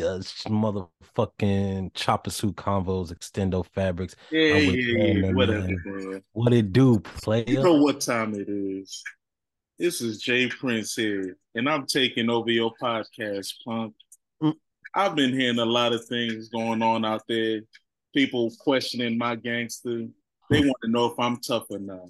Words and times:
Uh, 0.00 0.18
motherfucking 0.48 1.92
Choppa 1.92 2.30
Suit 2.30 2.56
Convos, 2.56 3.12
extendo 3.12 3.66
fabrics. 3.66 4.16
Yeah, 4.30 4.54
yeah, 4.56 5.12
yeah, 5.12 5.32
whatever, 5.32 5.68
man. 5.68 6.22
What 6.32 6.52
it 6.52 6.72
do, 6.72 7.00
player? 7.00 7.44
You 7.46 7.62
know 7.62 7.82
what 7.82 8.00
time 8.00 8.34
it 8.34 8.48
is. 8.48 9.02
This 9.78 10.00
is 10.00 10.22
Jay 10.22 10.48
Prince 10.48 10.94
here, 10.94 11.36
and 11.54 11.68
I'm 11.68 11.86
taking 11.86 12.30
over 12.30 12.50
your 12.50 12.72
podcast, 12.80 13.52
punk. 13.64 13.94
Mm. 14.42 14.54
I've 14.94 15.16
been 15.16 15.32
hearing 15.32 15.58
a 15.58 15.64
lot 15.64 15.92
of 15.92 16.04
things 16.06 16.48
going 16.48 16.82
on 16.82 17.04
out 17.04 17.22
there. 17.28 17.60
People 18.14 18.52
questioning 18.60 19.18
my 19.18 19.34
gangster. 19.34 20.06
They 20.50 20.60
want 20.60 20.76
to 20.84 20.90
know 20.90 21.06
if 21.06 21.18
I'm 21.18 21.38
tough 21.38 21.64
or 21.70 21.78
not. 21.78 22.08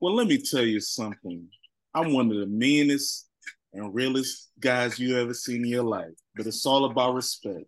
Well, 0.00 0.14
let 0.14 0.28
me 0.28 0.38
tell 0.38 0.64
you 0.64 0.80
something. 0.80 1.48
I'm 1.94 2.12
one 2.12 2.30
of 2.30 2.38
the 2.38 2.46
meanest 2.46 3.27
and 3.72 3.94
realest 3.94 4.50
guys 4.60 4.98
you 4.98 5.18
ever 5.18 5.34
seen 5.34 5.64
in 5.64 5.70
your 5.70 5.84
life. 5.84 6.14
But 6.34 6.46
it's 6.46 6.64
all 6.66 6.84
about 6.84 7.14
respect. 7.14 7.66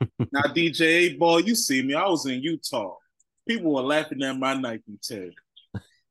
now, 0.32 0.42
DJ 0.42 1.18
Ball, 1.18 1.40
you 1.40 1.54
see 1.54 1.82
me. 1.82 1.94
I 1.94 2.06
was 2.08 2.26
in 2.26 2.42
Utah. 2.42 2.94
People 3.48 3.74
were 3.74 3.82
laughing 3.82 4.22
at 4.22 4.38
my 4.38 4.54
Nike 4.54 4.98
Tech. 5.02 5.30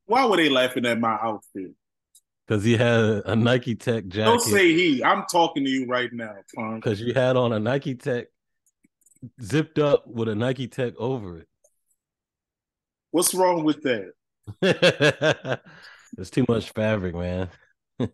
Why 0.05 0.25
were 0.25 0.37
they 0.37 0.49
laughing 0.49 0.85
at 0.85 0.99
my 0.99 1.17
outfit? 1.21 1.71
Because 2.47 2.63
he 2.63 2.77
had 2.77 3.23
a 3.25 3.35
Nike 3.35 3.75
Tech 3.75 4.07
jacket. 4.07 4.25
Don't 4.25 4.41
say 4.41 4.73
he. 4.73 5.03
I'm 5.03 5.25
talking 5.31 5.63
to 5.63 5.69
you 5.69 5.87
right 5.87 6.11
now, 6.13 6.35
punk. 6.55 6.83
Because 6.83 7.01
you 7.01 7.13
had 7.13 7.35
on 7.35 7.51
a 7.53 7.59
Nike 7.59 7.95
Tech 7.95 8.27
zipped 9.41 9.79
up 9.79 10.05
with 10.07 10.29
a 10.29 10.35
Nike 10.35 10.67
Tech 10.67 10.93
over 10.97 11.39
it. 11.39 11.47
What's 13.11 13.33
wrong 13.33 13.63
with 13.63 13.81
that? 13.83 14.11
There's 16.15 16.29
too 16.29 16.45
much 16.47 16.69
fabric, 16.71 17.15
man. 17.15 17.49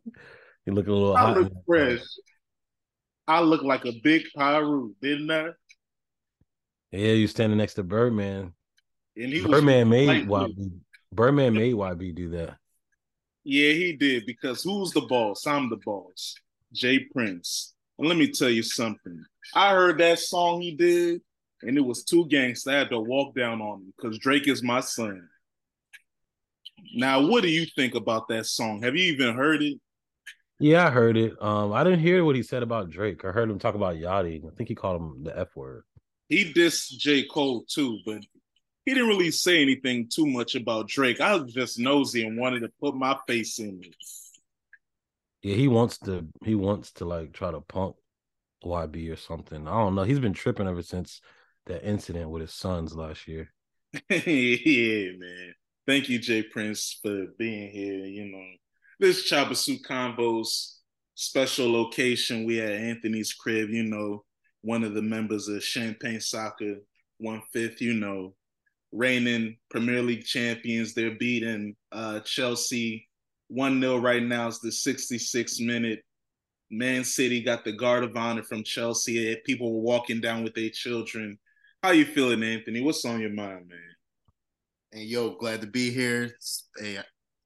You 0.66 0.74
look 0.74 0.88
a 0.88 0.92
little. 0.92 1.16
I 1.16 1.34
look 1.34 1.52
fresh. 1.66 2.02
I 3.28 3.40
look 3.40 3.64
like 3.64 3.86
a 3.86 3.94
big 4.04 4.24
Pyru, 4.38 4.94
didn't 5.02 5.32
I? 5.32 5.50
Yeah, 6.92 7.14
you 7.14 7.28
standing 7.28 7.58
next 7.58 7.76
to 7.76 7.84
Birdman. 7.84 8.54
And 9.16 9.34
he 9.34 9.42
Birdman 9.42 9.90
made 9.90 10.28
YB. 10.28 10.72
Birdman 11.14 11.54
made 11.54 11.74
YB 11.74 12.16
do 12.16 12.30
that. 12.32 12.58
Yeah, 13.44 13.72
he 13.74 13.94
did 13.94 14.26
because 14.26 14.64
who's 14.64 14.92
the 14.92 15.02
boss? 15.02 15.48
I'm 15.48 15.70
the 15.70 15.80
boss. 15.86 16.36
Jay 16.74 17.00
Prince. 17.00 17.74
And 17.98 18.08
let 18.08 18.18
me 18.18 18.32
tell 18.32 18.50
you 18.50 18.64
something. 18.64 19.24
I 19.56 19.72
heard 19.72 19.98
that 20.00 20.20
song 20.20 20.62
he 20.62 20.76
did, 20.76 21.22
and 21.64 21.78
it 21.78 21.82
was 21.82 22.04
two 22.04 22.26
gangs. 22.28 22.68
I 22.68 22.74
had 22.74 22.90
to 22.90 23.00
walk 23.00 23.36
down 23.36 23.62
on 23.62 23.80
him 23.80 23.94
because 23.96 24.20
Drake 24.20 24.48
is 24.48 24.64
my 24.64 24.80
son. 24.80 25.28
Now, 26.96 27.26
what 27.26 27.44
do 27.44 27.50
you 27.50 27.66
think 27.76 27.96
about 27.96 28.28
that 28.30 28.46
song? 28.46 28.82
Have 28.84 28.96
you 28.96 29.14
even 29.14 29.36
heard 29.36 29.62
it? 29.62 29.80
Yeah, 30.62 30.86
I 30.86 30.92
heard 30.92 31.18
it. 31.18 31.34
Um, 31.42 31.74
I 31.74 31.84
didn't 31.84 32.02
hear 32.02 32.24
what 32.24 32.36
he 32.36 32.44
said 32.44 32.62
about 32.62 32.92
Drake. 32.92 33.26
I 33.26 33.32
heard 33.32 33.50
him 33.50 33.58
talk 33.58 33.74
about 33.74 33.96
Yachty. 33.96 34.46
I 34.46 34.56
think 34.56 34.70
he 34.70 34.76
called 34.76 35.02
him 35.02 35.24
the 35.24 35.38
F 35.38 35.56
word. 35.56 35.84
He 36.30 36.54
dissed 36.54 37.00
J. 37.00 37.24
Cole 37.24 37.66
too, 37.68 37.98
but 38.06 38.22
he 38.86 38.94
didn't 38.94 39.10
really 39.10 39.32
say 39.32 39.60
anything 39.60 40.08
too 40.08 40.28
much 40.28 40.54
about 40.54 40.88
Drake. 40.88 41.20
I 41.20 41.36
was 41.36 41.52
just 41.52 41.80
nosy 41.80 42.28
and 42.28 42.40
wanted 42.40 42.60
to 42.60 42.70
put 42.80 42.94
my 42.94 43.18
face 43.28 43.58
in 43.58 43.82
it. 43.84 43.96
Yeah, 45.42 45.56
he 45.56 45.68
wants 45.68 45.98
to 46.00 46.28
he 46.46 46.54
wants 46.54 46.92
to 46.94 47.06
like 47.06 47.34
try 47.34 47.50
to 47.50 47.62
punk 47.62 47.96
YB 48.64 49.12
or 49.12 49.16
something. 49.16 49.68
I 49.68 49.72
don't 49.72 49.96
know. 49.96 50.04
He's 50.04 50.20
been 50.20 50.34
tripping 50.34 50.68
ever 50.68 50.84
since 50.84 51.22
that 51.66 51.84
incident 51.84 52.30
with 52.30 52.42
his 52.42 52.54
sons 52.54 52.96
last 52.96 53.28
year. 53.28 53.52
yeah, 54.12 55.12
man. 55.18 55.56
Thank 55.88 56.08
you, 56.08 56.20
Jay 56.20 56.44
Prince, 56.44 57.00
for 57.02 57.26
being 57.40 57.72
here. 57.72 58.06
You 58.06 58.32
know, 58.32 58.46
this 59.02 59.28
Suit 59.28 59.82
Convos 59.82 60.76
special 61.16 61.72
location. 61.74 62.46
We 62.46 62.62
at 62.62 62.72
Anthony's 62.72 63.34
crib, 63.34 63.70
you 63.72 63.84
know, 63.84 64.24
one 64.62 64.84
of 64.84 64.94
the 64.94 65.02
members 65.02 65.48
of 65.48 65.64
Champagne 65.64 66.22
Soccer, 66.22 66.76
one 67.18 67.42
fifth, 67.52 67.82
you 67.82 67.96
know, 67.96 68.36
reigning 68.92 69.58
Premier 69.72 70.04
League 70.04 70.24
champions. 70.24 70.94
They're 70.94 71.18
beating 71.18 71.76
uh, 71.92 72.20
Chelsea 72.20 73.08
1 73.48 73.82
0 73.82 73.98
right 73.98 74.22
now. 74.22 74.48
It's 74.48 74.60
the 74.60 74.72
66 74.72 75.60
minute. 75.60 76.04
Man 76.70 77.04
City 77.04 77.42
got 77.42 77.66
the 77.66 77.74
guard 77.74 78.04
of 78.04 78.16
honor 78.16 78.44
from 78.44 78.64
Chelsea. 78.64 79.36
People 79.48 79.74
were 79.74 79.82
walking 79.82 80.22
down 80.22 80.44
with 80.44 80.54
their 80.54 80.70
children. 80.70 81.40
How 81.82 81.90
you 81.90 82.06
feeling, 82.06 82.44
Anthony? 82.44 82.82
What's 82.82 83.04
on 83.04 83.20
your 83.20 83.32
mind, 83.32 83.68
man? 83.68 83.80
And 84.94 85.02
yo, 85.02 85.32
glad 85.38 85.62
to 85.62 85.68
be 85.68 85.90
here. 85.90 86.38
Hey, 86.78 87.00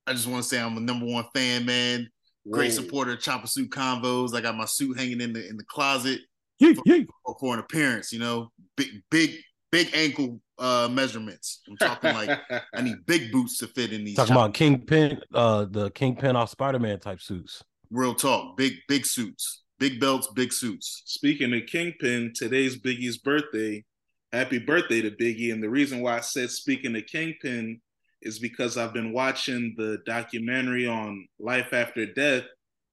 I 0.07 0.13
just 0.13 0.27
want 0.27 0.43
to 0.43 0.49
say 0.49 0.59
I'm 0.59 0.77
a 0.77 0.81
number 0.81 1.05
one 1.05 1.25
fan, 1.33 1.65
man. 1.65 2.07
Great 2.51 2.71
Whoa. 2.71 2.83
supporter 2.83 3.13
of 3.13 3.19
Choppa 3.19 3.49
Suit 3.49 3.71
Convos. 3.71 4.35
I 4.35 4.41
got 4.41 4.55
my 4.55 4.65
suit 4.65 4.99
hanging 4.99 5.21
in 5.21 5.33
the 5.33 5.47
in 5.47 5.57
the 5.57 5.63
closet 5.63 6.19
for, 6.59 7.35
for, 7.39 7.53
an 7.53 7.59
appearance. 7.59 8.11
You 8.11 8.19
know, 8.19 8.51
big 8.77 8.89
big 9.09 9.31
big 9.71 9.89
ankle 9.93 10.39
uh 10.59 10.87
measurements. 10.91 11.61
I'm 11.67 11.77
talking 11.77 12.13
like 12.13 12.39
I 12.73 12.81
need 12.81 12.97
big 13.07 13.31
boots 13.31 13.57
to 13.59 13.67
fit 13.67 13.93
in 13.93 14.03
these. 14.03 14.15
Talking 14.15 14.35
about 14.35 14.53
Kingpin, 14.53 15.19
uh, 15.33 15.65
the 15.65 15.89
Kingpin 15.91 16.35
off 16.35 16.51
Spider 16.51 16.79
Man 16.79 16.99
type 16.99 17.19
suits. 17.19 17.63
Real 17.89 18.13
talk, 18.13 18.57
big 18.57 18.73
big 18.87 19.07
suits, 19.07 19.63
big 19.79 19.99
belts, 19.99 20.27
big 20.35 20.53
suits. 20.53 21.01
Speaking 21.05 21.51
of 21.53 21.65
Kingpin, 21.65 22.33
today's 22.35 22.79
Biggie's 22.79 23.17
birthday. 23.17 23.83
Happy 24.31 24.59
birthday 24.59 25.01
to 25.01 25.11
Biggie! 25.11 25.53
And 25.53 25.63
the 25.63 25.69
reason 25.69 26.01
why 26.01 26.17
I 26.17 26.21
said 26.21 26.51
speaking 26.51 26.95
of 26.95 27.05
Kingpin 27.07 27.79
is 28.21 28.39
because 28.39 28.77
I've 28.77 28.93
been 28.93 29.13
watching 29.13 29.75
the 29.77 29.99
documentary 30.05 30.87
on 30.87 31.27
life 31.39 31.73
after 31.73 32.05
death, 32.05 32.43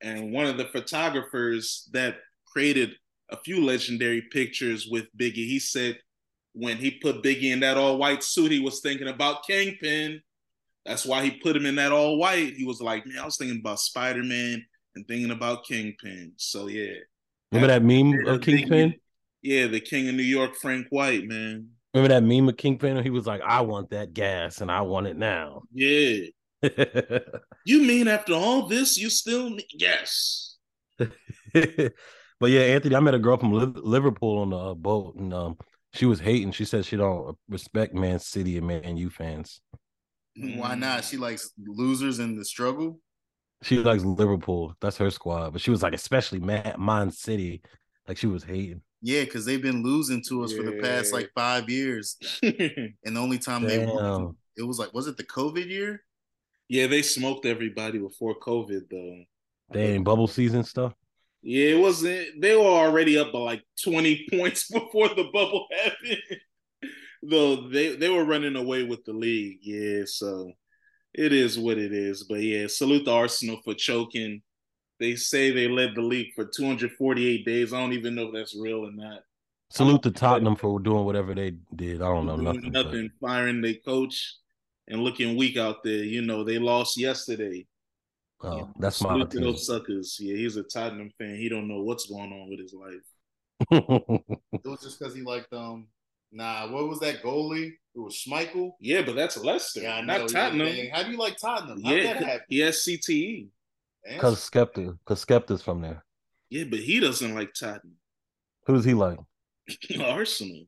and 0.02 0.32
one 0.32 0.46
of 0.46 0.56
the 0.56 0.66
photographers 0.66 1.88
that 1.92 2.16
created 2.46 2.94
a 3.30 3.36
few 3.38 3.64
legendary 3.64 4.22
pictures 4.30 4.88
with 4.90 5.06
Biggie, 5.18 5.46
he 5.46 5.58
said 5.58 5.98
when 6.54 6.76
he 6.76 6.90
put 6.90 7.22
Biggie 7.22 7.52
in 7.52 7.60
that 7.60 7.78
all 7.78 7.96
white 7.98 8.22
suit, 8.22 8.52
he 8.52 8.60
was 8.60 8.80
thinking 8.80 9.08
about 9.08 9.46
Kingpin. 9.46 10.20
That's 10.84 11.06
why 11.06 11.22
he 11.24 11.30
put 11.30 11.56
him 11.56 11.64
in 11.64 11.76
that 11.76 11.92
all 11.92 12.18
white. 12.18 12.54
He 12.54 12.64
was 12.64 12.80
like, 12.80 13.06
man, 13.06 13.18
I 13.20 13.24
was 13.24 13.36
thinking 13.36 13.60
about 13.60 13.78
Spider 13.78 14.22
Man 14.22 14.64
and 14.94 15.06
thinking 15.06 15.30
about 15.30 15.64
Kingpin. 15.64 16.32
So 16.36 16.66
yeah. 16.66 16.94
Remember 17.52 17.68
that 17.68 17.84
meme 17.84 18.26
of 18.26 18.40
Kingpin? 18.40 18.94
Yeah, 19.40 19.66
the 19.66 19.80
King 19.80 20.08
of 20.08 20.14
New 20.14 20.22
York, 20.22 20.56
Frank 20.56 20.86
White, 20.90 21.24
man. 21.24 21.68
Remember 21.94 22.14
that 22.14 22.22
meme 22.22 22.48
of 22.48 22.56
Kingpin? 22.56 23.02
He 23.02 23.10
was 23.10 23.26
like, 23.26 23.42
I 23.42 23.60
want 23.60 23.90
that 23.90 24.14
gas 24.14 24.60
and 24.60 24.70
I 24.70 24.80
want 24.82 25.06
it 25.06 25.16
now. 25.16 25.62
Yeah. 25.72 26.26
you 27.66 27.82
mean 27.82 28.08
after 28.08 28.32
all 28.32 28.66
this, 28.66 28.96
you 28.96 29.10
still 29.10 29.50
need 29.50 29.66
yes. 29.72 30.56
but 30.98 32.50
yeah, 32.50 32.60
Anthony, 32.60 32.94
I 32.94 33.00
met 33.00 33.14
a 33.14 33.18
girl 33.18 33.36
from 33.36 33.52
Liverpool 33.52 34.38
on 34.38 34.50
the 34.50 34.74
boat, 34.74 35.16
and 35.16 35.34
um, 35.34 35.56
she 35.92 36.06
was 36.06 36.20
hating. 36.20 36.52
She 36.52 36.64
said 36.64 36.84
she 36.84 36.96
don't 36.96 37.36
respect 37.48 37.94
Man 37.94 38.20
City 38.20 38.58
and 38.58 38.66
Man 38.66 38.96
U 38.96 39.10
fans. 39.10 39.60
Why 40.36 40.74
not? 40.76 41.04
She 41.04 41.16
likes 41.16 41.50
losers 41.58 42.20
in 42.20 42.36
the 42.36 42.44
struggle. 42.44 43.00
She 43.62 43.78
likes 43.78 44.04
Liverpool. 44.04 44.74
That's 44.80 44.96
her 44.98 45.10
squad. 45.10 45.52
But 45.52 45.60
she 45.60 45.70
was 45.70 45.82
like, 45.82 45.94
especially 45.94 46.40
Man, 46.40 46.74
Man 46.78 47.10
City. 47.10 47.62
Like 48.08 48.16
she 48.16 48.26
was 48.26 48.44
hating. 48.44 48.82
Yeah, 49.02 49.24
because 49.24 49.44
they've 49.44 49.60
been 49.60 49.82
losing 49.82 50.22
to 50.28 50.44
us 50.44 50.52
yeah. 50.52 50.58
for 50.58 50.62
the 50.62 50.80
past 50.80 51.12
like 51.12 51.30
five 51.34 51.68
years, 51.68 52.16
and 52.42 52.94
the 53.04 53.20
only 53.20 53.38
time 53.38 53.62
Damn. 53.62 53.68
they 53.68 53.84
won, 53.84 54.36
it 54.56 54.62
was 54.62 54.78
like, 54.78 54.94
was 54.94 55.08
it 55.08 55.16
the 55.16 55.24
COVID 55.24 55.68
year? 55.68 56.04
Yeah, 56.68 56.86
they 56.86 57.02
smoked 57.02 57.44
everybody 57.44 57.98
before 57.98 58.38
COVID 58.38 58.82
though. 58.90 59.24
Dang, 59.72 60.04
bubble 60.04 60.28
season 60.28 60.64
stuff. 60.64 60.94
Yeah, 61.42 61.70
it 61.70 61.80
wasn't. 61.80 62.40
They 62.40 62.54
were 62.56 62.62
already 62.62 63.18
up 63.18 63.32
by 63.32 63.40
like 63.40 63.62
twenty 63.82 64.26
points 64.32 64.70
before 64.70 65.08
the 65.08 65.28
bubble 65.32 65.66
happened. 65.84 66.22
though 67.22 67.68
they 67.68 67.96
they 67.96 68.08
were 68.08 68.24
running 68.24 68.56
away 68.56 68.84
with 68.84 69.04
the 69.04 69.12
league. 69.12 69.58
Yeah, 69.62 70.02
so 70.06 70.52
it 71.12 71.32
is 71.32 71.58
what 71.58 71.78
it 71.78 71.92
is. 71.92 72.24
But 72.24 72.40
yeah, 72.40 72.66
salute 72.68 73.04
the 73.04 73.12
Arsenal 73.12 73.60
for 73.64 73.74
choking 73.74 74.42
they 75.02 75.16
say 75.16 75.50
they 75.50 75.68
led 75.68 75.94
the 75.94 76.00
league 76.00 76.32
for 76.34 76.44
248 76.44 77.44
days. 77.44 77.72
I 77.72 77.80
don't 77.80 77.92
even 77.92 78.14
know 78.14 78.28
if 78.28 78.34
that's 78.34 78.56
real 78.56 78.86
or 78.86 78.92
not. 78.92 79.20
Salute 79.70 80.02
to 80.02 80.10
Tottenham 80.10 80.54
for 80.54 80.78
doing 80.78 81.04
whatever 81.04 81.34
they 81.34 81.54
did. 81.74 82.02
I 82.02 82.06
don't 82.06 82.26
know 82.26 82.36
nothing. 82.36 82.70
Nothing. 82.70 83.10
But... 83.20 83.28
Firing 83.28 83.60
their 83.60 83.74
coach 83.84 84.36
and 84.86 85.02
looking 85.02 85.36
weak 85.36 85.56
out 85.56 85.82
there. 85.82 86.04
You 86.04 86.22
know, 86.22 86.44
they 86.44 86.58
lost 86.58 86.96
yesterday. 86.96 87.66
Oh, 88.42 88.52
you 88.52 88.60
know, 88.62 88.72
that's 88.78 89.02
my 89.02 89.10
Salute 89.10 89.30
to 89.30 89.40
those 89.40 89.66
suckers. 89.66 90.18
Yeah, 90.20 90.36
he's 90.36 90.56
a 90.56 90.62
Tottenham 90.62 91.10
fan. 91.18 91.36
He 91.36 91.48
don't 91.48 91.68
know 91.68 91.82
what's 91.82 92.06
going 92.06 92.32
on 92.32 92.50
with 92.50 92.60
his 92.60 92.74
life. 92.74 93.02
it 94.52 94.64
was 94.64 94.82
just 94.82 94.98
because 94.98 95.14
he 95.14 95.22
liked 95.22 95.52
um. 95.52 95.88
Nah, 96.34 96.70
what 96.70 96.88
was 96.88 96.98
that 97.00 97.22
goalie? 97.22 97.72
It 97.94 97.98
was 97.98 98.14
Schmeichel. 98.14 98.72
Yeah, 98.80 99.02
but 99.02 99.16
that's 99.16 99.36
Leicester. 99.36 99.82
Yeah, 99.82 100.00
not 100.00 100.28
Tottenham. 100.28 100.90
How 100.92 101.02
do 101.02 101.10
you 101.10 101.18
like 101.18 101.36
Tottenham? 101.36 101.82
How 101.82 101.92
yeah, 101.92 102.38
he 102.48 102.60
has 102.60 102.76
CTE. 102.76 103.48
Because 104.08 104.38
Skepta, 104.38 104.98
because 104.98 105.24
Skepta's 105.24 105.62
from 105.62 105.80
there. 105.80 106.04
Yeah, 106.50 106.64
but 106.64 106.80
he 106.80 107.00
doesn't 107.00 107.34
like 107.34 107.54
Tottenham. 107.54 107.96
Who 108.66 108.74
does 108.74 108.84
he 108.84 108.94
like? 108.94 109.18
Arsenal. 110.00 110.64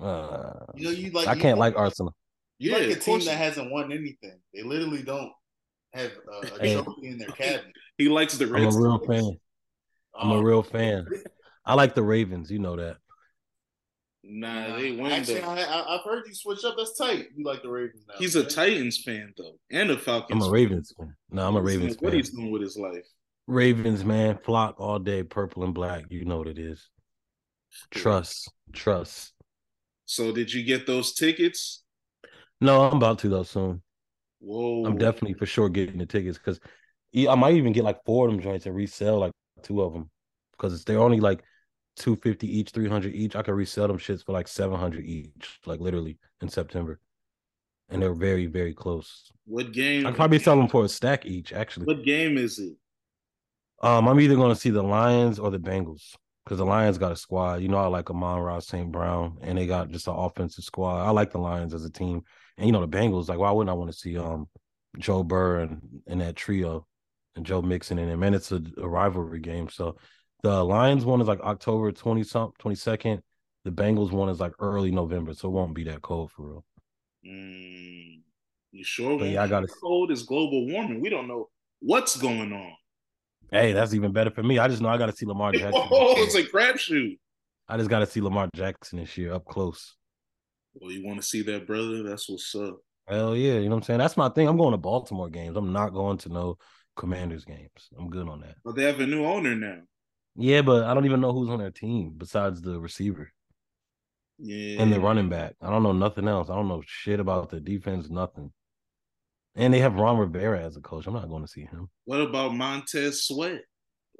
Uh, 0.00 0.66
you 0.74 0.84
know, 0.84 0.90
you 0.90 1.10
like. 1.10 1.28
I 1.28 1.36
can't 1.36 1.58
like 1.58 1.76
Arsenal. 1.76 2.14
You 2.58 2.72
yeah, 2.72 2.78
like 2.78 2.96
a 2.96 3.00
team 3.00 3.20
that 3.20 3.36
hasn't 3.36 3.70
won 3.70 3.92
anything. 3.92 4.38
They 4.54 4.62
literally 4.62 5.02
don't 5.02 5.32
have 5.92 6.10
uh, 6.32 6.56
a 6.56 6.60
hey, 6.60 6.74
trophy 6.74 7.08
in 7.08 7.18
their 7.18 7.28
cabinet. 7.28 7.72
He 7.96 8.08
likes 8.08 8.36
the. 8.36 8.46
Red 8.46 8.62
I'm 8.62 8.74
a 8.74 8.78
real 8.78 8.98
fan. 9.06 9.38
I'm 10.18 10.30
a 10.30 10.34
oh. 10.34 10.40
real 10.40 10.62
fan. 10.62 11.06
I 11.64 11.74
like 11.74 11.94
the 11.94 12.02
Ravens. 12.02 12.50
You 12.50 12.58
know 12.58 12.76
that. 12.76 12.96
Nah, 14.30 14.76
they 14.76 14.92
win. 14.92 15.10
Actually, 15.10 15.42
I, 15.42 15.56
have 15.56 16.02
heard 16.04 16.24
you 16.26 16.34
switch 16.34 16.62
up. 16.62 16.74
That's 16.76 16.96
tight. 16.98 17.28
You 17.34 17.46
like 17.46 17.62
the 17.62 17.70
Ravens 17.70 18.04
now. 18.06 18.14
He's 18.18 18.36
a 18.36 18.44
Titans 18.44 18.98
fan 19.02 19.32
though, 19.38 19.54
and 19.70 19.90
a 19.90 19.96
Falcons. 19.96 20.44
I'm 20.44 20.48
a 20.50 20.52
Ravens 20.52 20.92
fan. 20.96 21.14
No, 21.30 21.48
I'm 21.48 21.56
a 21.56 21.62
Ravens 21.62 21.96
what 21.98 22.10
fan. 22.10 22.18
he's 22.18 22.30
doing 22.30 22.50
with 22.50 22.60
his 22.60 22.76
life. 22.76 23.06
Ravens, 23.46 24.04
man, 24.04 24.38
flock 24.44 24.78
all 24.78 24.98
day, 24.98 25.22
purple 25.22 25.64
and 25.64 25.72
black. 25.72 26.04
You 26.10 26.26
know 26.26 26.36
what 26.36 26.48
it 26.48 26.58
is. 26.58 26.90
Trust, 27.90 28.52
trust. 28.74 29.32
So, 30.04 30.30
did 30.30 30.52
you 30.52 30.62
get 30.62 30.86
those 30.86 31.14
tickets? 31.14 31.82
No, 32.60 32.82
I'm 32.82 32.98
about 32.98 33.20
to 33.20 33.30
though 33.30 33.44
soon. 33.44 33.80
Whoa! 34.40 34.84
I'm 34.84 34.98
definitely 34.98 35.38
for 35.38 35.46
sure 35.46 35.70
getting 35.70 35.98
the 35.98 36.06
tickets 36.06 36.36
because 36.36 36.60
I 37.16 37.34
might 37.34 37.54
even 37.54 37.72
get 37.72 37.84
like 37.84 38.04
four 38.04 38.26
of 38.26 38.32
them 38.32 38.42
joints 38.42 38.66
and 38.66 38.74
resell 38.76 39.20
like 39.20 39.32
two 39.62 39.80
of 39.80 39.94
them 39.94 40.10
because 40.52 40.84
they're 40.84 41.00
only 41.00 41.20
like 41.20 41.42
250 41.98 42.58
each, 42.58 42.70
300 42.70 43.14
each. 43.14 43.36
I 43.36 43.42
could 43.42 43.54
resell 43.54 43.88
them 43.88 43.98
shits 43.98 44.24
for 44.24 44.32
like 44.32 44.48
700 44.48 45.04
each, 45.04 45.60
like 45.66 45.80
literally 45.80 46.18
in 46.40 46.48
September. 46.48 47.00
And 47.90 48.02
they're 48.02 48.14
very, 48.14 48.46
very 48.46 48.74
close. 48.74 49.30
What 49.46 49.72
game? 49.72 50.06
I 50.06 50.10
could 50.10 50.16
probably 50.16 50.38
sell 50.38 50.56
them 50.56 50.68
for 50.68 50.84
a 50.84 50.88
stack 50.88 51.24
each, 51.24 51.52
actually. 51.52 51.86
What 51.86 52.04
game 52.04 52.36
is 52.36 52.58
it? 52.58 52.74
Um, 53.82 54.08
I'm 54.08 54.20
either 54.20 54.34
going 54.34 54.54
to 54.54 54.60
see 54.60 54.70
the 54.70 54.82
Lions 54.82 55.38
or 55.38 55.50
the 55.50 55.58
Bengals 55.58 56.14
because 56.44 56.58
the 56.58 56.66
Lions 56.66 56.98
got 56.98 57.12
a 57.12 57.16
squad. 57.16 57.62
You 57.62 57.68
know, 57.68 57.78
I 57.78 57.86
like 57.86 58.10
Amon-Ra 58.10 58.58
St. 58.60 58.90
Brown, 58.90 59.38
and 59.42 59.56
they 59.56 59.66
got 59.66 59.90
just 59.90 60.08
an 60.08 60.14
offensive 60.14 60.64
squad. 60.64 61.06
I 61.06 61.10
like 61.10 61.30
the 61.30 61.38
Lions 61.38 61.74
as 61.74 61.84
a 61.84 61.90
team. 61.90 62.22
And, 62.56 62.66
you 62.66 62.72
know, 62.72 62.84
the 62.84 62.88
Bengals, 62.88 63.28
like, 63.28 63.38
why 63.38 63.50
wouldn't 63.50 63.70
I 63.70 63.74
want 63.74 63.90
to 63.90 63.96
see 63.96 64.18
um 64.18 64.48
Joe 64.98 65.22
Burrow 65.22 65.62
and, 65.62 65.80
and 66.06 66.20
that 66.20 66.36
trio 66.36 66.86
and 67.36 67.46
Joe 67.46 67.62
Mixon 67.62 67.98
in 67.98 68.08
it? 68.08 68.16
Man, 68.16 68.34
it's 68.34 68.50
a, 68.50 68.62
a 68.78 68.88
rivalry 68.88 69.40
game. 69.40 69.68
So 69.68 69.96
the 70.42 70.64
Lions 70.64 71.04
one 71.04 71.20
is 71.20 71.28
like 71.28 71.40
October 71.40 71.92
20 71.92 72.22
something, 72.22 72.54
22nd. 72.62 73.20
The 73.64 73.70
Bengals 73.70 74.12
one 74.12 74.28
is 74.28 74.40
like 74.40 74.52
early 74.60 74.90
November, 74.90 75.34
so 75.34 75.48
it 75.48 75.52
won't 75.52 75.74
be 75.74 75.84
that 75.84 76.02
cold 76.02 76.30
for 76.30 76.42
real. 76.42 76.64
Mm, 77.26 78.20
you 78.72 78.84
sure? 78.84 79.18
But 79.18 79.28
yeah, 79.28 79.42
I 79.42 79.48
got 79.48 79.64
it. 79.64 79.70
Cold 79.82 80.10
is 80.10 80.22
global 80.22 80.66
warming. 80.68 81.00
We 81.00 81.10
don't 81.10 81.28
know 81.28 81.48
what's 81.80 82.16
going 82.16 82.52
on. 82.52 82.72
Hey, 83.50 83.72
that's 83.72 83.94
even 83.94 84.12
better 84.12 84.30
for 84.30 84.42
me. 84.42 84.58
I 84.58 84.68
just 84.68 84.80
know 84.80 84.88
I 84.88 84.98
got 84.98 85.06
to 85.06 85.16
see 85.16 85.26
Lamar 85.26 85.52
Jackson. 85.52 85.88
Oh, 85.90 86.14
it's 86.18 86.34
a 86.34 86.44
crapshoot. 86.44 87.18
I 87.68 87.76
just 87.76 87.90
got 87.90 87.98
to 88.00 88.06
see 88.06 88.20
Lamar 88.20 88.48
Jackson 88.54 89.00
this 89.00 89.16
year 89.18 89.34
up 89.34 89.44
close. 89.44 89.96
Well, 90.74 90.92
you 90.92 91.04
want 91.04 91.20
to 91.20 91.26
see 91.26 91.42
that, 91.42 91.66
brother? 91.66 92.02
That's 92.02 92.28
what's 92.28 92.54
up. 92.54 92.78
Hell 93.08 93.34
yeah, 93.34 93.54
you 93.54 93.64
know 93.64 93.70
what 93.70 93.76
I'm 93.76 93.82
saying? 93.84 93.98
That's 93.98 94.16
my 94.16 94.28
thing. 94.28 94.46
I'm 94.46 94.58
going 94.58 94.72
to 94.72 94.78
Baltimore 94.78 95.30
games. 95.30 95.56
I'm 95.56 95.72
not 95.72 95.92
going 95.92 96.18
to 96.18 96.28
no 96.28 96.58
Commanders 96.96 97.44
games. 97.44 97.88
I'm 97.98 98.10
good 98.10 98.28
on 98.28 98.40
that. 98.40 98.56
But 98.64 98.76
they 98.76 98.84
have 98.84 99.00
a 99.00 99.06
new 99.06 99.24
owner 99.24 99.54
now. 99.54 99.80
Yeah, 100.40 100.62
but 100.62 100.84
I 100.84 100.94
don't 100.94 101.04
even 101.04 101.20
know 101.20 101.32
who's 101.32 101.50
on 101.50 101.58
their 101.58 101.72
team 101.72 102.14
besides 102.16 102.62
the 102.62 102.78
receiver. 102.78 103.32
Yeah. 104.38 104.80
And 104.80 104.92
the 104.92 105.00
running 105.00 105.28
back. 105.28 105.56
I 105.60 105.68
don't 105.68 105.82
know 105.82 105.92
nothing 105.92 106.28
else. 106.28 106.48
I 106.48 106.54
don't 106.54 106.68
know 106.68 106.80
shit 106.86 107.18
about 107.18 107.50
the 107.50 107.58
defense, 107.58 108.08
nothing. 108.08 108.52
And 109.56 109.74
they 109.74 109.80
have 109.80 109.96
Ron 109.96 110.16
Rivera 110.16 110.62
as 110.62 110.76
a 110.76 110.80
coach. 110.80 111.08
I'm 111.08 111.14
not 111.14 111.28
going 111.28 111.42
to 111.42 111.48
see 111.48 111.62
him. 111.62 111.90
What 112.04 112.20
about 112.20 112.54
Montez 112.54 113.24
Sweat? 113.24 113.62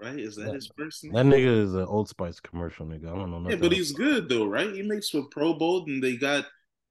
Right? 0.03 0.19
Is 0.19 0.35
that, 0.35 0.47
that 0.47 0.55
his 0.55 0.69
person? 0.77 1.13
That 1.13 1.27
nigga 1.27 1.63
is 1.63 1.75
an 1.75 1.85
Old 1.85 2.09
Spice 2.09 2.41
commercial 2.41 2.85
nigga. 2.85 3.13
I 3.13 3.17
don't 3.17 3.31
know. 3.31 3.49
Yeah, 3.49 3.57
but 3.57 3.71
he's 3.71 3.93
good 3.93 4.29
though, 4.29 4.47
right? 4.47 4.73
He 4.73 4.83
makes 4.83 5.11
for 5.11 5.23
Pro 5.31 5.55
Bowl, 5.55 5.85
and 5.87 6.03
they 6.03 6.17
got, 6.17 6.47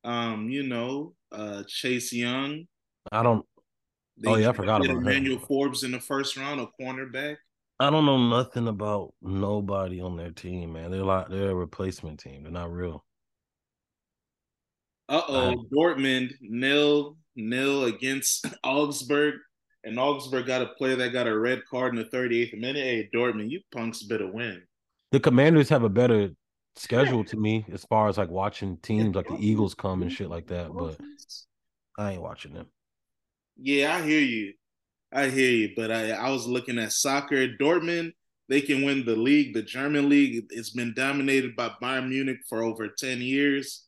um, 0.06 0.50
you 0.50 0.64
know, 0.64 1.14
uh 1.34 1.64
Chase 1.68 2.14
Young. 2.14 2.66
I 3.12 3.24
don't. 3.24 3.46
They 4.18 4.30
oh 4.30 4.36
yeah, 4.36 4.50
I 4.50 4.54
forgot 4.54 4.86
about 4.86 4.90
him. 4.90 4.98
Emmanuel 5.00 5.40
Forbes 5.40 5.84
in 5.84 5.92
the 5.92 6.00
first 6.00 6.38
round, 6.38 6.62
a 6.62 6.68
cornerback. 6.82 7.38
I 7.80 7.90
don't 7.92 8.06
know 8.06 8.18
nothing 8.18 8.68
about 8.68 9.14
nobody 9.22 10.02
on 10.02 10.18
their 10.18 10.32
team, 10.32 10.74
man. 10.74 10.92
They're 10.92 11.04
like 11.04 11.30
they're 11.30 11.52
a 11.52 11.56
replacement 11.56 12.20
team. 12.20 12.44
They're 12.44 12.52
not 12.52 12.72
real. 12.72 13.06
Uh 15.10 15.22
oh, 15.28 15.66
Dortmund 15.74 16.34
nil 16.42 17.18
nil 17.36 17.86
against 17.86 18.48
Augsburg, 18.64 19.36
and 19.84 20.00
Augsburg 20.00 20.48
got 20.48 20.64
a 20.64 20.68
player 20.78 20.96
that 20.96 21.14
got 21.14 21.28
a 21.28 21.40
red 21.40 21.62
card 21.70 21.96
in 21.96 22.00
the 22.00 22.18
38th 22.18 22.60
minute. 22.60 22.84
Hey, 22.84 23.10
Dortmund, 23.14 23.52
you 23.52 23.62
punks 23.72 24.04
better 24.04 24.30
win. 24.30 24.64
The 25.12 25.20
Commanders 25.20 25.70
have 25.70 25.84
a 25.84 25.90
better 25.90 26.32
schedule 26.76 27.24
to 27.26 27.38
me 27.38 27.66
as 27.72 27.86
far 27.86 28.10
as 28.10 28.18
like 28.18 28.30
watching 28.30 28.78
teams 28.78 29.16
like 29.16 29.28
the 29.28 29.38
Eagles 29.40 29.74
come 29.76 30.02
and 30.02 30.12
shit 30.12 30.30
like 30.30 30.48
that, 30.48 30.74
but 30.74 30.98
I 31.98 32.14
ain't 32.14 32.22
watching 32.22 32.54
them. 32.54 32.68
Yeah, 33.56 33.96
I 33.96 34.02
hear 34.02 34.20
you. 34.20 34.54
I 35.12 35.30
hear 35.30 35.52
you, 35.52 35.70
but 35.76 35.92
I, 35.92 36.12
I 36.12 36.30
was 36.30 36.48
looking 36.48 36.78
at 36.78 36.92
soccer. 36.92 37.48
Dortmund, 37.60 38.12
they 38.50 38.62
can 38.62 38.84
win 38.84 39.06
the 39.06 39.16
league, 39.16 39.54
the 39.54 39.62
German 39.62 40.10
league. 40.10 40.46
It's 40.50 40.72
been 40.72 40.94
dominated 40.94 41.56
by 41.56 41.72
Bayern 41.82 42.10
Munich 42.10 42.40
for 42.48 42.64
over 42.64 42.88
10 42.90 43.22
years. 43.22 43.86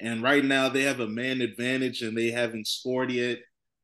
And 0.00 0.22
right 0.22 0.44
now 0.44 0.68
they 0.68 0.82
have 0.82 1.00
a 1.00 1.08
man 1.08 1.40
advantage 1.40 2.02
and 2.02 2.16
they 2.16 2.30
haven't 2.30 2.66
scored 2.66 3.10
yet. 3.10 3.38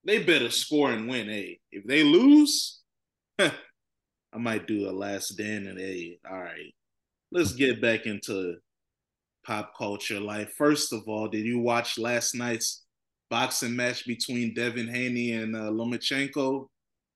They 0.05 0.23
better 0.23 0.51
score 0.51 0.93
and 0.93 1.09
win. 1.09 1.29
Hey, 1.29 1.61
if 1.71 1.85
they 1.87 2.03
lose, 2.03 2.81
I 3.39 3.53
might 4.39 4.67
do 4.67 4.89
a 4.89 4.93
last 4.93 5.29
stand 5.29 5.67
and 5.67 5.79
hey, 5.79 6.19
all 6.29 6.39
right. 6.39 6.75
Let's 7.31 7.53
get 7.55 7.81
back 7.81 8.07
into 8.07 8.57
pop 9.47 9.73
culture 9.77 10.21
life. 10.21 10.53
First 10.59 10.93
of 10.93 11.05
all, 11.07 11.29
did 11.29 11.47
you 11.47 11.61
watch 11.61 11.99
last 11.99 12.35
night's 12.35 12.85
boxing 13.31 13.75
match 13.75 14.07
between 14.07 14.55
Devin 14.55 14.89
Haney 14.89 15.33
and 15.33 15.57
uh, 15.57 15.71
Lomachenko? 15.71 16.67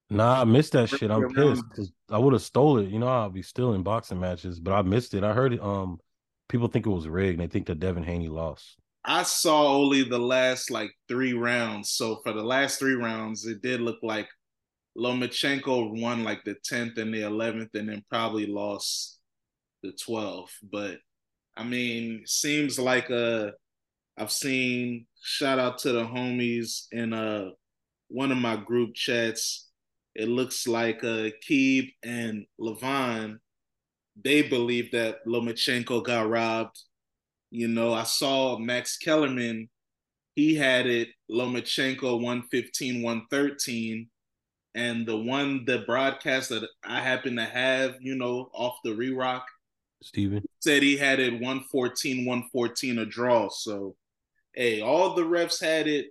Nah, 0.08 0.40
I 0.40 0.44
missed 0.44 0.72
that 0.72 0.88
shit. 0.88 1.10
I'm 1.10 1.28
pissed 1.28 1.64
because 1.68 1.92
I 2.10 2.18
would 2.18 2.32
have 2.32 2.42
stole 2.42 2.78
it. 2.78 2.90
You 2.90 2.98
know, 2.98 3.08
I'll 3.08 3.30
be 3.30 3.42
still 3.42 3.74
in 3.74 3.82
boxing 3.82 4.20
matches, 4.20 4.60
but 4.60 4.72
I 4.72 4.82
missed 4.82 5.14
it. 5.14 5.24
I 5.24 5.32
heard 5.32 5.52
it. 5.52 5.62
Um, 5.62 5.98
people 6.48 6.68
think 6.68 6.86
it 6.86 6.90
was 6.90 7.08
rigged. 7.08 7.40
They 7.40 7.48
think 7.48 7.66
that 7.66 7.80
Devin 7.80 8.04
Haney 8.04 8.28
lost. 8.28 8.76
I 9.04 9.22
saw 9.22 9.68
only 9.68 10.02
the 10.02 10.18
last 10.18 10.70
like 10.70 10.90
three 11.08 11.32
rounds. 11.32 11.90
So 11.90 12.20
for 12.22 12.32
the 12.32 12.42
last 12.42 12.78
three 12.78 12.94
rounds, 12.94 13.46
it 13.46 13.62
did 13.62 13.80
look 13.80 13.98
like 14.02 14.28
Lomachenko 14.96 16.00
won 16.00 16.24
like 16.24 16.42
the 16.44 16.56
tenth 16.64 16.98
and 16.98 17.12
the 17.12 17.22
eleventh, 17.22 17.70
and 17.74 17.88
then 17.88 18.04
probably 18.08 18.46
lost 18.46 19.18
the 19.82 19.92
twelfth. 19.92 20.54
But 20.62 20.98
I 21.56 21.64
mean, 21.64 22.22
seems 22.26 22.78
like 22.78 23.10
uh 23.10 23.50
I've 24.16 24.32
seen 24.32 25.06
shout 25.20 25.58
out 25.58 25.78
to 25.78 25.92
the 25.92 26.04
homies 26.04 26.86
in 26.92 27.12
uh 27.12 27.50
one 28.08 28.32
of 28.32 28.38
my 28.38 28.56
group 28.56 28.94
chats 28.94 29.65
it 30.16 30.28
looks 30.28 30.66
like 30.66 31.04
uh, 31.04 31.30
Keeb 31.46 31.92
and 32.02 32.46
Levon, 32.58 33.38
they 34.22 34.42
believe 34.42 34.90
that 34.92 35.18
Lomachenko 35.26 36.02
got 36.02 36.28
robbed. 36.28 36.82
You 37.50 37.68
know, 37.68 37.92
I 37.92 38.04
saw 38.04 38.58
Max 38.58 38.96
Kellerman, 38.96 39.68
he 40.34 40.54
had 40.54 40.86
it 40.86 41.08
Lomachenko 41.30 42.14
115, 42.14 43.02
113. 43.02 44.08
And 44.74 45.06
the 45.06 45.16
one, 45.16 45.64
the 45.64 45.84
broadcast 45.86 46.50
that 46.50 46.68
I 46.84 47.00
happen 47.00 47.36
to 47.36 47.44
have, 47.44 47.96
you 48.00 48.14
know, 48.14 48.50
off 48.52 48.76
the 48.84 48.94
re 48.94 49.10
rock, 49.10 49.46
Steven 50.02 50.44
said 50.60 50.82
he 50.82 50.96
had 50.96 51.20
it 51.20 51.32
114, 51.32 52.26
114 52.26 52.98
a 52.98 53.06
draw. 53.06 53.48
So, 53.48 53.96
hey, 54.54 54.80
all 54.80 55.14
the 55.14 55.22
refs 55.22 55.60
had 55.60 55.88
it 55.88 56.06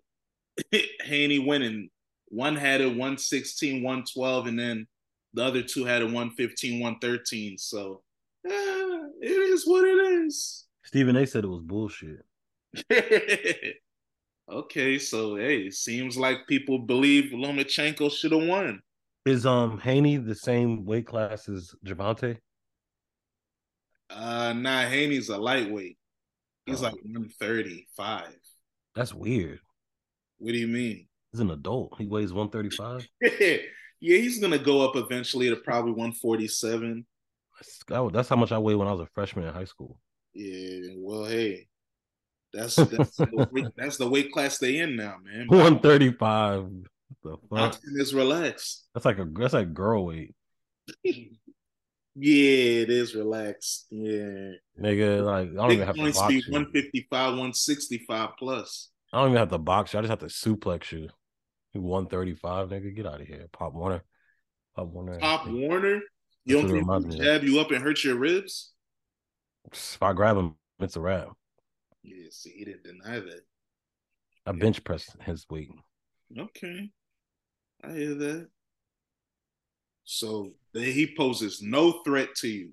Haney 1.03 1.39
winning 1.39 1.89
one 2.36 2.56
had 2.56 2.82
a 2.82 2.88
116, 2.88 3.82
112, 3.82 4.48
and 4.48 4.60
then 4.60 4.88
the 5.34 5.44
other 5.44 5.63
two 5.63 5.86
had 5.86 6.01
a 6.01 6.06
115, 6.06 6.82
113. 6.82 7.58
So 7.58 8.01
eh, 8.46 8.50
it 8.51 9.30
is 9.30 9.65
what 9.65 9.86
it 9.86 10.25
is. 10.25 10.65
Stephen 10.84 11.15
A 11.15 11.25
said 11.25 11.46
it 11.46 11.48
was 11.48 11.62
bullshit. 11.62 12.25
okay, 14.51 15.00
so 15.00 15.38
hey, 15.38 15.70
seems 15.70 16.18
like 16.18 16.46
people 16.48 16.80
believe 16.80 17.32
Lomachenko 17.32 18.12
should 18.12 18.34
have 18.34 18.48
won. 18.48 18.82
Is 19.25 19.46
um 19.46 19.80
Haney 19.80 20.18
the 20.18 20.36
same 20.36 20.86
weight 20.86 21.08
class 21.08 21.48
as 21.48 21.74
Gervonta? 21.86 22.38
Uh 24.10 24.54
nah, 24.54 24.82
Haney's 24.82 25.30
a 25.30 25.38
lightweight. 25.38 25.98
He's 26.65 26.82
oh. 26.82 26.88
like 26.88 26.96
135. 26.96 28.36
That's 28.94 29.13
weird. 29.13 29.60
What 30.38 30.51
do 30.51 30.58
you 30.58 30.68
mean? 30.68 31.08
He's 31.36 31.42
an 31.42 31.51
adult. 31.51 31.96
He 31.98 32.06
weighs 32.06 32.32
135. 32.32 33.06
yeah, 33.22 33.58
he's 34.00 34.39
gonna 34.39 34.58
go 34.58 34.88
up 34.88 34.96
eventually 34.96 35.50
to 35.50 35.58
probably 35.58 35.92
147. 35.92 37.06
That's 37.89 38.30
how 38.30 38.38
much 38.38 38.54
I 38.54 38.58
weighed 38.58 38.75
when 38.75 38.88
I 38.88 38.94
was 38.94 39.01
a 39.01 39.10
freshman 39.13 39.44
in 39.44 39.54
high 39.54 39.65
school. 39.65 40.00
Yeah, 40.34 40.94
well, 40.96 41.25
hey, 41.25 41.68
that's 42.54 42.77
that's, 42.77 43.18
the, 43.18 43.50
weight, 43.51 43.65
that's 43.75 43.98
the 43.98 44.08
weight 44.08 44.32
class 44.32 44.60
they 44.60 44.77
in 44.77 44.96
now, 44.96 45.18
man. 45.25 45.48
135. 45.48 46.70
The 47.22 47.36
fuck? 47.50 47.82
is 47.84 48.13
relaxed. 48.13 48.86
That's 48.94 49.06
like 49.06 49.20
a 49.20 49.25
that's 49.25 49.54
like 49.54 49.74
girl 49.74 50.06
weight. 50.06 50.36
yeah, 51.04 51.20
it 52.15 52.89
is 52.89 53.13
relaxed. 53.13 53.88
Yeah, 53.89 54.54
nigga, 54.80 55.22
like 55.22 55.50
I 55.50 55.54
don't 55.54 55.68
Big 55.68 55.80
even 55.80 55.88
have 55.88 55.96
to 55.98 56.13
box 56.13 56.34
you. 56.34 56.42
155, 56.48 57.12
165 57.12 58.30
plus. 58.39 58.88
I 59.12 59.20
don't 59.20 59.32
even 59.32 59.39
have 59.39 59.50
to 59.50 59.58
box 59.58 59.92
you. 59.92 60.00
I 60.00 60.01
just 60.01 60.10
have 60.10 60.20
to 60.20 60.25
suplex 60.27 60.94
you. 60.94 61.10
135, 61.82 62.70
nigga. 62.70 62.96
Get 62.96 63.05
out 63.05 63.22
of 63.22 63.27
here. 63.27 63.48
Pop 63.51 63.74
Warner. 63.74 64.03
Pop 64.75 64.88
Warner. 64.88 65.20
Pop 65.20 65.48
Warner? 65.48 66.01
You 66.46 66.62
don't 66.62 66.86
think 66.88 67.22
jab 67.22 67.44
you 67.44 67.60
up 67.60 67.72
and 67.72 67.84
hurt 67.84 68.03
your 68.03 68.15
ribs? 68.15 68.74
If 69.72 69.98
I 70.01 70.13
grab 70.13 70.38
him, 70.38 70.55
it's 70.79 70.96
a 70.96 71.01
wrap. 71.01 71.29
Yeah, 72.03 72.27
see, 72.29 72.51
he 72.51 72.65
didn't 72.65 72.84
deny 72.84 73.20
that. 73.20 73.41
I 74.46 74.51
bench 74.51 74.84
pressed 74.84 75.15
his 75.24 75.46
weight. 75.50 75.72
Okay, 76.38 76.91
I 77.84 77.91
hear 77.94 78.13
that. 78.13 78.48
So 80.03 80.51
then 80.74 80.84
he 80.84 81.15
poses 81.17 81.63
no 81.63 82.03
threat 82.03 82.29
to 82.41 82.48
you. 82.48 82.70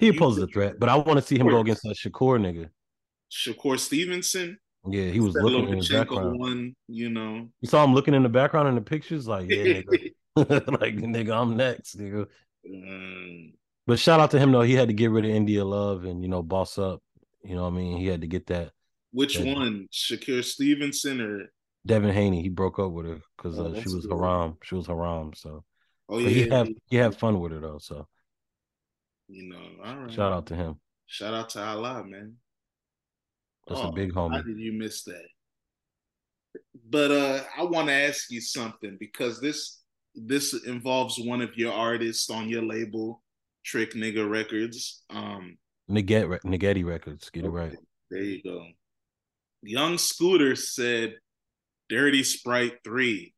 He 0.00 0.06
you 0.06 0.18
poses 0.18 0.42
a 0.42 0.46
threat, 0.48 0.80
but 0.80 0.88
I 0.88 0.96
want 0.96 1.20
to 1.20 1.22
see 1.24 1.38
him 1.38 1.46
go 1.46 1.60
against 1.60 1.82
that 1.82 1.96
Shakur 1.96 2.40
nigga. 2.40 2.70
Shakur 3.30 3.78
Stevenson. 3.78 4.58
Yeah, 4.88 5.10
he 5.10 5.20
was 5.20 5.34
looking 5.34 5.68
in 5.68 5.78
the 5.78 5.88
background. 5.90 6.38
One, 6.38 6.74
you 6.88 7.10
know, 7.10 7.48
you 7.60 7.68
saw 7.68 7.84
him 7.84 7.94
looking 7.94 8.14
in 8.14 8.22
the 8.22 8.28
background 8.30 8.68
in 8.68 8.74
the 8.74 8.80
pictures, 8.80 9.28
like 9.28 9.48
yeah, 9.48 9.82
nigga. 9.82 10.12
like 10.36 10.96
nigga, 10.96 11.36
I'm 11.38 11.56
next, 11.56 11.98
nigga. 11.98 12.26
Mm. 12.66 13.52
But 13.86 13.98
shout 13.98 14.20
out 14.20 14.30
to 14.30 14.38
him 14.38 14.52
though. 14.52 14.62
He 14.62 14.74
had 14.74 14.88
to 14.88 14.94
get 14.94 15.10
rid 15.10 15.24
of 15.24 15.30
India 15.30 15.64
Love 15.64 16.04
and 16.04 16.22
you 16.22 16.28
know 16.28 16.42
boss 16.42 16.78
up. 16.78 17.02
You 17.42 17.56
know 17.56 17.62
what 17.62 17.72
I 17.72 17.76
mean? 17.76 17.98
He 17.98 18.06
had 18.06 18.20
to 18.22 18.26
get 18.26 18.46
that. 18.46 18.70
Which 19.12 19.36
that, 19.36 19.46
one, 19.46 19.88
Shakur 19.92 20.44
Stevenson 20.44 21.20
or 21.20 21.52
Devin 21.84 22.14
Haney? 22.14 22.42
He 22.42 22.48
broke 22.48 22.78
up 22.78 22.92
with 22.92 23.06
her 23.06 23.20
because 23.36 23.58
oh, 23.58 23.66
uh, 23.66 23.80
she 23.80 23.88
was 23.88 24.06
good. 24.06 24.16
haram. 24.16 24.56
She 24.62 24.76
was 24.76 24.86
haram. 24.86 25.32
So, 25.34 25.64
oh 26.08 26.18
yeah, 26.18 26.28
he 26.28 26.48
had 26.48 26.68
he 26.88 26.96
had 26.96 27.18
fun 27.18 27.40
with 27.40 27.52
her 27.52 27.60
though. 27.60 27.78
So, 27.78 28.06
you 29.28 29.48
know, 29.48 29.84
all 29.84 29.96
right. 29.96 30.12
Shout 30.12 30.32
out 30.32 30.46
to 30.46 30.56
him. 30.56 30.80
Shout 31.06 31.34
out 31.34 31.50
to 31.50 31.64
Allah, 31.64 32.04
man. 32.06 32.36
That's 33.66 33.80
oh, 33.80 33.88
a 33.88 33.92
big 33.92 34.12
homie. 34.12 34.36
How 34.36 34.42
did 34.42 34.58
you 34.58 34.72
miss 34.72 35.04
that? 35.04 35.26
But 36.88 37.10
uh 37.10 37.42
I 37.56 37.64
want 37.64 37.88
to 37.88 37.94
ask 37.94 38.30
you 38.30 38.40
something 38.40 38.96
because 38.98 39.40
this 39.40 39.80
this 40.14 40.54
involves 40.66 41.18
one 41.18 41.40
of 41.40 41.56
your 41.56 41.72
artists 41.72 42.30
on 42.30 42.48
your 42.48 42.62
label, 42.62 43.22
Trick 43.64 43.94
Nigga 43.94 44.28
Records. 44.28 45.02
Um 45.10 45.58
Nigget 45.90 46.40
Nigetti 46.44 46.84
Records. 46.84 47.30
Get 47.30 47.44
okay. 47.44 47.48
it 47.48 47.50
right. 47.50 47.76
There 48.10 48.22
you 48.22 48.42
go. 48.42 48.66
Young 49.62 49.98
Scooter 49.98 50.56
said 50.56 51.14
Dirty 51.88 52.22
Sprite 52.22 52.78
3. 52.84 53.34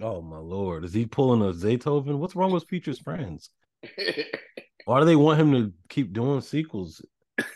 Oh 0.00 0.22
my 0.22 0.38
lord. 0.38 0.84
Is 0.84 0.94
he 0.94 1.06
pulling 1.06 1.42
a 1.42 1.52
Zaytoven? 1.52 2.18
What's 2.18 2.36
wrong 2.36 2.52
with 2.52 2.68
Future's 2.68 2.98
friends? 2.98 3.50
Why 4.84 5.00
do 5.00 5.06
they 5.06 5.16
want 5.16 5.40
him 5.40 5.52
to 5.52 5.72
keep 5.88 6.12
doing 6.12 6.40
sequels? 6.40 7.04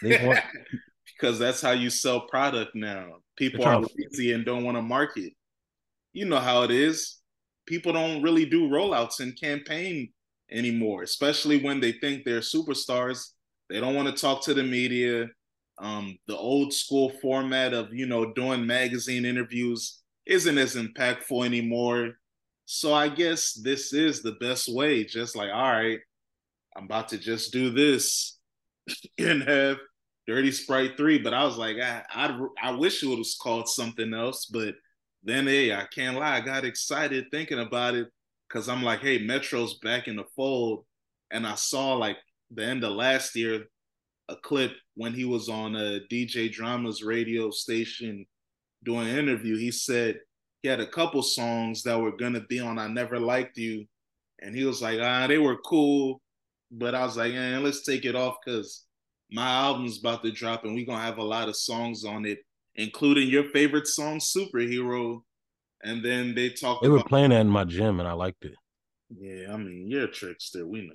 They 0.02 0.26
want 0.26 0.40
because 1.18 1.38
that's 1.38 1.60
how 1.60 1.72
you 1.72 1.90
sell 1.90 2.22
product 2.22 2.74
now. 2.74 3.16
People 3.36 3.64
are 3.64 3.82
lazy 3.96 4.32
and 4.32 4.44
don't 4.44 4.64
want 4.64 4.76
to 4.76 4.82
market. 4.82 5.32
You 6.12 6.24
know 6.26 6.38
how 6.38 6.62
it 6.62 6.70
is. 6.70 7.18
People 7.66 7.92
don't 7.92 8.22
really 8.22 8.46
do 8.46 8.68
rollouts 8.68 9.20
and 9.20 9.38
campaign 9.38 10.10
anymore, 10.50 11.02
especially 11.02 11.62
when 11.62 11.80
they 11.80 11.92
think 11.92 12.24
they're 12.24 12.40
superstars. 12.40 13.32
They 13.68 13.80
don't 13.80 13.94
want 13.94 14.08
to 14.08 14.20
talk 14.20 14.42
to 14.44 14.54
the 14.54 14.62
media. 14.62 15.26
Um, 15.78 16.16
the 16.26 16.36
old 16.36 16.72
school 16.72 17.10
format 17.20 17.74
of 17.74 17.92
you 17.92 18.06
know 18.06 18.32
doing 18.32 18.66
magazine 18.66 19.26
interviews 19.26 20.02
isn't 20.24 20.58
as 20.58 20.74
impactful 20.74 21.44
anymore. 21.44 22.12
So 22.64 22.94
I 22.94 23.08
guess 23.08 23.52
this 23.52 23.92
is 23.92 24.22
the 24.22 24.32
best 24.32 24.72
way. 24.72 25.04
Just 25.04 25.36
like, 25.36 25.50
all 25.52 25.72
right, 25.72 25.98
I'm 26.76 26.84
about 26.84 27.08
to 27.08 27.18
just 27.18 27.52
do 27.52 27.70
this 27.70 28.38
and 29.18 29.42
have 29.42 29.78
Dirty 30.26 30.50
Sprite 30.50 30.96
3, 30.96 31.18
but 31.18 31.34
I 31.34 31.44
was 31.44 31.56
like, 31.56 31.76
I 31.78 32.02
I, 32.12 32.38
I 32.62 32.70
wish 32.72 33.02
it 33.02 33.06
was 33.06 33.36
called 33.40 33.68
something 33.68 34.12
else. 34.12 34.46
But 34.46 34.74
then, 35.22 35.46
hey, 35.46 35.72
I 35.74 35.86
can't 35.92 36.18
lie, 36.18 36.36
I 36.36 36.40
got 36.40 36.64
excited 36.64 37.26
thinking 37.30 37.60
about 37.60 37.94
it 37.94 38.08
because 38.48 38.68
I'm 38.68 38.82
like, 38.82 39.00
hey, 39.00 39.18
Metro's 39.18 39.74
back 39.78 40.08
in 40.08 40.16
the 40.16 40.24
fold. 40.36 40.84
And 41.30 41.46
I 41.46 41.54
saw 41.56 41.94
like 41.94 42.16
the 42.50 42.64
end 42.64 42.84
of 42.84 42.92
last 42.92 43.34
year 43.36 43.66
a 44.28 44.36
clip 44.36 44.72
when 44.94 45.12
he 45.12 45.24
was 45.24 45.48
on 45.48 45.76
a 45.76 46.00
DJ 46.10 46.50
Drama's 46.50 47.02
radio 47.02 47.50
station 47.50 48.26
doing 48.84 49.08
an 49.08 49.18
interview. 49.18 49.56
He 49.56 49.70
said 49.70 50.20
he 50.62 50.68
had 50.68 50.80
a 50.80 50.86
couple 50.86 51.22
songs 51.22 51.82
that 51.84 52.00
were 52.00 52.16
gonna 52.16 52.40
be 52.40 52.60
on 52.60 52.78
I 52.78 52.88
Never 52.88 53.18
Liked 53.20 53.58
You. 53.58 53.86
And 54.40 54.54
he 54.54 54.64
was 54.64 54.82
like, 54.82 54.98
ah, 55.00 55.26
they 55.26 55.38
were 55.38 55.58
cool. 55.58 56.20
But 56.70 56.94
I 56.94 57.04
was 57.04 57.16
like, 57.16 57.32
eh, 57.32 57.58
let's 57.58 57.82
take 57.82 58.04
it 58.04 58.16
off 58.16 58.36
because 58.44 58.85
my 59.30 59.48
album's 59.48 59.98
about 59.98 60.22
to 60.24 60.30
drop 60.32 60.64
and 60.64 60.74
we're 60.74 60.86
gonna 60.86 61.02
have 61.02 61.18
a 61.18 61.22
lot 61.22 61.48
of 61.48 61.56
songs 61.56 62.04
on 62.04 62.24
it, 62.24 62.38
including 62.74 63.28
your 63.28 63.44
favorite 63.50 63.86
song, 63.86 64.18
Superhero. 64.18 65.20
And 65.82 66.04
then 66.04 66.34
they 66.34 66.50
talked 66.50 66.82
They 66.82 66.88
were 66.88 66.96
about- 66.96 67.08
playing 67.08 67.30
that 67.30 67.40
in 67.40 67.48
my 67.48 67.64
gym 67.64 68.00
and 68.00 68.08
I 68.08 68.12
liked 68.12 68.44
it. 68.44 68.54
Yeah, 69.10 69.52
I 69.52 69.56
mean, 69.56 69.86
you're 69.88 70.04
a 70.04 70.10
trickster, 70.10 70.66
we 70.66 70.86
know. 70.86 70.94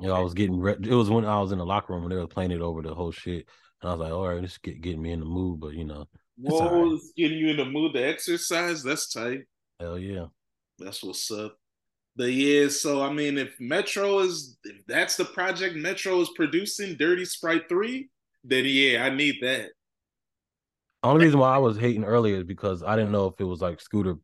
You 0.00 0.08
know, 0.08 0.14
I 0.14 0.20
was 0.20 0.34
getting 0.34 0.58
re- 0.58 0.76
it 0.80 0.94
was 0.94 1.10
when 1.10 1.24
I 1.24 1.40
was 1.40 1.52
in 1.52 1.58
the 1.58 1.66
locker 1.66 1.92
room 1.92 2.02
when 2.02 2.10
they 2.10 2.16
were 2.16 2.26
playing 2.26 2.52
it 2.52 2.60
over 2.60 2.82
the 2.82 2.94
whole 2.94 3.10
shit. 3.10 3.46
And 3.82 3.90
I 3.90 3.94
was 3.94 4.00
like, 4.00 4.12
all 4.12 4.28
right, 4.28 4.40
this 4.40 4.58
get 4.58 4.80
getting 4.80 5.02
me 5.02 5.10
in 5.10 5.20
the 5.20 5.26
mood, 5.26 5.60
but 5.60 5.74
you 5.74 5.84
know. 5.84 6.06
What 6.36 6.72
right. 6.72 6.80
was 6.80 7.12
getting 7.16 7.38
you 7.38 7.48
in 7.48 7.56
the 7.56 7.64
mood 7.64 7.94
to 7.94 8.00
exercise? 8.00 8.82
That's 8.82 9.12
tight. 9.12 9.40
Hell 9.80 9.98
yeah. 9.98 10.26
That's 10.78 11.02
what's 11.02 11.30
up. 11.30 11.56
But 12.14 12.32
yeah, 12.32 12.68
so 12.68 13.02
I 13.02 13.12
mean, 13.12 13.38
if 13.38 13.54
Metro 13.58 14.18
is 14.18 14.58
if 14.64 14.84
that's 14.86 15.16
the 15.16 15.24
project 15.24 15.76
Metro 15.76 16.20
is 16.20 16.30
producing, 16.36 16.96
Dirty 16.96 17.24
Sprite 17.24 17.68
Three, 17.68 18.10
then 18.44 18.64
yeah, 18.66 19.04
I 19.04 19.10
need 19.10 19.36
that. 19.42 19.70
Only 21.02 21.24
reason 21.24 21.40
why 21.40 21.54
I 21.54 21.58
was 21.58 21.78
hating 21.78 22.04
earlier 22.04 22.36
is 22.36 22.44
because 22.44 22.82
I 22.82 22.96
didn't 22.96 23.12
know 23.12 23.26
if 23.26 23.40
it 23.40 23.44
was 23.44 23.60
like 23.60 23.80
Scooter 23.80 24.16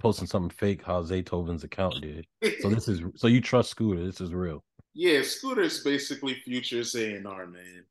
posting 0.00 0.26
something 0.26 0.50
fake, 0.50 0.82
how 0.82 1.02
Zaytoven's 1.02 1.64
account 1.64 2.00
did. 2.00 2.26
So 2.60 2.68
this 2.68 2.88
is 2.88 3.00
so 3.14 3.28
you 3.28 3.40
trust 3.40 3.70
Scooter. 3.70 4.04
This 4.04 4.20
is 4.20 4.32
real. 4.32 4.62
Yeah, 4.94 5.22
Scooter's 5.22 5.82
basically 5.82 6.34
Future's 6.44 6.94
A&R, 6.94 7.46
man. 7.46 7.84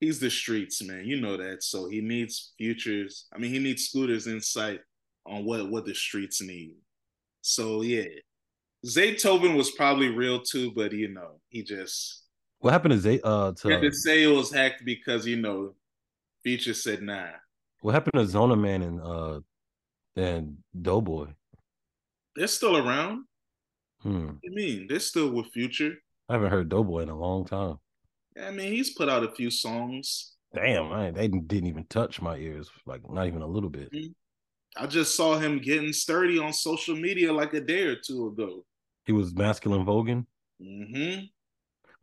He's 0.00 0.20
the 0.20 0.28
streets, 0.28 0.82
man. 0.82 1.06
You 1.06 1.18
know 1.18 1.38
that. 1.38 1.62
So 1.62 1.88
he 1.88 2.02
needs 2.02 2.52
Futures. 2.58 3.24
I 3.34 3.38
mean, 3.38 3.54
he 3.54 3.58
needs 3.58 3.88
Scooter's 3.88 4.26
insight 4.26 4.80
on 5.24 5.46
what 5.46 5.70
what 5.70 5.86
the 5.86 5.94
streets 5.94 6.42
need. 6.42 6.74
So 7.40 7.80
yeah, 7.80 8.04
Zaytoven 8.86 9.56
was 9.56 9.70
probably 9.72 10.08
real 10.08 10.40
too, 10.40 10.72
but 10.72 10.92
you 10.92 11.08
know, 11.08 11.40
he 11.48 11.62
just 11.62 12.24
what 12.60 12.72
happened 12.72 12.92
to 12.92 12.98
Zay 12.98 13.20
uh 13.22 13.52
to 13.52 13.68
had 13.68 13.82
to 13.82 13.92
say 13.92 14.22
it 14.22 14.34
was 14.34 14.52
hacked 14.52 14.84
because 14.84 15.26
you 15.26 15.36
know 15.36 15.74
Future 16.42 16.74
said 16.74 17.02
nah. 17.02 17.28
What 17.80 17.94
happened 17.94 18.14
to 18.14 18.26
Zona 18.26 18.56
Man 18.56 18.82
and 18.82 19.00
uh 19.00 19.40
and 20.16 20.56
Doe 20.80 21.00
Boy? 21.00 21.28
They're 22.34 22.46
still 22.46 22.76
around. 22.76 23.24
Hmm. 24.02 24.26
What 24.26 24.42
do 24.42 24.50
you 24.50 24.54
mean? 24.54 24.86
They're 24.88 25.00
still 25.00 25.30
with 25.30 25.46
Future. 25.52 25.94
I 26.28 26.34
haven't 26.34 26.50
heard 26.50 26.68
Doe 26.68 26.84
Boy 26.84 27.00
in 27.00 27.08
a 27.08 27.18
long 27.18 27.44
time. 27.44 27.78
Yeah, 28.36 28.48
I 28.48 28.50
mean, 28.50 28.72
he's 28.72 28.90
put 28.90 29.08
out 29.08 29.24
a 29.24 29.32
few 29.34 29.50
songs. 29.50 30.34
Damn, 30.54 30.90
man, 30.90 31.14
they 31.14 31.28
didn't 31.28 31.66
even 31.66 31.84
touch 31.88 32.20
my 32.20 32.36
ears, 32.36 32.70
like 32.86 33.00
not 33.10 33.26
even 33.26 33.42
a 33.42 33.46
little 33.46 33.70
bit. 33.70 33.92
Mm-hmm. 33.92 34.12
I 34.82 34.86
just 34.86 35.16
saw 35.16 35.38
him 35.38 35.58
getting 35.58 35.92
sturdy 35.92 36.38
on 36.38 36.52
social 36.52 36.94
media 36.94 37.32
like 37.32 37.54
a 37.54 37.60
day 37.60 37.84
or 37.84 37.96
two 37.96 38.28
ago. 38.28 38.64
He 39.06 39.12
was 39.12 39.34
masculine 39.34 39.86
voguing. 39.86 40.26
Mm-hmm. 40.60 41.26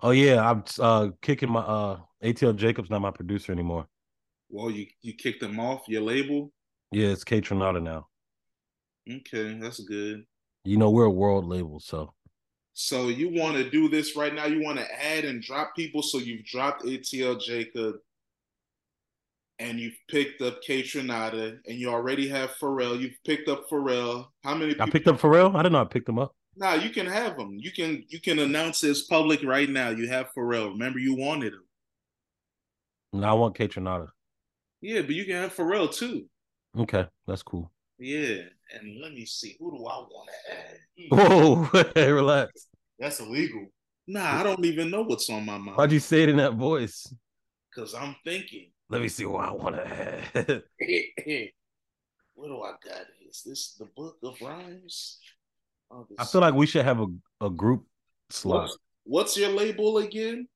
Oh 0.01 0.11
yeah, 0.11 0.49
I'm 0.49 0.63
uh, 0.79 1.09
kicking 1.21 1.51
my 1.51 1.59
uh, 1.59 1.99
ATL 2.23 2.55
Jacobs 2.55 2.89
not 2.89 3.01
my 3.01 3.11
producer 3.11 3.51
anymore. 3.51 3.87
Well, 4.49 4.71
you 4.71 4.87
you 5.01 5.13
kicked 5.13 5.43
him 5.43 5.59
off 5.59 5.87
your 5.87 6.01
label. 6.01 6.51
Yeah, 6.91 7.07
it's 7.07 7.23
Kaytranada 7.23 7.81
now. 7.81 8.07
Okay, 9.09 9.57
that's 9.59 9.79
good. 9.81 10.25
You 10.63 10.77
know 10.77 10.91
we're 10.91 11.05
a 11.05 11.11
world 11.11 11.45
label, 11.45 11.79
so. 11.79 12.13
So 12.75 13.09
you 13.09 13.29
want 13.29 13.55
to 13.57 13.69
do 13.69 13.87
this 13.87 14.15
right 14.15 14.33
now? 14.33 14.45
You 14.45 14.63
want 14.63 14.79
to 14.79 15.03
add 15.03 15.25
and 15.25 15.43
drop 15.43 15.75
people? 15.75 16.01
So 16.01 16.17
you've 16.17 16.45
dropped 16.45 16.83
ATL 16.83 17.39
Jacob, 17.39 17.95
and 19.59 19.79
you've 19.79 19.97
picked 20.09 20.41
up 20.41 20.59
Kaytranada, 20.67 21.59
and 21.67 21.77
you 21.77 21.89
already 21.89 22.27
have 22.29 22.51
Pharrell. 22.61 22.99
You've 22.99 23.17
picked 23.25 23.49
up 23.49 23.69
Pharrell. 23.69 24.27
How 24.43 24.55
many? 24.55 24.79
I 24.79 24.89
picked 24.89 25.07
up 25.07 25.19
Pharrell. 25.19 25.53
I 25.55 25.59
didn't 25.59 25.73
know 25.73 25.81
I 25.81 25.85
picked 25.85 26.09
him 26.09 26.19
up. 26.19 26.35
Nah, 26.55 26.75
you 26.75 26.89
can 26.91 27.05
have 27.05 27.37
him. 27.37 27.57
You 27.59 27.71
can 27.71 28.03
you 28.09 28.19
can 28.19 28.39
announce 28.39 28.79
this 28.79 29.03
public 29.03 29.43
right 29.43 29.69
now. 29.69 29.89
You 29.89 30.07
have 30.09 30.33
Pharrell. 30.33 30.71
Remember, 30.71 30.99
you 30.99 31.15
wanted 31.15 31.53
him. 31.53 31.63
No, 33.13 33.27
I 33.27 33.33
want 33.33 33.55
Kaytranada. 33.57 34.09
Yeah, 34.81 35.01
but 35.01 35.11
you 35.15 35.25
can 35.25 35.35
have 35.35 35.55
Pharrell 35.55 35.93
too. 35.93 36.25
Okay, 36.77 37.05
that's 37.27 37.43
cool. 37.43 37.71
Yeah, 37.99 38.41
and 38.73 39.01
let 39.01 39.13
me 39.13 39.25
see. 39.25 39.55
Who 39.59 39.71
do 39.71 39.85
I 39.85 39.97
want 39.97 40.29
to 40.29 40.53
add? 40.53 40.77
Whoa, 41.09 41.83
hey, 41.95 42.11
relax. 42.11 42.67
That's 42.99 43.19
illegal. 43.19 43.67
Nah, 44.07 44.39
I 44.39 44.43
don't 44.43 44.65
even 44.65 44.89
know 44.89 45.03
what's 45.03 45.29
on 45.29 45.45
my 45.45 45.57
mind. 45.57 45.77
Why'd 45.77 45.91
you 45.91 45.99
say 45.99 46.23
it 46.23 46.29
in 46.29 46.37
that 46.37 46.55
voice? 46.55 47.13
Because 47.69 47.93
I'm 47.93 48.15
thinking. 48.25 48.71
Let 48.89 49.01
me 49.01 49.07
see 49.07 49.25
what 49.25 49.47
I 49.47 49.51
want 49.51 49.75
to 49.75 49.87
add. 49.87 50.63
what 52.33 52.47
do 52.47 52.61
I 52.61 52.73
got? 52.83 53.05
Is 53.27 53.43
this 53.45 53.75
the 53.79 53.85
book 53.95 54.17
of 54.23 54.35
rhymes? 54.41 55.19
Oh, 55.93 56.07
I 56.17 56.25
feel 56.25 56.41
like 56.41 56.55
we 56.55 56.65
should 56.65 56.85
have 56.85 56.99
a, 56.99 57.07
a 57.39 57.49
group 57.51 57.85
slot. 58.31 58.61
What's, 58.63 58.77
what's 59.03 59.37
your 59.37 59.49
label 59.49 59.99
again? 59.99 60.47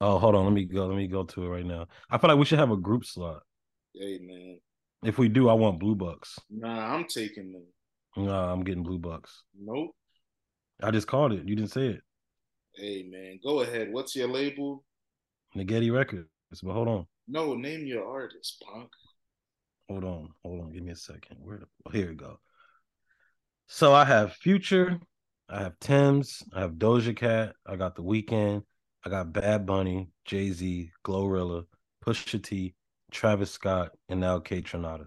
Oh, 0.00 0.18
hold 0.18 0.34
on. 0.34 0.44
Let 0.44 0.52
me 0.52 0.64
go. 0.66 0.86
Let 0.86 0.96
me 0.96 1.06
go 1.06 1.24
to 1.24 1.44
it 1.44 1.48
right 1.48 1.64
now. 1.64 1.86
I 2.10 2.18
feel 2.18 2.28
like 2.28 2.38
we 2.38 2.44
should 2.44 2.58
have 2.58 2.70
a 2.70 2.76
group 2.76 3.06
slot. 3.06 3.42
Hey 3.94 4.18
man. 4.20 4.58
If 5.02 5.16
we 5.18 5.28
do, 5.28 5.48
I 5.48 5.54
want 5.54 5.80
blue 5.80 5.94
bucks. 5.94 6.38
Nah, 6.50 6.94
I'm 6.94 7.06
taking 7.06 7.52
them. 7.52 8.26
Nah, 8.26 8.52
I'm 8.52 8.62
getting 8.62 8.82
blue 8.82 8.98
bucks. 8.98 9.42
Nope. 9.58 9.90
I 10.82 10.90
just 10.90 11.06
called 11.06 11.32
it. 11.32 11.48
You 11.48 11.56
didn't 11.56 11.70
say 11.70 11.86
it. 11.86 12.00
Hey 12.74 13.08
man, 13.10 13.38
go 13.42 13.62
ahead. 13.62 13.92
What's 13.92 14.14
your 14.14 14.28
label? 14.28 14.84
Nageti 15.56 15.92
Records. 15.92 16.28
But 16.62 16.72
hold 16.72 16.88
on. 16.88 17.06
No, 17.28 17.54
name 17.54 17.86
your 17.86 18.06
artist, 18.06 18.62
punk. 18.70 18.90
Hold 19.88 20.04
on, 20.04 20.28
hold 20.44 20.60
on. 20.60 20.72
Give 20.72 20.82
me 20.82 20.92
a 20.92 20.96
second. 20.96 21.36
Where? 21.40 21.58
The, 21.58 21.90
here 21.92 22.08
we 22.08 22.14
go. 22.14 22.38
So 23.74 23.94
I 23.94 24.04
have 24.04 24.34
Future, 24.34 25.00
I 25.48 25.62
have 25.62 25.78
Tems, 25.80 26.42
I 26.52 26.60
have 26.60 26.72
Doja 26.72 27.16
Cat, 27.16 27.54
I 27.66 27.76
got 27.76 27.96
The 27.96 28.02
Weeknd, 28.02 28.62
I 29.02 29.08
got 29.08 29.32
Bad 29.32 29.64
Bunny, 29.64 30.10
Jay 30.26 30.50
Z, 30.50 30.90
Glorilla, 31.02 31.64
Pusha 32.04 32.42
T, 32.42 32.74
Travis 33.10 33.50
Scott, 33.50 33.92
and 34.10 34.20
now 34.20 34.40
Kaytranada. 34.40 35.06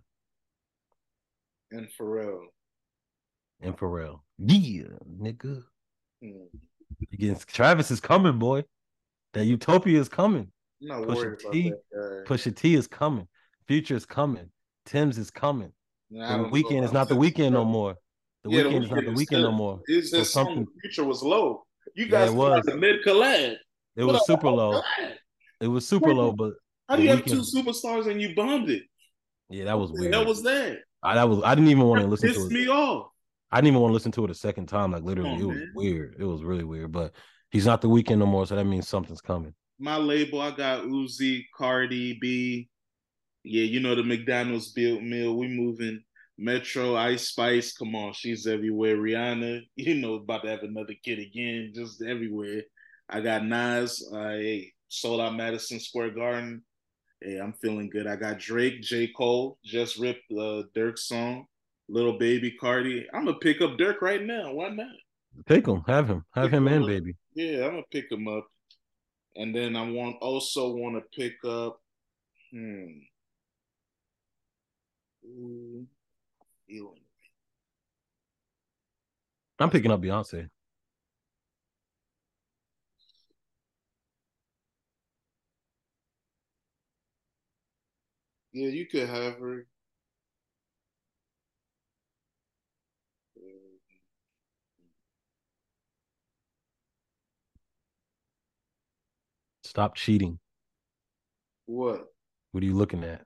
And 1.70 1.88
Pharrell. 1.96 2.40
And 3.62 3.78
Pharrell. 3.78 4.22
Yeah, 4.40 4.86
nigga. 5.22 5.62
Hmm. 6.24 6.46
Again, 7.14 7.38
Travis 7.46 7.92
is 7.92 8.00
coming, 8.00 8.40
boy. 8.40 8.64
That 9.34 9.46
Utopia 9.46 10.00
is 10.00 10.10
coming. 10.10 10.52
I'm 10.82 10.88
not 10.88 11.02
Pusha 11.02 11.16
worried 11.16 11.40
T, 11.52 11.68
about 11.68 11.80
that 11.92 12.24
guy. 12.28 12.34
Pusha 12.34 12.56
T 12.56 12.74
is 12.74 12.88
coming. 12.88 13.28
Future 13.68 13.96
is 13.96 14.08
coming. 14.08 14.50
Tems 14.88 15.20
is 15.20 15.30
coming. 15.30 15.72
Nah, 16.10 16.38
the 16.38 16.50
Weeknd 16.50 16.84
is 16.84 16.92
not 16.92 17.10
the 17.10 17.16
weekend 17.16 17.54
no 17.54 17.64
more. 17.64 17.98
The 18.46 18.52
yeah, 18.52 18.64
Weeknd 18.64 18.84
is 18.84 18.92
not 18.92 19.06
the 19.06 19.12
Weeknd 19.12 19.42
no 19.42 19.52
more. 19.52 19.82
It's 19.88 20.12
just 20.12 20.32
so 20.32 20.44
something 20.44 20.68
Future 20.82 21.04
was 21.04 21.24
low? 21.24 21.66
You 21.96 22.08
guys 22.08 22.30
yeah, 22.30 22.36
was 22.36 22.64
the 22.66 22.78
mid 22.78 23.04
collab. 23.04 23.56
It 23.96 24.04
was 24.04 24.24
super 24.28 24.50
low. 24.50 24.82
It 25.60 25.68
was 25.68 25.88
super 25.88 26.14
low, 26.14 26.32
but 26.32 26.54
how 26.88 26.96
do 26.96 27.02
you 27.02 27.10
have 27.10 27.26
two 27.26 27.42
superstars 27.42 28.08
and 28.08 28.22
you 28.22 28.36
bombed 28.36 28.70
it? 28.70 28.84
Yeah, 29.50 29.66
that 29.66 29.80
was 29.80 29.92
weird. 29.92 30.14
That 30.14 30.28
was 30.28 30.44
that. 30.44 30.78
I 31.02 31.16
that 31.16 31.28
was 31.28 31.42
I 31.44 31.56
didn't 31.56 31.70
even 31.70 31.86
want 31.86 32.02
to 32.02 32.08
listen 32.08 32.34
to 32.34 32.46
it. 32.46 32.52
me 32.52 32.68
off. 32.68 33.08
I 33.52 33.58
didn't 33.58 33.70
even 33.70 33.82
want 33.82 33.92
to 33.92 33.94
listen 33.94 34.12
to 34.14 34.26
it 34.26 34.32
a 34.32 34.36
second 34.36 34.68
time. 34.68 34.92
Like 34.92 35.04
literally, 35.04 35.32
on, 35.32 35.40
it 35.40 35.46
was 35.46 35.58
man. 35.58 35.72
weird. 35.74 36.16
It 36.20 36.26
was 36.26 36.44
really 36.44 36.64
weird. 36.64 36.92
But 36.92 37.14
he's 37.50 37.66
not 37.66 37.82
the 37.82 37.90
weekend 37.90 38.20
no 38.20 38.28
more, 38.28 38.46
so 38.46 38.56
that 38.56 38.66
means 38.66 38.88
something's 38.88 39.22
coming. 39.22 39.56
My 39.80 39.98
label, 39.98 40.42
I 40.42 40.52
got 40.52 40.84
Uzi, 40.84 41.46
Cardi 41.58 42.20
B. 42.22 42.70
Yeah, 43.44 43.64
you 43.64 43.80
know 43.80 43.96
the 43.96 44.04
McDonald's 44.04 44.72
built 44.72 45.02
meal. 45.02 45.36
We 45.36 45.48
moving. 45.48 46.04
Metro, 46.38 46.96
Ice 46.96 47.30
Spice, 47.30 47.74
come 47.74 47.96
on, 47.96 48.14
she's 48.14 48.46
everywhere. 48.46 48.98
Rihanna, 48.98 49.62
you 49.76 49.96
know, 49.96 50.16
about 50.16 50.44
to 50.44 50.50
have 50.50 50.64
another 50.64 50.94
kid 51.04 51.20
again, 51.20 51.72
just 51.74 52.02
everywhere. 52.02 52.64
I 53.10 53.22
got 53.22 53.46
Nas, 53.46 54.08
uh, 54.14 54.30
hey, 54.30 54.74
sold 54.90 55.22
out 55.22 55.36
Madison 55.36 55.80
Square 55.80 56.12
Garden. 56.12 56.64
Hey, 57.22 57.38
I'm 57.38 57.54
feeling 57.54 57.90
good. 57.90 58.08
I 58.08 58.16
got 58.16 58.40
Drake, 58.40 58.82
J. 58.82 59.08
Cole, 59.08 59.58
just 59.64 59.98
ripped 59.98 60.28
the 60.30 60.42
uh, 60.42 60.64
Durk 60.76 61.00
song, 61.00 61.46
Little 61.88 62.18
Baby 62.18 62.52
Cardi. 62.52 63.08
I'm 63.14 63.26
gonna 63.26 63.38
pick 63.38 63.62
up 63.62 63.78
Durk 63.78 64.02
right 64.02 64.24
now. 64.24 64.54
Why 64.54 64.70
not? 64.70 64.88
Take 65.48 65.68
him, 65.68 65.84
have 65.88 66.08
him, 66.10 66.26
have 66.34 66.46
pick 66.46 66.54
him, 66.54 66.68
him 66.68 66.74
and 66.74 66.86
baby. 66.88 67.16
Yeah, 67.34 67.66
I'm 67.66 67.72
gonna 67.72 67.84
pick 67.92 68.12
him 68.12 68.28
up, 68.28 68.48
and 69.36 69.56
then 69.56 69.76
I 69.76 69.90
want 69.90 70.18
also 70.22 70.72
want 70.72 70.96
to 70.96 71.20
pick 71.20 71.34
up. 71.46 71.80
Hmm. 72.52 72.86
Ooh, 75.26 75.88
I'm 79.60 79.70
picking 79.70 79.92
up 79.92 80.02
Beyonce. 80.02 80.50
Yeah, 88.54 88.70
you 88.70 88.86
could 88.88 89.10
have 89.10 89.38
her. 89.40 89.68
Stop 99.64 99.96
cheating. 99.96 100.40
What? 101.66 102.06
What 102.52 102.64
are 102.64 102.66
you 102.66 102.76
looking 102.76 103.04
at? 103.04 103.26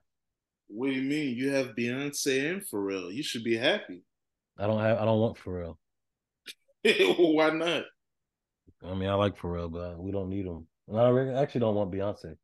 What 0.72 0.86
do 0.86 0.92
you 0.92 1.02
mean? 1.02 1.36
You 1.36 1.50
have 1.50 1.74
Beyonce 1.76 2.52
and 2.52 2.62
Pharrell. 2.66 3.12
You 3.12 3.22
should 3.22 3.44
be 3.44 3.56
happy. 3.56 4.02
I 4.58 4.66
don't 4.66 4.80
have. 4.80 4.98
I 4.98 5.04
don't 5.04 5.20
want 5.20 5.38
Pharrell. 5.38 5.76
Why 6.84 7.50
not? 7.50 7.84
I 8.84 8.94
mean, 8.94 9.08
I 9.08 9.14
like 9.14 9.38
Pharrell, 9.38 9.70
but 9.70 9.98
we 9.98 10.12
don't 10.12 10.30
need 10.30 10.46
him. 10.46 10.66
I 10.94 11.42
actually 11.42 11.60
don't 11.60 11.74
want 11.74 11.92
Beyonce. 11.92 12.36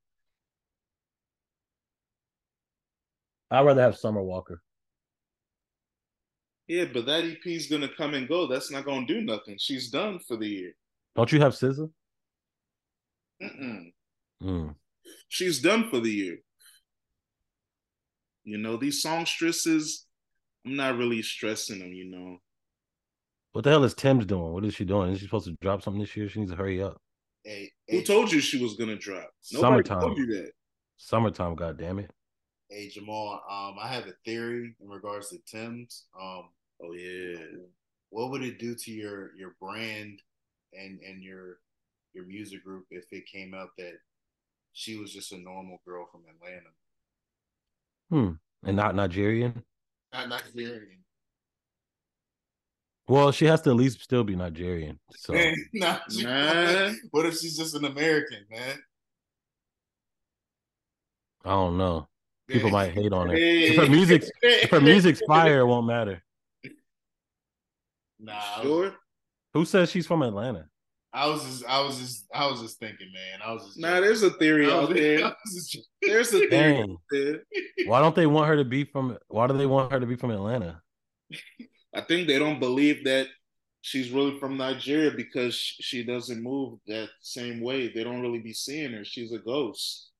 I'd 3.50 3.64
rather 3.64 3.80
have 3.80 3.96
Summer 3.96 4.22
Walker. 4.22 4.60
Yeah, 6.66 6.86
but 6.92 7.06
that 7.06 7.24
EP 7.24 7.46
is 7.46 7.68
gonna 7.68 7.88
come 7.96 8.14
and 8.14 8.28
go. 8.28 8.46
That's 8.46 8.70
not 8.70 8.84
gonna 8.84 9.06
do 9.06 9.20
nothing. 9.22 9.56
She's 9.58 9.88
done 9.88 10.18
for 10.18 10.36
the 10.36 10.48
year. 10.48 10.72
Don't 11.14 11.30
you 11.30 11.40
have 11.40 11.52
SZA? 11.52 11.88
Mm-mm. 13.42 13.92
Mm. 14.42 14.74
She's 15.28 15.60
done 15.60 15.88
for 15.90 16.00
the 16.00 16.10
year. 16.10 16.38
You 18.46 18.58
know, 18.58 18.76
these 18.76 19.02
songstresses, 19.02 20.06
I'm 20.64 20.76
not 20.76 20.96
really 20.96 21.20
stressing 21.20 21.80
them, 21.80 21.92
you 21.92 22.04
know. 22.04 22.38
What 23.52 23.64
the 23.64 23.70
hell 23.70 23.82
is 23.82 23.92
Tems 23.92 24.24
doing? 24.24 24.52
What 24.52 24.64
is 24.64 24.74
she 24.74 24.84
doing? 24.84 25.10
Is 25.10 25.18
she 25.18 25.24
supposed 25.24 25.46
to 25.46 25.56
drop 25.60 25.82
something 25.82 26.00
this 26.00 26.16
year? 26.16 26.28
She 26.28 26.38
needs 26.38 26.52
to 26.52 26.56
hurry 26.56 26.80
up. 26.80 27.00
Hey, 27.42 27.72
Who 27.88 28.02
told 28.02 28.30
you 28.30 28.40
she 28.40 28.62
was 28.62 28.74
gonna 28.74 28.96
drop? 28.96 29.30
Nobody 29.52 29.82
Summertime. 29.84 30.00
told 30.00 30.18
you 30.18 30.26
that. 30.26 30.52
Summertime, 30.96 31.56
god 31.56 31.76
damn 31.76 31.98
it. 31.98 32.10
Hey 32.68 32.88
Jamaal, 32.88 33.34
um, 33.50 33.76
I 33.80 33.88
have 33.88 34.06
a 34.06 34.12
theory 34.24 34.74
in 34.80 34.88
regards 34.88 35.30
to 35.30 35.38
Tems. 35.46 36.06
Um, 36.20 36.48
oh 36.82 36.92
yeah, 36.92 37.38
what 38.10 38.30
would 38.30 38.42
it 38.42 38.58
do 38.58 38.74
to 38.74 38.90
your 38.90 39.34
your 39.36 39.54
brand 39.60 40.20
and 40.72 41.00
and 41.00 41.22
your 41.22 41.58
your 42.14 42.26
music 42.26 42.64
group 42.64 42.86
if 42.90 43.04
it 43.12 43.26
came 43.26 43.54
out 43.54 43.70
that 43.78 43.94
she 44.72 44.96
was 44.98 45.12
just 45.12 45.32
a 45.32 45.38
normal 45.38 45.80
girl 45.86 46.06
from 46.10 46.22
Atlanta? 46.28 46.70
Hmm, 48.10 48.32
and 48.64 48.76
not 48.76 48.94
Nigerian. 48.94 49.62
Not 50.12 50.28
Nigerian. 50.28 51.04
Well, 53.08 53.30
she 53.30 53.46
has 53.46 53.62
to 53.62 53.70
at 53.70 53.76
least 53.76 54.02
still 54.02 54.24
be 54.24 54.34
Nigerian. 54.34 54.98
So, 55.14 55.32
nah, 55.72 55.98
nah. 56.10 56.92
what 57.10 57.26
if 57.26 57.38
she's 57.38 57.56
just 57.56 57.74
an 57.74 57.84
American, 57.84 58.44
man? 58.50 58.78
I 61.44 61.50
don't 61.50 61.78
know. 61.78 62.08
People 62.48 62.70
might 62.70 62.92
hate 62.92 63.12
on 63.12 63.28
her. 63.28 63.34
If 63.36 63.76
her 63.76 63.88
music's 63.88 64.30
if 64.42 64.70
her 64.70 64.80
music's 64.80 65.20
fire, 65.26 65.60
it 65.60 65.66
won't 65.66 65.86
matter. 65.86 66.22
Nah, 68.20 68.62
sure. 68.62 68.94
Who 69.52 69.64
says 69.64 69.90
she's 69.90 70.06
from 70.06 70.22
Atlanta? 70.22 70.68
I 71.16 71.26
was 71.28 71.42
just, 71.44 71.64
I 71.64 71.80
was 71.80 71.98
just, 71.98 72.26
I 72.34 72.46
was 72.46 72.60
just 72.60 72.78
thinking, 72.78 73.10
man. 73.10 73.40
I 73.42 73.52
was 73.54 73.64
just. 73.64 73.78
Nah, 73.78 74.00
there's 74.00 74.22
a 74.22 74.30
theory 74.30 74.70
out 74.70 74.92
there. 74.92 75.34
There's 76.02 76.34
a 76.34 76.46
theory. 76.48 76.84
Why 77.86 78.00
don't 78.00 78.14
they 78.14 78.26
want 78.26 78.48
her 78.48 78.56
to 78.56 78.64
be 78.64 78.84
from? 78.84 79.16
Why 79.28 79.46
do 79.46 79.56
they 79.56 79.64
want 79.64 79.92
her 79.92 79.98
to 79.98 80.06
be 80.06 80.16
from 80.16 80.30
Atlanta? 80.30 80.82
I 81.94 82.02
think 82.02 82.26
they 82.28 82.38
don't 82.38 82.60
believe 82.60 83.04
that 83.04 83.28
she's 83.80 84.10
really 84.10 84.38
from 84.38 84.58
Nigeria 84.58 85.10
because 85.10 85.56
she 85.56 86.04
doesn't 86.04 86.42
move 86.42 86.80
that 86.86 87.08
same 87.22 87.62
way. 87.62 87.88
They 87.88 88.04
don't 88.04 88.20
really 88.20 88.40
be 88.40 88.52
seeing 88.52 88.92
her. 88.92 89.04
She's 89.04 89.32
a 89.32 89.38
ghost. 89.38 90.10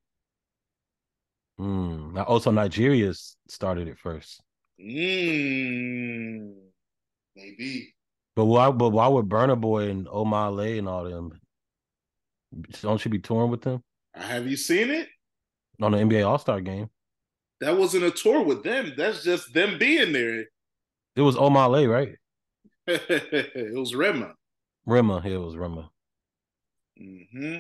Mm. 1.61 2.15
Now, 2.15 2.23
also 2.23 2.51
Nigeria 2.51 3.13
started 3.49 3.87
it 3.87 3.99
first. 3.99 4.41
Mm. 4.81 6.55
Maybe. 7.35 7.96
But 8.37 8.45
why? 8.45 8.71
But 8.71 8.91
why 8.91 9.09
would 9.09 9.29
Burna 9.29 9.59
Boy 9.59 9.89
and 9.89 10.07
Omah 10.07 10.55
Lay 10.55 10.79
and 10.79 10.89
all 10.89 11.05
them? 11.05 11.33
Don't 12.83 13.05
you 13.05 13.11
be 13.11 13.19
touring 13.19 13.51
with 13.51 13.63
them? 13.63 13.83
Have 14.15 14.47
you 14.47 14.57
seen 14.57 14.91
it 14.91 15.09
on 15.81 15.93
the 15.93 15.99
NBA 15.99 16.27
All 16.27 16.39
Star 16.39 16.61
game? 16.61 16.91
That 17.61 17.77
wasn't 17.77 18.05
a 18.05 18.11
tour 18.11 18.43
with 18.43 18.63
them. 18.63 18.93
That's 18.97 19.25
just 19.25 19.55
them 19.55 19.79
being 19.79 20.13
there. 20.13 20.45
It 21.17 21.23
was 21.23 21.37
Omah 21.37 21.71
Lay, 21.71 21.87
right? 21.87 22.17
it 22.87 23.75
was 23.75 23.95
Rema. 23.95 24.35
Rema, 24.85 25.23
yeah, 25.25 25.37
it 25.37 25.41
was 25.41 25.57
Rema. 25.57 25.91
Mm-hmm. 27.01 27.59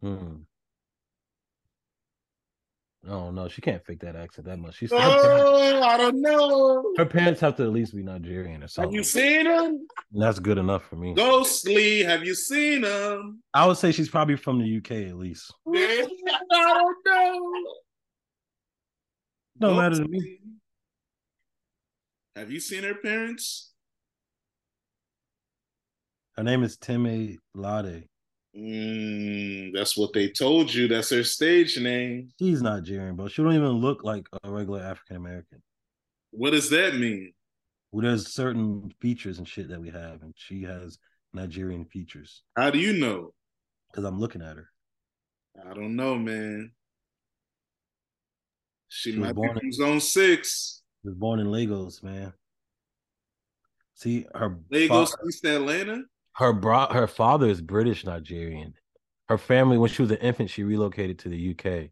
Hmm. 0.00 0.36
Oh 3.10 3.30
no, 3.30 3.48
she 3.48 3.62
can't 3.62 3.84
fake 3.84 4.00
that 4.00 4.16
accent 4.16 4.46
that 4.46 4.58
much. 4.58 4.76
She's 4.76 4.92
oh, 4.92 5.82
I 5.82 5.96
don't 5.96 6.20
know. 6.20 6.92
Her 6.98 7.06
parents 7.06 7.40
have 7.40 7.56
to 7.56 7.62
at 7.62 7.72
least 7.72 7.94
be 7.94 8.02
Nigerian 8.02 8.62
or 8.62 8.68
something. 8.68 8.90
Have 8.90 8.96
you 8.96 9.02
seen 9.02 9.44
them? 9.44 9.86
That's 10.12 10.38
good 10.38 10.58
enough 10.58 10.84
for 10.84 10.96
me. 10.96 11.14
Ghostly, 11.14 12.02
have 12.02 12.22
you 12.24 12.34
seen 12.34 12.82
them? 12.82 13.42
I 13.54 13.66
would 13.66 13.78
say 13.78 13.92
she's 13.92 14.10
probably 14.10 14.36
from 14.36 14.58
the 14.58 14.76
UK 14.76 15.08
at 15.08 15.16
least. 15.16 15.52
I 15.74 16.06
don't 16.50 16.96
know. 17.06 17.52
Don't 19.60 19.76
matter 19.76 19.96
to 19.96 20.08
me. 20.08 20.38
Have 22.36 22.52
you 22.52 22.60
seen 22.60 22.84
her 22.84 22.94
parents? 22.94 23.72
Her 26.36 26.44
name 26.44 26.62
is 26.62 26.76
Timmy 26.76 27.38
Lade. 27.54 28.04
Mm, 28.58 29.72
that's 29.72 29.96
what 29.96 30.12
they 30.12 30.30
told 30.30 30.72
you. 30.72 30.88
That's 30.88 31.10
her 31.10 31.22
stage 31.22 31.78
name. 31.78 32.30
She's 32.38 32.60
Nigerian, 32.60 33.14
but 33.14 33.30
she 33.30 33.42
don't 33.42 33.54
even 33.54 33.68
look 33.68 34.02
like 34.02 34.26
a 34.42 34.50
regular 34.50 34.80
African 34.80 35.16
American. 35.16 35.62
What 36.30 36.50
does 36.50 36.68
that 36.70 36.96
mean? 36.96 37.32
Well, 37.92 38.02
there's 38.02 38.32
certain 38.32 38.92
features 39.00 39.38
and 39.38 39.46
shit 39.46 39.68
that 39.68 39.80
we 39.80 39.90
have, 39.90 40.22
and 40.22 40.34
she 40.36 40.62
has 40.64 40.98
Nigerian 41.32 41.84
features. 41.84 42.42
How 42.56 42.70
do 42.70 42.78
you 42.78 42.94
know? 42.94 43.32
Because 43.90 44.04
I'm 44.04 44.18
looking 44.18 44.42
at 44.42 44.56
her. 44.56 44.68
I 45.64 45.74
don't 45.74 45.94
know, 45.94 46.16
man. 46.16 46.72
She, 48.88 49.12
she 49.12 49.18
might 49.18 49.36
be 49.36 49.48
from 49.48 49.58
in, 49.62 49.72
Zone 49.72 50.00
Six. 50.00 50.82
Was 51.04 51.14
born 51.14 51.38
in 51.38 51.50
Lagos, 51.50 52.02
man. 52.02 52.32
See 53.94 54.26
her 54.34 54.58
Lagos, 54.70 55.10
fa- 55.12 55.16
East 55.28 55.44
Atlanta. 55.44 56.02
Her 56.38 56.52
bro, 56.52 56.86
her 56.86 57.08
father 57.08 57.46
is 57.48 57.60
British 57.60 58.04
Nigerian. 58.04 58.74
Her 59.28 59.38
family, 59.38 59.76
when 59.76 59.90
she 59.90 60.02
was 60.02 60.12
an 60.12 60.18
infant, 60.18 60.50
she 60.50 60.62
relocated 60.62 61.18
to 61.20 61.28
the 61.28 61.50
UK. 61.50 61.90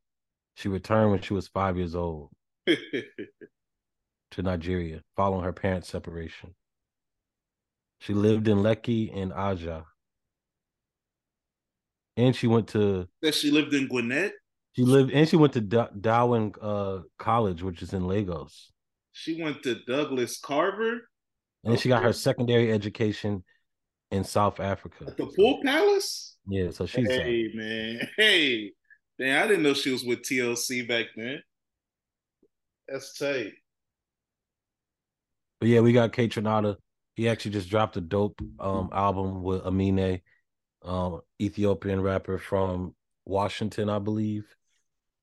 She 0.54 0.68
returned 0.68 1.10
when 1.10 1.20
she 1.20 1.34
was 1.34 1.48
five 1.48 1.76
years 1.76 1.96
old 1.96 2.30
to 2.66 4.42
Nigeria, 4.42 5.02
following 5.16 5.42
her 5.42 5.52
parents' 5.52 5.88
separation. 5.88 6.54
She 7.98 8.14
lived 8.14 8.46
in 8.46 8.58
Lekki 8.58 9.10
and 9.20 9.32
Aja. 9.32 9.82
And 12.16 12.34
she 12.36 12.46
went 12.46 12.68
to. 12.68 13.08
That 13.22 13.34
she 13.34 13.50
lived 13.50 13.74
in 13.74 13.88
Gwinnett. 13.88 14.32
She 14.76 14.84
lived 14.84 15.10
and 15.10 15.28
she 15.28 15.36
went 15.36 15.54
to 15.54 15.60
D- 15.60 15.88
Dowen 16.00 16.54
uh, 16.62 17.00
College, 17.18 17.64
which 17.64 17.82
is 17.82 17.92
in 17.92 18.06
Lagos. 18.06 18.70
She 19.10 19.42
went 19.42 19.64
to 19.64 19.80
Douglas 19.88 20.38
Carver. 20.38 21.08
And 21.64 21.72
okay. 21.72 21.80
she 21.80 21.88
got 21.88 22.04
her 22.04 22.12
secondary 22.12 22.72
education 22.72 23.42
in 24.10 24.24
South 24.24 24.60
Africa. 24.60 25.04
At 25.06 25.16
the 25.16 25.26
Pool 25.26 25.60
Palace? 25.62 26.36
Yeah, 26.46 26.70
so 26.70 26.86
she's 26.86 27.08
Hey 27.08 27.50
uh, 27.52 27.56
man. 27.56 28.08
Hey. 28.16 28.72
Man, 29.18 29.42
I 29.42 29.46
didn't 29.46 29.62
know 29.62 29.72
she 29.72 29.90
was 29.90 30.04
with 30.04 30.22
TLC 30.22 30.86
back 30.86 31.06
then. 31.16 31.42
That's 32.86 33.16
tight. 33.18 33.54
But 35.58 35.70
yeah, 35.70 35.80
we 35.80 35.92
got 35.92 36.12
Kaytranada. 36.12 36.76
He 37.14 37.28
actually 37.28 37.52
just 37.52 37.70
dropped 37.70 37.96
a 37.96 38.02
dope 38.02 38.40
um 38.60 38.90
album 38.92 39.42
with 39.42 39.64
Amine, 39.64 40.20
um, 40.82 41.22
Ethiopian 41.40 42.02
rapper 42.02 42.36
from 42.36 42.94
Washington, 43.24 43.88
I 43.88 43.98
believe 43.98 44.44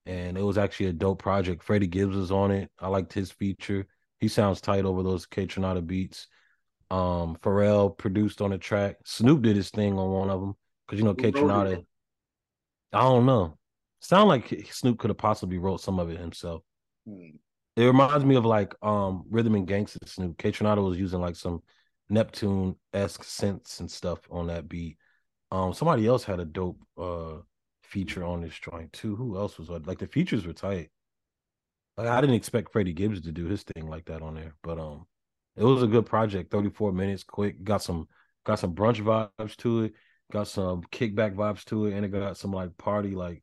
and 0.06 0.36
it 0.36 0.42
was 0.42 0.58
actually 0.58 0.86
a 0.86 0.92
dope 0.92 1.20
project. 1.20 1.62
Freddie 1.62 1.86
Gibbs 1.86 2.16
was 2.16 2.30
on 2.30 2.50
it. 2.50 2.70
I 2.78 2.88
liked 2.88 3.12
his 3.12 3.30
feature. 3.30 3.86
He 4.20 4.28
sounds 4.28 4.60
tight 4.60 4.84
over 4.84 5.02
those 5.02 5.26
Kaytranada 5.26 5.86
beats. 5.86 6.28
Um, 6.94 7.36
Pharrell 7.42 7.98
produced 7.98 8.40
on 8.40 8.50
the 8.50 8.58
track. 8.58 8.98
Snoop 9.04 9.42
did 9.42 9.56
his 9.56 9.70
thing 9.70 9.98
on 9.98 10.10
one 10.10 10.30
of 10.30 10.40
them 10.40 10.54
because 10.86 11.00
you 11.00 11.04
know 11.04 11.14
Kaytranada. 11.14 11.84
I 12.92 13.00
don't 13.00 13.26
know. 13.26 13.58
Sound 14.00 14.28
like 14.28 14.68
Snoop 14.70 15.00
could 15.00 15.10
have 15.10 15.18
possibly 15.18 15.58
wrote 15.58 15.80
some 15.80 15.98
of 15.98 16.08
it 16.08 16.20
himself. 16.20 16.62
Hmm. 17.04 17.30
It 17.76 17.84
reminds 17.84 18.24
me 18.24 18.36
of 18.36 18.44
like 18.44 18.76
um 18.80 19.24
Rhythm 19.28 19.56
and 19.56 19.66
Gangsta 19.66 19.96
Snoop. 20.06 20.38
Kaytranada 20.38 20.84
was 20.86 20.96
using 20.96 21.20
like 21.20 21.34
some 21.34 21.64
Neptune 22.08 22.76
esque 22.92 23.24
synths 23.24 23.80
and 23.80 23.90
stuff 23.90 24.20
on 24.30 24.46
that 24.46 24.68
beat. 24.68 24.96
Um, 25.50 25.74
somebody 25.74 26.06
else 26.06 26.22
had 26.22 26.38
a 26.38 26.44
dope 26.44 26.80
uh 26.96 27.38
feature 27.82 28.24
on 28.24 28.40
this 28.40 28.54
joint 28.54 28.92
too. 28.92 29.16
Who 29.16 29.36
else 29.36 29.58
was? 29.58 29.68
Like 29.68 29.98
the 29.98 30.06
features 30.06 30.46
were 30.46 30.52
tight. 30.52 30.90
Like 31.96 32.06
I 32.06 32.20
didn't 32.20 32.36
expect 32.36 32.70
Freddie 32.70 32.92
Gibbs 32.92 33.20
to 33.22 33.32
do 33.32 33.46
his 33.46 33.64
thing 33.64 33.88
like 33.88 34.04
that 34.04 34.22
on 34.22 34.36
there, 34.36 34.54
but 34.62 34.78
um, 34.78 35.06
it 35.56 35.64
was 35.64 35.82
a 35.82 35.86
good 35.86 36.06
project. 36.06 36.50
Thirty 36.50 36.70
four 36.70 36.92
minutes, 36.92 37.24
quick. 37.24 37.62
Got 37.64 37.82
some 37.82 38.08
got 38.44 38.58
some 38.58 38.74
brunch 38.74 39.02
vibes 39.02 39.56
to 39.58 39.84
it. 39.84 39.94
Got 40.32 40.48
some 40.48 40.82
kickback 40.90 41.34
vibes 41.34 41.64
to 41.66 41.86
it, 41.86 41.94
and 41.94 42.04
it 42.04 42.08
got 42.08 42.36
some 42.36 42.52
like 42.52 42.76
party 42.76 43.14
like. 43.14 43.42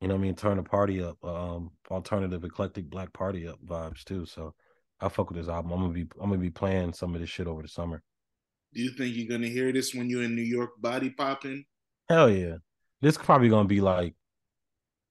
You 0.00 0.06
know 0.06 0.14
what 0.14 0.20
I 0.20 0.22
mean? 0.22 0.36
Turn 0.36 0.58
the 0.58 0.62
party 0.62 1.02
up, 1.02 1.16
um, 1.24 1.72
alternative, 1.90 2.44
eclectic, 2.44 2.88
black 2.88 3.12
party 3.12 3.48
up 3.48 3.58
vibes 3.66 4.04
too. 4.04 4.26
So, 4.26 4.54
I 5.00 5.08
fuck 5.08 5.28
with 5.30 5.38
this 5.38 5.48
album. 5.48 5.72
I'm 5.72 5.80
gonna 5.80 5.92
be, 5.92 6.06
I'm 6.20 6.30
gonna 6.30 6.38
be 6.38 6.50
playing 6.50 6.92
some 6.92 7.16
of 7.16 7.20
this 7.20 7.28
shit 7.28 7.48
over 7.48 7.62
the 7.62 7.68
summer. 7.68 8.00
Do 8.74 8.80
you 8.80 8.92
think 8.92 9.16
you're 9.16 9.28
gonna 9.28 9.50
hear 9.50 9.72
this 9.72 9.94
when 9.94 10.08
you're 10.08 10.22
in 10.22 10.36
New 10.36 10.42
York, 10.42 10.70
body 10.78 11.10
popping? 11.10 11.64
Hell 12.08 12.30
yeah! 12.30 12.58
This 13.00 13.16
probably 13.16 13.48
gonna 13.48 13.66
be 13.66 13.80
like 13.80 14.14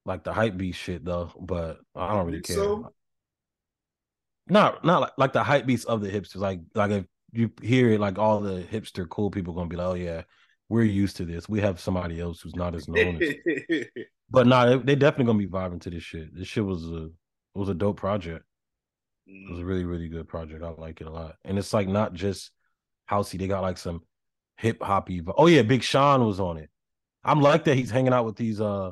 like 0.05 0.23
the 0.23 0.33
hype 0.33 0.55
beast 0.57 0.79
shit 0.79 1.03
though, 1.03 1.31
but 1.39 1.79
I 1.93 2.13
don't 2.13 2.25
really 2.25 2.41
care. 2.41 2.55
So? 2.55 2.93
Not 4.49 4.83
not 4.83 5.01
like, 5.01 5.11
like 5.17 5.33
the 5.33 5.43
hype 5.43 5.65
beats 5.65 5.85
of 5.85 6.01
the 6.01 6.09
hipsters. 6.09 6.37
Like 6.37 6.59
like 6.73 6.91
if 6.91 7.05
you 7.33 7.51
hear 7.61 7.91
it, 7.91 7.99
like 7.99 8.17
all 8.17 8.39
the 8.39 8.63
hipster 8.63 9.07
cool 9.07 9.29
people 9.29 9.53
gonna 9.53 9.67
be 9.67 9.75
like, 9.75 9.87
oh 9.87 9.93
yeah, 9.93 10.23
we're 10.69 10.83
used 10.83 11.17
to 11.17 11.25
this. 11.25 11.49
We 11.49 11.59
have 11.61 11.79
somebody 11.79 12.19
else 12.19 12.41
who's 12.41 12.55
not 12.55 12.75
as 12.75 12.87
known 12.87 13.21
as. 13.21 13.85
but 14.29 14.47
nah, 14.47 14.65
they, 14.65 14.77
they 14.77 14.95
definitely 14.95 15.25
gonna 15.25 15.39
be 15.39 15.47
vibing 15.47 15.81
to 15.81 15.89
this 15.89 16.03
shit. 16.03 16.35
This 16.35 16.47
shit 16.47 16.65
was 16.65 16.85
a 16.85 17.05
it 17.05 17.59
was 17.59 17.69
a 17.69 17.73
dope 17.73 17.97
project. 17.97 18.45
It 19.25 19.51
was 19.51 19.59
a 19.59 19.65
really 19.65 19.85
really 19.85 20.07
good 20.07 20.27
project. 20.27 20.63
I 20.63 20.69
like 20.69 21.01
it 21.01 21.07
a 21.07 21.11
lot, 21.11 21.35
and 21.43 21.57
it's 21.57 21.73
like 21.73 21.87
not 21.87 22.13
just 22.13 22.51
housey. 23.09 23.37
They 23.37 23.47
got 23.47 23.61
like 23.61 23.77
some 23.77 24.01
hip 24.57 24.81
hoppy. 24.81 25.21
Oh 25.35 25.47
yeah, 25.47 25.63
Big 25.63 25.83
Sean 25.83 26.25
was 26.25 26.39
on 26.39 26.57
it. 26.57 26.69
I'm 27.23 27.41
like 27.41 27.65
that 27.65 27.75
he's 27.75 27.91
hanging 27.91 28.13
out 28.13 28.25
with 28.25 28.37
these 28.37 28.61
uh 28.61 28.91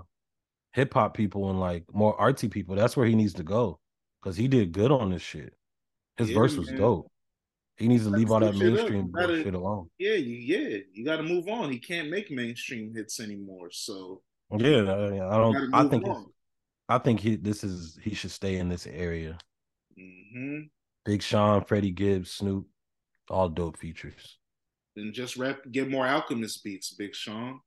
hip 0.74 0.94
hop 0.94 1.14
people 1.14 1.50
and 1.50 1.60
like 1.60 1.86
more 1.94 2.18
artsy 2.18 2.52
people. 2.52 2.76
That's 2.76 2.98
where 2.98 3.08
he 3.08 3.16
needs 3.16 3.36
to 3.36 3.44
go 3.44 3.80
because 4.26 4.36
he 4.36 4.48
did 4.48 4.72
good 4.72 4.92
on 4.92 5.12
this 5.12 5.22
shit. 5.22 5.54
His 6.18 6.32
yeah, 6.32 6.36
verse 6.36 6.56
was 6.56 6.72
man. 6.72 6.80
dope. 6.80 7.12
He 7.78 7.88
needs 7.88 8.06
to 8.06 8.10
leave 8.10 8.32
all 8.32 8.40
that 8.40 8.56
mainstream 8.56 9.12
gotta, 9.12 9.44
shit 9.44 9.54
alone. 9.54 9.88
Yeah, 10.00 10.16
you, 10.16 10.38
yeah, 10.38 10.78
you 10.94 11.06
got 11.06 11.18
to 11.18 11.24
move 11.24 11.48
on. 11.48 11.72
He 11.72 11.78
can't 11.78 12.10
make 12.10 12.32
mainstream 12.32 12.92
hits 12.96 13.20
anymore. 13.20 13.70
So 13.70 14.24
yeah, 14.58 14.78
I, 14.78 15.36
I 15.36 15.38
don't. 15.38 15.74
I 15.74 15.88
think. 15.88 16.06
I 16.90 16.98
think 16.98 17.20
he. 17.20 17.36
This 17.36 17.64
is 17.64 18.00
he 18.02 18.16
should 18.16 18.32
stay 18.32 18.56
in 18.56 18.68
this 18.68 18.88
area. 18.88 19.38
Mm-hmm. 20.00 20.62
Big 21.04 21.22
Sean, 21.22 21.64
Freddie 21.64 21.92
Gibbs, 21.92 22.32
Snoop, 22.32 22.66
all 23.30 23.50
dope 23.50 23.78
features. 23.78 24.40
Then 24.96 25.12
just 25.14 25.38
rap, 25.38 25.60
get 25.72 25.92
more 25.92 26.08
Alchemist 26.08 26.64
beats, 26.64 26.94
Big 26.94 27.14
Sean. 27.14 27.60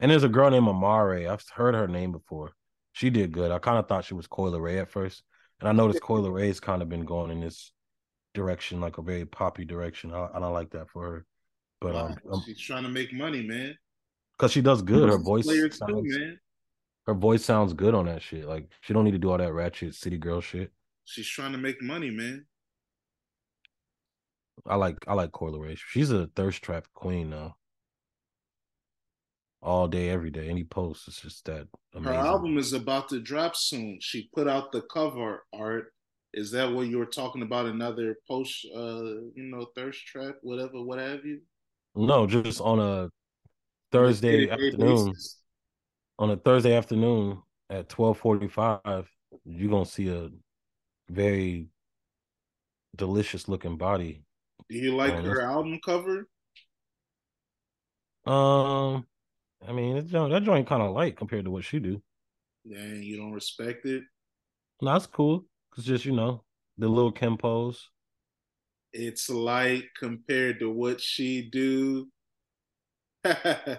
And 0.00 0.10
there's 0.10 0.24
a 0.24 0.28
girl 0.28 0.50
named 0.50 0.66
Amaarae. 0.66 1.28
I've 1.28 1.44
heard 1.54 1.74
her 1.74 1.88
name 1.88 2.12
before. 2.12 2.52
She 2.96 3.10
did 3.10 3.30
good. 3.30 3.50
I 3.50 3.58
kind 3.58 3.76
of 3.76 3.86
thought 3.86 4.06
she 4.06 4.14
was 4.14 4.26
Coi 4.26 4.48
Ray 4.56 4.78
at 4.78 4.90
first. 4.90 5.22
And 5.60 5.68
I 5.68 5.72
noticed 5.72 6.00
Coi 6.00 6.18
Leray's 6.18 6.60
kind 6.60 6.80
of 6.80 6.88
been 6.88 7.04
going 7.04 7.30
in 7.30 7.42
this 7.42 7.70
direction, 8.32 8.80
like 8.80 8.96
a 8.96 9.02
very 9.02 9.26
poppy 9.26 9.66
direction. 9.66 10.14
I, 10.14 10.28
I 10.32 10.40
don't 10.40 10.54
like 10.54 10.70
that 10.70 10.88
for 10.88 11.02
her. 11.02 11.26
But 11.78 11.94
um, 11.94 12.16
um, 12.32 12.42
she's 12.46 12.58
trying 12.58 12.84
to 12.84 12.88
make 12.88 13.12
money, 13.12 13.46
man. 13.46 13.76
Cause 14.38 14.50
she 14.50 14.62
does 14.62 14.80
good. 14.80 15.10
Her 15.10 15.18
voice 15.18 15.44
sounds, 15.44 15.78
too, 15.78 16.02
man. 16.04 16.38
Her 17.06 17.12
voice 17.12 17.44
sounds 17.44 17.74
good 17.74 17.94
on 17.94 18.06
that 18.06 18.22
shit. 18.22 18.48
Like 18.48 18.70
she 18.80 18.94
don't 18.94 19.04
need 19.04 19.10
to 19.10 19.18
do 19.18 19.30
all 19.30 19.36
that 19.36 19.52
ratchet 19.52 19.94
city 19.94 20.16
girl 20.16 20.40
shit. 20.40 20.72
She's 21.04 21.28
trying 21.28 21.52
to 21.52 21.58
make 21.58 21.82
money, 21.82 22.10
man. 22.10 22.46
I 24.64 24.76
like 24.76 24.96
I 25.06 25.12
like 25.12 25.32
Coi 25.32 25.50
Ray. 25.50 25.76
She's 25.76 26.10
a 26.10 26.30
thirst 26.34 26.62
trap 26.62 26.86
queen 26.94 27.28
now 27.28 27.56
all 29.62 29.88
day, 29.88 30.10
every 30.10 30.30
day. 30.30 30.48
Any 30.48 30.64
post, 30.64 31.08
it's 31.08 31.20
just 31.20 31.44
that 31.46 31.66
amazing. 31.94 32.14
Her 32.14 32.26
album 32.26 32.58
is 32.58 32.72
about 32.72 33.08
to 33.10 33.20
drop 33.20 33.56
soon. 33.56 33.98
She 34.00 34.28
put 34.34 34.48
out 34.48 34.72
the 34.72 34.82
cover 34.82 35.44
art. 35.52 35.92
Is 36.34 36.50
that 36.50 36.70
what 36.70 36.88
you 36.88 36.98
were 36.98 37.06
talking 37.06 37.42
about? 37.42 37.66
Another 37.66 38.16
post, 38.28 38.66
uh, 38.74 39.04
you 39.34 39.50
know, 39.50 39.66
thirst 39.74 40.04
trap, 40.06 40.36
whatever, 40.42 40.82
what 40.82 40.98
have 40.98 41.24
you? 41.24 41.40
No, 41.94 42.26
just 42.26 42.60
on 42.60 42.78
a 42.78 43.08
Thursday 43.90 44.50
afternoon. 44.50 45.12
Basis. 45.12 45.38
On 46.18 46.30
a 46.30 46.36
Thursday 46.36 46.74
afternoon 46.74 47.42
at 47.70 47.88
twelve 47.88 48.18
forty 48.18 48.48
five, 48.48 49.08
you're 49.44 49.70
gonna 49.70 49.86
see 49.86 50.08
a 50.08 50.30
very 51.08 51.68
delicious 52.96 53.48
looking 53.48 53.76
body. 53.76 54.22
Do 54.68 54.76
you 54.76 54.96
like 54.96 55.12
her 55.12 55.42
album 55.42 55.78
cover? 55.84 56.28
Um, 58.26 59.06
I 59.68 59.72
mean, 59.72 59.96
that 59.96 60.08
joint, 60.08 60.32
that 60.32 60.42
joint 60.42 60.66
kind 60.66 60.82
of 60.82 60.94
light 60.94 61.16
compared 61.16 61.44
to 61.44 61.50
what 61.50 61.64
she 61.64 61.78
do. 61.78 62.02
Yeah, 62.64 62.84
you 62.84 63.16
don't 63.16 63.32
respect 63.32 63.86
it. 63.86 64.02
No, 64.82 64.92
that's 64.92 65.06
cool. 65.06 65.44
It's 65.76 65.86
just 65.86 66.04
you 66.04 66.12
know 66.12 66.44
the 66.78 66.88
little 66.88 67.12
Kim 67.12 67.36
pose. 67.36 67.88
It's 68.92 69.28
light 69.28 69.84
compared 69.98 70.60
to 70.60 70.70
what 70.70 71.00
she 71.00 71.48
do. 71.50 72.08
I 73.24 73.78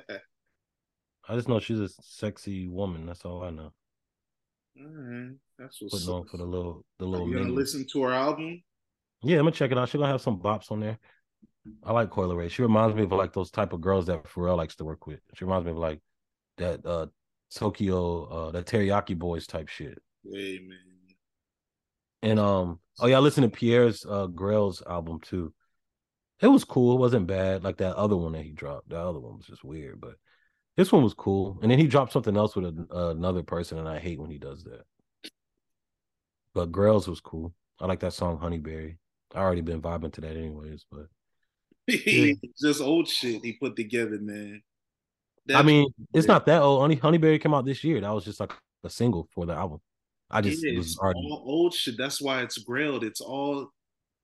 just 1.36 1.50
know 1.50 1.60
she's 1.60 1.80
a 1.80 1.90
sexy 2.02 2.68
woman. 2.68 3.06
That's 3.06 3.26
all 3.26 3.44
I 3.44 3.50
know. 3.50 3.72
All 4.80 4.86
right, 4.86 5.36
that's 5.58 5.82
what's 5.82 5.96
putting 5.96 6.14
on 6.14 6.26
for 6.28 6.38
the 6.38 6.46
little 6.46 6.86
the 7.00 7.06
little. 7.06 7.28
Are 7.28 7.30
you 7.30 7.38
gonna 7.38 7.54
listen 7.54 7.86
to 7.94 8.04
her 8.04 8.14
album? 8.14 8.62
Yeah, 9.24 9.38
I'm 9.38 9.46
gonna 9.46 9.52
check 9.52 9.72
it 9.72 9.78
out. 9.78 9.90
She's 9.90 10.00
gonna 10.00 10.12
have 10.12 10.22
some 10.22 10.40
bops 10.40 10.72
on 10.72 10.80
there. 10.80 11.00
I 11.84 11.92
like 11.94 12.10
Coi 12.10 12.26
Leray. 12.26 12.50
She 12.50 12.62
reminds 12.62 12.96
me 12.96 13.04
of 13.04 13.12
like 13.12 13.34
those 13.34 13.52
type 13.52 13.74
of 13.74 13.82
girls 13.82 14.06
that 14.08 14.24
Pharrell 14.26 14.58
likes 14.58 14.76
to 14.76 14.86
work 14.86 15.08
with. 15.08 15.20
She 15.36 15.46
reminds 15.46 15.66
me 15.66 15.72
of 15.72 15.78
like 15.78 16.02
that 16.58 16.86
uh 16.86 17.08
Tokyo, 17.54 18.26
uh 18.26 18.52
that 18.52 18.66
Teriyaki 18.66 19.18
Boys 19.18 19.48
type 19.48 19.68
shit. 19.68 20.02
Hey 20.24 20.60
man. 20.68 20.78
And 22.24 22.40
um, 22.40 22.80
oh 23.00 23.08
yeah, 23.08 23.18
I 23.18 23.20
listened 23.20 23.52
to 23.52 23.58
Pierre's 23.58 24.06
uh 24.06 24.28
Grail's 24.28 24.82
album 24.88 25.20
too. 25.22 25.54
It 26.42 26.48
was 26.48 26.64
cool. 26.64 26.96
It 26.96 27.00
wasn't 27.00 27.28
bad 27.28 27.64
like 27.64 27.78
that 27.78 27.96
other 27.96 28.18
one 28.18 28.34
that 28.34 28.44
he 28.44 28.52
dropped. 28.52 28.90
That 28.90 29.02
other 29.02 29.20
one 29.20 29.38
was 29.38 29.46
just 29.46 29.64
weird, 29.64 30.00
but 30.00 30.16
this 30.76 30.92
one 30.92 31.04
was 31.04 31.14
cool. 31.14 31.58
And 31.62 31.72
then 31.72 31.80
he 31.80 31.88
dropped 31.88 32.14
something 32.14 32.38
else 32.38 32.56
with 32.56 32.66
a, 32.66 32.88
uh, 32.96 33.10
another 33.10 33.42
person, 33.42 33.80
and 33.80 33.90
I 33.90 33.98
hate 34.00 34.20
when 34.20 34.30
he 34.30 34.38
does 34.38 34.64
that. 34.66 34.84
But 36.54 36.72
Grail's 36.72 37.08
was 37.08 37.22
cool. 37.22 37.54
I 37.80 37.88
like 37.88 38.00
that 38.02 38.14
song 38.14 38.38
Honeyberry. 38.38 38.98
I 39.34 39.40
already 39.40 39.62
been 39.62 39.82
vibing 39.82 40.14
to 40.14 40.22
that 40.22 40.38
anyways, 40.38 40.86
but 40.92 41.08
he 41.88 42.38
just 42.62 42.82
old 42.82 43.08
shit 43.08 43.44
he 43.44 43.54
put 43.54 43.76
together, 43.76 44.20
man. 44.20 44.62
I 45.54 45.64
mean, 45.64 45.88
it's 46.14 46.28
not 46.28 46.46
that 46.48 46.62
old. 46.62 46.82
Honey 46.82 46.98
Honeyberry 46.98 47.42
came 47.42 47.54
out 47.54 47.66
this 47.66 47.84
year. 47.84 48.02
That 48.02 48.14
was 48.14 48.26
just 48.26 48.40
like 48.40 48.54
a 48.84 48.90
single 48.90 49.30
for 49.34 49.46
the 49.46 49.54
album. 49.54 49.80
I 50.30 50.42
just 50.42 50.64
yeah, 50.66 50.78
was 50.78 50.98
all 50.98 51.44
old 51.46 51.74
shit. 51.74 51.98
That's 51.98 52.22
why 52.22 52.42
it's 52.42 52.58
grilled. 52.58 53.04
It's 53.04 53.22
all 53.22 53.72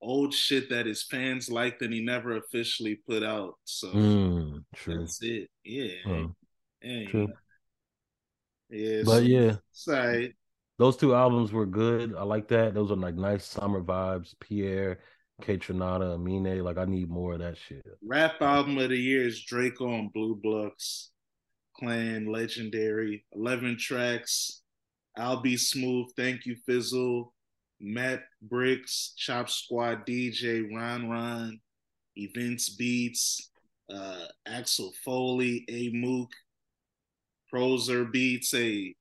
old 0.02 0.34
shit 0.34 0.69
that 0.69 0.86
his 0.86 1.04
fans 1.04 1.49
liked 1.49 1.82
and 1.82 1.93
he 1.93 2.04
never 2.04 2.36
officially 2.36 2.95
put 3.08 3.23
out. 3.23 3.56
So 3.63 3.88
mm, 3.88 4.63
true. 4.76 4.99
that's 4.99 5.21
it. 5.21 5.49
Yeah. 5.63 5.93
Mm. 6.06 6.36
yeah 6.82 7.10
true. 7.10 7.34
Yeah. 8.69 9.02
But 9.06 9.23
yeah. 9.23 9.56
Sorry. 9.71 10.36
Those 10.78 10.97
two 10.97 11.15
albums 11.15 11.52
were 11.54 11.65
good. 11.65 12.15
I 12.17 12.23
like 12.23 12.49
that. 12.49 12.73
Those 12.73 12.91
are 12.91 12.95
like 12.95 13.15
nice 13.15 13.45
summer 13.45 13.82
vibes. 13.82 14.34
Pierre, 14.39 14.99
Kaytranada, 15.41 16.15
Amine. 16.15 16.63
Like 16.63 16.78
I 16.78 16.86
need 16.86 17.10
more 17.10 17.34
of 17.34 17.39
that 17.39 17.58
shit. 17.58 17.86
Rap 18.04 18.41
album 18.41 18.78
of 18.78 18.89
the 18.89 18.98
year 18.98 19.26
is 19.26 19.46
Drakeo 19.46 20.00
and 20.00 20.13
Blue 20.13 20.36
Bloods. 20.36 21.12
Clan, 21.76 22.26
Legendary. 22.26 23.26
11 23.34 23.78
tracks. 23.78 24.62
I'll 25.17 25.41
Be 25.41 25.58
Smooth, 25.58 26.08
Thank 26.17 26.46
You 26.46 26.56
Fizzle, 26.65 27.34
Matt 27.80 28.24
Bricks, 28.41 29.13
Chop 29.15 29.50
Squad 29.50 30.08
DJ, 30.08 30.74
Ron 30.76 31.08
Ron, 31.08 31.60
Events 32.15 32.69
Beats, 32.69 33.52
uh, 33.93 34.26
Axel 34.48 34.91
Foley, 35.06 35.65
A 35.69 35.89
Mook, 35.93 36.32
Proser 37.50 38.06
Beats. 38.06 38.54
A 38.56 38.96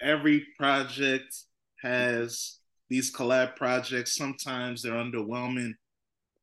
every 0.00 0.46
project 0.58 1.34
has 1.82 2.59
these 2.90 3.14
collab 3.14 3.56
projects. 3.56 4.16
Sometimes 4.16 4.82
they're 4.82 4.92
underwhelming. 4.92 5.72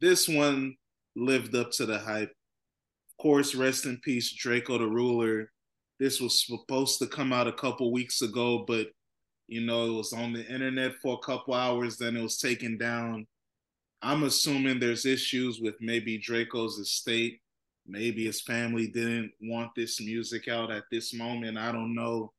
This 0.02 0.28
one 0.28 0.76
lived 1.16 1.54
up 1.56 1.72
to 1.72 1.86
the 1.86 2.00
hype. 2.00 2.30
Of 2.30 3.22
course, 3.22 3.54
rest 3.54 3.86
in 3.86 3.98
peace, 3.98 4.34
Drakeo 4.34 4.80
the 4.80 4.88
Ruler. 4.88 5.52
This 6.00 6.22
was 6.22 6.46
supposed 6.46 7.00
to 7.00 7.08
come 7.08 7.34
out 7.34 7.48
a 7.48 7.54
couple 7.54 7.92
weeks 7.92 8.22
ago, 8.22 8.64
but 8.68 8.88
you 9.48 9.66
know, 9.66 9.86
it 9.86 9.94
was 9.94 10.14
on 10.14 10.34
the 10.34 10.46
internet 10.46 10.94
for 11.02 11.16
a 11.16 11.26
couple 11.26 11.54
hours, 11.54 11.98
then 11.98 12.18
it 12.18 12.22
was 12.22 12.38
taken 12.38 12.78
down. 12.78 13.26
I'm 14.02 14.24
assuming 14.24 14.80
there's 14.80 15.06
issues 15.06 15.60
with 15.60 15.76
maybe 15.80 16.20
Drakeo's 16.20 16.78
estate. 16.78 17.40
Maybe 17.88 18.26
his 18.26 18.42
family 18.42 18.88
didn't 18.88 19.32
want 19.42 19.72
this 19.76 20.00
music 20.02 20.48
out 20.48 20.70
at 20.70 20.84
this 20.92 21.14
moment. 21.14 21.58
I 21.58 21.72
don't 21.72 21.96
know. 21.96 22.34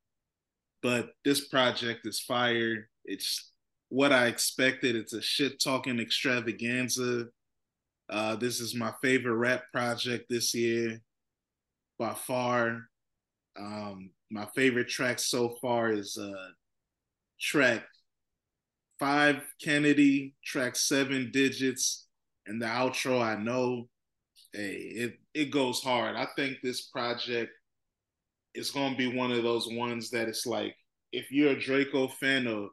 But 0.83 1.11
this 1.25 1.49
project 1.49 2.07
is 2.07 2.21
fire. 2.21 2.89
It's 3.05 3.48
what 3.89 4.13
I 4.13 4.27
expected. 4.27 4.97
It's 4.97 5.13
a 5.13 5.23
shit 5.23 5.61
talking 5.61 5.99
extravaganza. 5.99 7.27
Uh, 8.09 8.37
this 8.37 8.61
is 8.61 8.75
my 8.75 8.93
favorite 9.03 9.37
rap 9.37 9.65
project 9.73 10.27
this 10.29 10.55
year 10.55 11.01
by 11.99 12.15
far. 12.15 12.89
Um, 13.59 14.11
my 14.31 14.47
favorite 14.55 14.89
track 14.89 15.19
so 15.19 15.57
far 15.61 15.91
is 15.91 16.17
uh, 16.17 16.49
track 17.41 17.85
five 18.99 19.43
Kennedy, 19.63 20.35
track 20.45 20.77
seven 20.77 21.31
digits, 21.33 22.07
and 22.47 22.61
the 22.61 22.67
outro 22.67 23.23
I 23.23 23.37
know. 23.37 23.89
Hey, 24.53 24.75
it 24.75 25.19
it 25.35 25.51
goes 25.51 25.83
hard. 25.83 26.17
I 26.17 26.27
think 26.37 26.59
this 26.63 26.87
project 26.87 27.53
is 28.55 28.71
gonna 28.71 28.97
be 28.97 29.15
one 29.15 29.31
of 29.33 29.43
those 29.43 29.69
ones 29.71 30.11
that 30.11 30.29
it's 30.29 30.47
like 30.47 30.75
if 31.13 31.31
you're 31.31 31.53
a 31.53 31.57
Drakeo 31.57 32.11
fan 32.15 32.47
or 32.47 32.71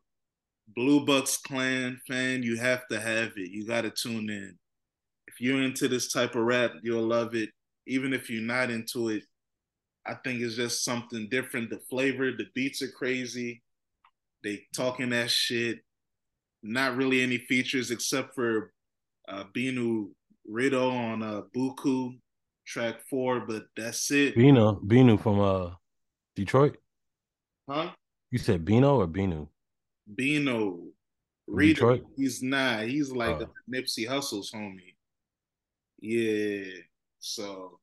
Blue 0.67 1.06
Bucks 1.06 1.38
Clan 1.38 1.99
fan, 2.08 2.43
you 2.43 2.58
have 2.58 2.88
to 2.89 2.99
have 2.99 3.32
it. 3.36 3.51
You 3.51 3.65
gotta 3.65 3.91
tune 3.91 4.30
in. 4.30 4.58
If 5.28 5.39
you're 5.39 5.62
into 5.62 5.88
this 5.88 6.12
type 6.12 6.36
of 6.36 6.43
rap, 6.43 6.71
you'll 6.82 7.08
love 7.08 7.36
it. 7.36 7.49
Even 7.88 8.13
if 8.13 8.30
you're 8.30 8.41
not 8.41 8.69
into 8.69 9.10
it, 9.10 9.23
I 10.06 10.15
think 10.23 10.41
it's 10.41 10.56
just 10.56 10.84
something 10.84 11.28
different. 11.30 11.69
The 11.69 11.80
flavor, 11.89 12.32
the 12.32 12.45
beats 12.54 12.82
are 12.82 12.91
crazy. 12.91 13.62
They 14.43 14.63
talking 14.75 15.10
that 15.10 15.32
shit. 15.32 15.80
Not 16.63 16.95
really 16.95 17.21
any 17.21 17.38
features 17.38 17.91
except 17.91 18.34
for 18.34 18.71
uh, 19.28 19.43
Binu 19.56 20.10
Rideaux 20.47 20.91
on 20.91 21.23
uh, 21.23 21.41
Buku 21.56 22.17
track 22.65 23.01
four, 23.10 23.41
but 23.41 23.65
that's 23.78 24.12
it. 24.12 24.36
Bino, 24.36 24.80
Binu 24.86 25.21
from 25.21 25.39
uh 25.39 25.71
Detroit. 26.36 26.78
Huh? 27.69 27.91
You 28.32 28.39
said 28.39 28.65
Bino 28.65 28.97
or 28.97 29.08
Binu? 29.08 29.47
Bino. 30.13 30.81
Detroit? 31.55 32.03
He's 32.17 32.41
not. 32.41 32.85
He's 32.85 33.11
like 33.11 33.41
uh, 33.41 33.45
Nipsey 33.71 34.07
Hussle's 34.07 34.51
homie. 34.51 34.95
Yeah. 35.99 36.71
So 37.19 37.79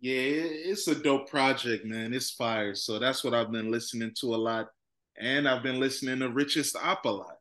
yeah, 0.00 0.12
it's 0.14 0.86
a 0.88 0.94
dope 0.94 1.28
project, 1.28 1.84
man. 1.84 2.14
It's 2.14 2.30
fire. 2.30 2.74
So 2.74 2.98
that's 2.98 3.24
what 3.24 3.34
I've 3.34 3.50
been 3.50 3.70
listening 3.70 4.12
to 4.20 4.34
a 4.34 4.36
lot 4.36 4.68
and 5.18 5.48
I've 5.48 5.62
been 5.62 5.80
listening 5.80 6.18
to 6.20 6.28
Richest 6.28 6.76
Opp 6.76 7.04
a 7.04 7.08
lot, 7.08 7.36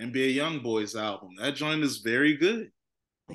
NBA 0.00 0.36
YoungBoy's 0.36 0.96
album. 0.96 1.30
That 1.38 1.54
joint 1.54 1.82
is 1.82 1.98
very 1.98 2.36
good. 2.36 2.70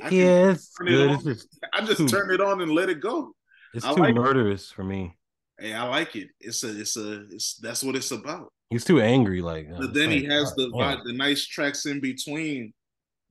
I 0.02 0.10
yeah, 0.10 0.52
it's 0.52 0.74
good. 0.78 1.12
It 1.12 1.12
it's 1.12 1.24
just 1.24 1.48
I 1.74 1.82
just 1.82 1.98
too, 2.00 2.08
turn 2.08 2.32
it 2.32 2.42
on 2.42 2.62
and 2.62 2.72
let 2.72 2.90
it 2.90 3.02
go. 3.02 3.32
It's 3.74 3.86
I 3.86 3.94
too 3.94 4.02
like 4.02 4.16
murderous 4.16 4.72
it. 4.72 4.76
for 4.76 4.84
me. 4.84 5.16
Hey, 5.60 5.74
I 5.74 5.84
like 5.88 6.16
it. 6.16 6.30
It's 6.40 6.64
a, 6.64 6.80
it's 6.80 6.98
a, 6.98 7.26
it's 7.32 7.56
that's 7.56 7.84
what 7.84 7.96
it's 7.96 8.12
about. 8.12 8.52
He's 8.70 8.84
too 8.84 9.02
angry, 9.02 9.42
like. 9.42 9.70
But 9.78 9.94
then 9.94 10.12
he 10.12 10.26
has 10.26 10.52
uh, 10.52 10.56
the 10.58 10.72
yeah. 10.76 10.98
the 11.06 11.14
nice 11.14 11.46
tracks 11.46 11.86
in 11.86 12.00
between, 12.00 12.74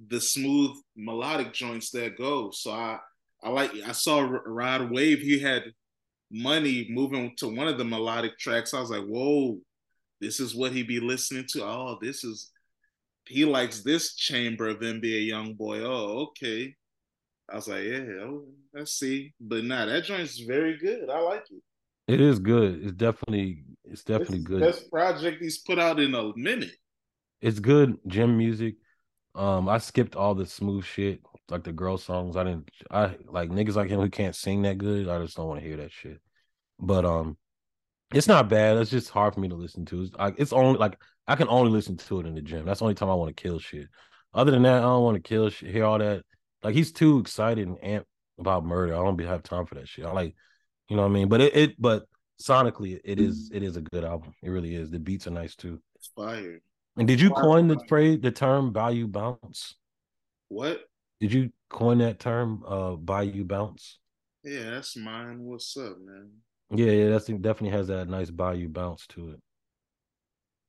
the 0.09 0.21
smooth 0.21 0.77
melodic 0.97 1.53
joints 1.53 1.91
that 1.91 2.17
go. 2.17 2.51
So 2.51 2.71
I, 2.71 2.99
I 3.43 3.51
like. 3.51 3.73
I 3.87 3.93
saw 3.93 4.21
Rod 4.21 4.91
Wave. 4.91 5.21
He 5.21 5.39
had 5.39 5.65
money 6.31 6.87
moving 6.91 7.35
to 7.37 7.49
one 7.49 7.69
of 7.69 7.79
the 7.79 7.85
melodic 7.85 8.39
tracks. 8.39 8.73
I 8.73 8.81
was 8.81 8.91
like, 8.91 9.05
whoa, 9.05 9.59
this 10.21 10.41
is 10.41 10.55
what 10.55 10.73
he 10.73 10.83
be 10.83 11.01
listening 11.01 11.45
to. 11.51 11.65
Oh, 11.65 11.99
this 12.01 12.25
is 12.25 12.51
he 13.27 13.45
likes 13.45 13.81
this 13.81 14.15
chamber 14.15 14.69
of 14.69 14.79
NBA 14.79 15.27
young 15.27 15.55
boy. 15.55 15.81
Oh, 15.81 16.29
okay. 16.29 16.75
I 17.51 17.57
was 17.57 17.69
like, 17.69 17.85
yeah, 17.85 18.05
oh, 18.23 18.45
let's 18.73 18.93
see. 18.93 19.35
But 19.41 19.65
nah, 19.65 19.87
that 19.87 20.05
joint's 20.05 20.39
very 20.39 20.79
good. 20.79 21.11
I 21.11 21.21
like 21.21 21.45
it. 21.51 21.63
It 22.13 22.21
is 22.21 22.39
good. 22.39 22.83
It's 22.83 22.93
definitely 22.93 23.65
it's 23.91 24.05
definitely 24.05 24.41
good. 24.41 24.61
Best 24.61 24.91
project 24.91 25.43
he's 25.43 25.59
put 25.59 25.79
out 25.79 26.01
in 26.01 26.15
a 26.15 26.33
minute. 26.37 26.73
It's 27.41 27.61
good 27.61 27.99
gym 28.07 28.37
music. 28.37 28.77
Um, 29.35 29.69
I 29.69 29.79
skipped 29.79 30.17
all 30.17 30.35
the 30.35 30.47
smooth 30.47 30.85
shit, 30.85 31.21
like 31.51 31.65
the 31.65 31.73
girl 31.73 31.99
songs. 31.99 32.37
I 32.37 32.45
didn't 32.45 32.71
I 32.91 33.17
like 33.27 33.51
niggas 33.51 33.77
like 33.77 33.91
him 33.91 34.01
who 34.01 34.09
can't 34.09 34.35
sing 34.35 34.63
that 34.63 34.79
good. 34.79 35.09
I 35.09 35.23
just 35.23 35.37
don't 35.37 35.49
want 35.49 35.61
to 35.61 35.67
hear 35.67 35.77
that 35.77 35.93
shit. 35.93 36.21
But 36.79 37.05
um 37.05 37.37
it's 38.15 38.29
not 38.29 38.49
bad. 38.49 38.77
It's 38.77 38.91
just 38.91 39.11
hard 39.11 39.35
for 39.35 39.41
me 39.41 39.49
to 39.49 39.57
listen 39.57 39.85
to. 39.87 40.03
It's, 40.03 40.15
like, 40.15 40.37
it's 40.39 40.53
only 40.53 40.79
like 40.79 40.99
I 41.27 41.35
can 41.35 41.49
only 41.49 41.71
listen 41.71 41.97
to 41.97 42.21
it 42.21 42.27
in 42.27 42.35
the 42.35 42.41
gym. 42.41 42.65
That's 42.65 42.79
the 42.79 42.85
only 42.85 42.95
time 42.95 43.11
I 43.11 43.15
want 43.15 43.37
to 43.37 43.43
kill 43.43 43.59
shit. 43.59 43.89
Other 44.33 44.53
than 44.53 44.63
that, 44.63 44.79
I 44.79 44.83
don't 44.83 45.03
want 45.03 45.17
to 45.17 45.29
kill 45.29 45.51
shit. 45.51 45.71
Hear 45.71 45.85
all 45.85 45.99
that. 45.99 46.23
Like 46.63 46.75
he's 46.75 46.93
too 46.93 47.19
excited 47.19 47.67
and 47.67 47.79
amped 47.79 48.05
about 48.39 48.65
murder. 48.65 48.95
I 48.95 48.99
don't 48.99 49.17
be 49.17 49.25
have 49.25 49.43
time 49.43 49.67
for 49.67 49.75
that 49.75 49.89
shit. 49.89 50.05
I 50.05 50.13
like, 50.13 50.35
you 50.89 50.97
know 50.97 51.03
what 51.03 51.09
I 51.09 51.13
mean. 51.13 51.29
But 51.29 51.41
it, 51.41 51.57
it 51.57 51.81
but 51.81 52.07
sonically, 52.41 53.01
it 53.05 53.21
is 53.21 53.51
it 53.53 53.63
is 53.63 53.77
a 53.77 53.83
good 53.83 54.05
album. 54.05 54.35
It 54.43 54.51
really 54.51 54.75
is. 54.75 54.91
The 54.91 54.99
beats 54.99 55.27
are 55.27 55.31
nice 55.31 55.55
too. 55.55 55.81
It's 55.97 56.11
fire. 56.15 56.61
And 56.97 57.07
did 57.07 57.21
you 57.21 57.31
coin 57.31 57.69
the 57.69 57.79
phrase, 57.89 58.21
the 58.21 58.31
term 58.31 58.73
"bayou 58.73 59.07
bounce"? 59.07 59.75
What? 60.49 60.81
Did 61.21 61.33
you 61.33 61.51
coin 61.69 61.99
that 61.99 62.19
term, 62.19 62.63
uh, 62.67 62.97
"bayou 62.97 63.45
bounce"? 63.45 63.99
Yeah, 64.43 64.71
that's 64.71 64.97
mine. 64.97 65.41
What's 65.41 65.77
up, 65.77 65.99
man? 66.01 66.31
Yeah, 66.71 66.93
yeah, 66.93 67.11
that's 67.11 67.27
definitely 67.27 67.77
has 67.77 67.89
that 67.89 68.09
nice 68.09 68.31
bayou 68.31 68.69
bounce 68.69 69.07
to 69.09 69.31
it. 69.31 69.41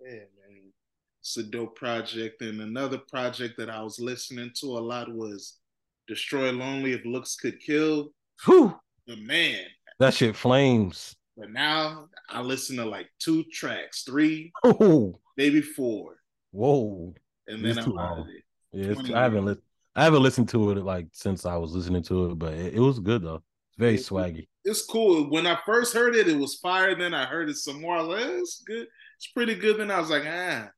Yeah, 0.02 0.12
man. 0.12 0.74
It's 1.22 1.38
a 1.38 1.44
dope 1.44 1.76
project. 1.76 2.42
And 2.42 2.62
another 2.62 2.98
project 2.98 3.58
that 3.58 3.70
I 3.70 3.82
was 3.82 4.00
listening 4.00 4.52
to 4.62 4.78
a 4.78 4.80
lot 4.80 5.14
was 5.14 5.60
Destroy 6.08 6.52
Lonely 6.52 6.94
If 6.94 7.06
Looks 7.06 7.36
Could 7.36 7.60
Kill. 7.60 8.12
Whew. 8.46 8.76
The 9.08 9.18
man. 9.18 9.66
That 10.00 10.14
shit 10.14 10.36
flames. 10.36 11.16
But 11.38 11.52
now 11.52 12.10
I 12.30 12.42
listen 12.42 12.78
to 12.78 12.86
like 12.86 13.08
two 13.20 13.44
tracks, 13.52 14.04
three, 14.04 14.52
oh. 14.64 15.20
maybe 15.38 15.62
four. 15.62 16.16
Whoa. 16.52 17.14
And 17.48 17.64
then 17.64 17.78
I'm 17.78 17.98
out 17.98 18.20
of 18.20 18.28
it. 18.28 18.44
Yeah, 18.74 19.18
I 19.18 19.24
haven't 19.24 19.46
li- 19.46 19.62
I 19.96 20.04
haven't 20.04 20.24
listened 20.24 20.50
to 20.50 20.72
it 20.72 20.78
like 20.84 21.08
since 21.14 21.46
I 21.46 21.56
was 21.56 21.74
listening 21.74 22.04
to 22.04 22.32
it, 22.32 22.40
but 22.40 22.54
it, 22.54 22.76
it 22.76 22.80
was 22.80 23.00
good 23.00 23.24
though. 23.24 23.44
It's 23.70 23.78
very 23.78 23.98
swaggy 23.98 24.48
it's 24.68 24.86
cool. 24.86 25.30
When 25.30 25.48
I 25.48 25.58
first 25.66 25.94
heard 25.94 26.16
it, 26.16 26.28
it 26.28 26.38
was 26.38 26.56
fire. 26.56 26.94
Then 26.94 27.14
I 27.14 27.26
heard 27.26 27.50
it 27.50 27.56
some 27.56 27.82
more. 27.82 27.98
I 27.98 28.02
was 28.02 28.22
like, 28.22 28.34
it's 28.34 28.64
good. 28.68 28.88
It's 29.16 29.28
pretty 29.28 29.56
good. 29.56 29.78
Then 29.78 29.90
I 29.90 30.00
was 30.00 30.10
like, 30.10 30.24
ah. 30.28 30.70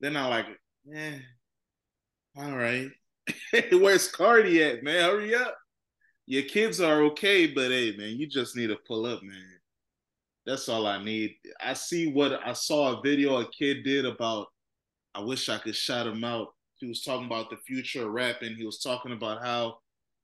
Then 0.00 0.16
I 0.16 0.26
like, 0.26 0.46
yeah, 0.84 1.18
all 2.36 2.56
right. 2.56 2.88
Where's 3.72 4.10
Carti 4.10 4.60
at, 4.68 4.82
man? 4.82 5.10
Hurry 5.10 5.34
up. 5.34 5.56
Your 6.26 6.42
kids 6.42 6.80
are 6.80 7.02
okay, 7.02 7.46
but 7.46 7.70
hey, 7.70 7.94
man, 7.96 8.16
you 8.16 8.26
just 8.26 8.56
need 8.56 8.66
to 8.66 8.76
pull 8.86 9.06
up, 9.06 9.22
man. 9.22 9.55
That's 10.46 10.68
all 10.68 10.86
I 10.86 11.02
need. 11.02 11.34
I 11.60 11.74
see 11.74 12.12
what 12.12 12.40
I 12.44 12.52
saw 12.52 12.98
a 12.98 13.02
video 13.02 13.38
a 13.38 13.50
kid 13.50 13.82
did 13.84 14.04
about. 14.04 14.46
I 15.14 15.20
wish 15.20 15.48
I 15.48 15.58
could 15.58 15.74
shout 15.74 16.06
him 16.06 16.22
out. 16.24 16.48
He 16.76 16.86
was 16.86 17.02
talking 17.02 17.26
about 17.26 17.50
the 17.50 17.56
future 17.56 18.06
of 18.06 18.12
rapping. 18.12 18.54
He 18.54 18.64
was 18.64 18.80
talking 18.80 19.12
about 19.12 19.42
how 19.42 19.78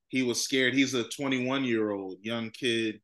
he 0.09 0.23
was 0.23 0.43
scared. 0.43 0.75
He's 0.75 0.95
a 0.95 1.05
21 1.05 1.65
year 1.65 1.91
old 1.91 2.19
young 2.23 2.51
kid 2.51 3.01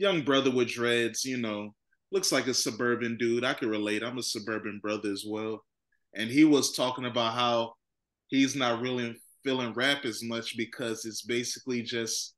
young 0.00 0.22
brother 0.22 0.50
with 0.50 0.68
dreads, 0.68 1.26
you 1.26 1.36
know, 1.36 1.74
looks 2.10 2.32
like 2.32 2.46
a 2.46 2.54
suburban 2.54 3.18
dude. 3.18 3.44
I 3.44 3.52
can 3.52 3.68
relate. 3.68 4.02
I'm 4.02 4.16
a 4.16 4.22
suburban 4.22 4.80
brother 4.82 5.10
as 5.12 5.24
well. 5.28 5.62
And 6.14 6.30
he 6.30 6.44
was 6.44 6.74
talking 6.74 7.04
about 7.04 7.34
how 7.34 7.74
he's 8.28 8.56
not 8.56 8.80
really 8.80 9.20
feeling 9.44 9.74
rap 9.74 10.06
as 10.06 10.22
much 10.22 10.56
because 10.56 11.04
it's 11.04 11.22
basically 11.22 11.82
just 11.82 12.34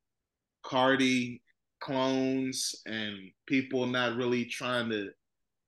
Carti 0.64 1.40
clones 1.82 2.74
and 2.86 3.30
people 3.46 3.86
not 3.86 4.16
really 4.16 4.44
trying 4.44 4.88
to 4.90 5.10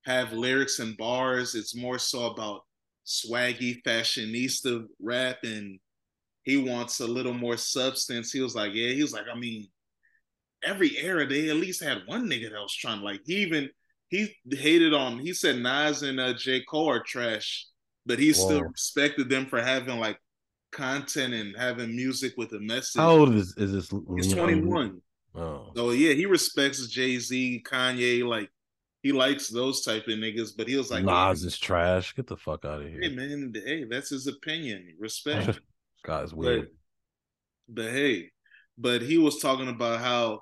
have 0.05 0.33
lyrics 0.33 0.79
and 0.79 0.96
bars. 0.96 1.55
It's 1.55 1.77
more 1.77 1.98
so 1.98 2.27
about 2.27 2.62
swaggy 3.07 3.83
fashionista 3.83 4.87
rap 5.00 5.38
and 5.42 5.79
he 6.44 6.57
wants 6.57 7.00
a 7.00 7.07
little 7.07 7.35
more 7.35 7.57
substance. 7.57 8.31
He 8.31 8.40
was 8.40 8.55
like, 8.55 8.72
yeah, 8.74 8.90
he 8.90 9.03
was 9.03 9.12
like, 9.12 9.27
I 9.33 9.38
mean, 9.38 9.66
every 10.62 10.96
era 10.98 11.27
they 11.27 11.50
at 11.50 11.57
least 11.57 11.83
had 11.83 12.03
one 12.07 12.29
nigga 12.29 12.50
that 12.50 12.61
was 12.61 12.74
trying 12.74 13.00
to 13.00 13.05
like 13.05 13.20
he 13.27 13.37
even 13.37 13.68
he 14.09 14.35
hated 14.50 14.94
on 14.94 15.18
he 15.18 15.33
said 15.33 15.59
Nas 15.59 16.03
and 16.03 16.20
uh, 16.20 16.33
J. 16.35 16.62
Cole 16.62 16.90
are 16.90 17.03
trash, 17.03 17.66
but 18.07 18.18
he 18.18 18.29
Whoa. 18.29 18.44
still 18.44 18.62
respected 18.62 19.29
them 19.29 19.46
for 19.46 19.61
having 19.61 19.98
like 19.98 20.18
content 20.72 21.35
and 21.35 21.57
having 21.57 21.94
music 21.94 22.35
with 22.37 22.53
a 22.53 22.61
message. 22.61 23.00
How 23.00 23.11
old 23.11 23.35
is, 23.35 23.55
is 23.57 23.72
this? 23.72 23.92
He's 24.16 24.33
21. 24.33 25.00
Oh. 25.35 25.70
So 25.75 25.90
yeah, 25.90 26.12
he 26.12 26.27
respects 26.27 26.87
Jay 26.87 27.18
Z, 27.18 27.64
Kanye, 27.66 28.27
like 28.27 28.51
he 29.03 29.12
likes 29.12 29.49
those 29.49 29.85
type 29.85 30.09
of 30.09 30.14
niggas, 30.14 30.57
but 30.57 30.66
he 30.66 30.77
was 30.77 30.90
like, 30.90 31.05
Nas 31.05 31.42
hey, 31.42 31.49
is 31.49 31.59
trash. 31.59 32.14
Get 32.14 32.27
the 32.27 32.37
fuck 32.37 32.64
out 32.64 32.81
of 32.81 32.88
here. 32.88 33.03
Hey 33.03 33.11
man, 33.11 33.53
hey, 33.55 33.85
that's 33.85 34.11
his 34.11 34.27
opinion. 34.27 34.94
Respect. 34.99 35.61
Guy's 36.05 36.33
weird. 36.33 36.68
But, 37.68 37.85
but 37.85 37.92
hey, 37.92 38.31
but 38.79 39.03
he 39.03 39.18
was 39.18 39.40
talking 39.40 39.68
about 39.68 40.01
how 40.01 40.40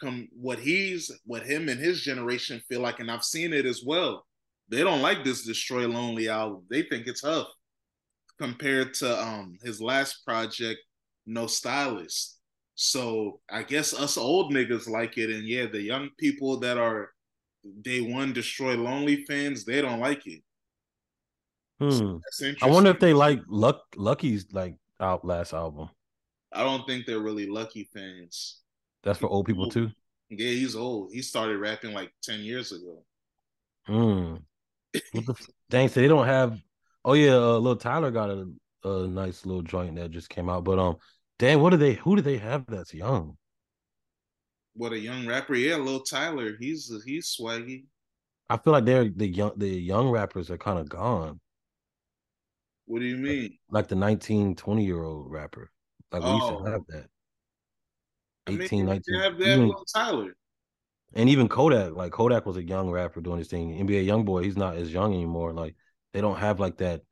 come 0.00 0.28
what 0.32 0.58
he's 0.58 1.10
what 1.24 1.44
him 1.44 1.68
and 1.68 1.78
his 1.78 2.00
generation 2.02 2.60
feel 2.68 2.80
like, 2.80 2.98
and 2.98 3.10
I've 3.10 3.24
seen 3.24 3.52
it 3.52 3.66
as 3.66 3.82
well. 3.84 4.26
They 4.68 4.82
don't 4.82 5.02
like 5.02 5.22
this 5.22 5.44
Destroy 5.44 5.86
Lonely 5.86 6.28
album. 6.28 6.64
They 6.70 6.82
think 6.82 7.06
it's 7.06 7.20
tough 7.20 7.48
compared 8.40 8.94
to 8.94 9.22
um 9.22 9.58
his 9.62 9.80
last 9.80 10.24
project, 10.24 10.80
No 11.26 11.46
Stylist. 11.46 12.39
So 12.82 13.40
I 13.50 13.62
guess 13.62 13.92
us 13.92 14.16
old 14.16 14.54
niggas 14.54 14.88
like 14.88 15.18
it, 15.18 15.28
and 15.28 15.46
yeah, 15.46 15.66
the 15.66 15.82
young 15.82 16.08
people 16.16 16.60
that 16.60 16.78
are 16.78 17.10
day 17.82 18.00
one 18.00 18.32
Destroy 18.32 18.74
Lonely 18.74 19.26
fans, 19.26 19.66
they 19.66 19.82
don't 19.82 20.00
like 20.00 20.26
it. 20.26 20.42
Hmm. 21.78 22.16
So 22.30 22.52
I 22.62 22.66
wonder 22.66 22.88
if 22.88 22.98
they 22.98 23.12
like 23.12 23.42
Luck 23.48 23.82
Lucki's 23.96 24.46
like 24.52 24.76
out 24.98 25.26
last 25.26 25.52
album. 25.52 25.90
I 26.54 26.62
don't 26.62 26.86
think 26.86 27.04
they're 27.04 27.20
really 27.20 27.46
Lucky 27.46 27.86
fans. 27.92 28.62
That's 29.02 29.18
for 29.18 29.28
old 29.28 29.44
people 29.44 29.68
too. 29.68 29.90
Yeah, 30.30 30.48
he's 30.48 30.74
old. 30.74 31.12
He 31.12 31.20
started 31.20 31.58
rapping 31.58 31.92
like 31.92 32.10
ten 32.22 32.40
years 32.40 32.72
ago. 32.72 33.04
Hmm. 33.84 34.36
the, 35.12 35.34
dang, 35.68 35.88
so 35.90 36.00
they 36.00 36.08
don't 36.08 36.26
have. 36.26 36.58
Oh 37.04 37.12
yeah, 37.12 37.34
uh, 37.34 37.58
little 37.58 37.76
Tyler 37.76 38.10
got 38.10 38.30
a, 38.30 38.48
a 38.84 39.06
nice 39.06 39.44
little 39.44 39.62
joint 39.62 39.96
that 39.96 40.12
just 40.12 40.30
came 40.30 40.48
out. 40.48 40.64
But 40.64 40.78
um, 40.78 40.96
damn, 41.40 41.60
what 41.60 41.70
do 41.70 41.76
they? 41.76 41.94
Who 41.94 42.14
do 42.14 42.22
they 42.22 42.36
have 42.38 42.66
that's 42.68 42.94
young? 42.94 43.36
What 44.74 44.92
a 44.92 44.98
young 44.98 45.26
rapper! 45.26 45.54
Yeah, 45.54 45.76
little 45.76 46.00
Tyler. 46.00 46.52
He's 46.60 46.92
he's 47.04 47.34
swaggy. 47.36 47.86
I 48.48 48.56
feel 48.58 48.72
like 48.72 48.84
they're 48.84 49.08
the 49.08 49.26
young 49.26 49.52
the 49.56 49.68
young 49.68 50.10
rappers 50.10 50.50
are 50.50 50.58
kind 50.58 50.78
of 50.78 50.88
gone. 50.88 51.40
What 52.86 53.00
do 53.00 53.06
you 53.06 53.16
mean? 53.16 53.42
Like, 53.70 53.82
like 53.82 53.88
the 53.88 53.94
19, 53.94 54.56
20 54.56 54.84
year 54.84 55.02
old 55.02 55.30
rapper. 55.30 55.70
Like 56.12 56.22
we 56.22 56.28
oh. 56.28 56.36
used 56.36 56.48
to 56.48 56.54
oh. 56.54 56.64
have 56.70 56.82
that. 56.88 57.06
18, 58.48 58.62
I 58.62 58.72
mean, 58.72 58.86
19. 58.86 59.20
Have 59.20 59.38
that 59.38 59.46
even, 59.46 59.72
Tyler. 59.94 60.36
And 61.14 61.28
even 61.28 61.48
Kodak, 61.48 61.94
like 61.94 62.12
Kodak 62.12 62.46
was 62.46 62.56
a 62.56 62.62
young 62.62 62.90
rapper 62.90 63.20
doing 63.20 63.38
his 63.38 63.48
thing. 63.48 63.78
NBA 63.78 64.04
young 64.04 64.24
boy, 64.24 64.42
he's 64.42 64.56
not 64.56 64.76
as 64.76 64.92
young 64.92 65.14
anymore. 65.14 65.52
Like 65.52 65.76
they 66.12 66.20
don't 66.20 66.38
have 66.38 66.60
like 66.60 66.78
that 66.78 67.02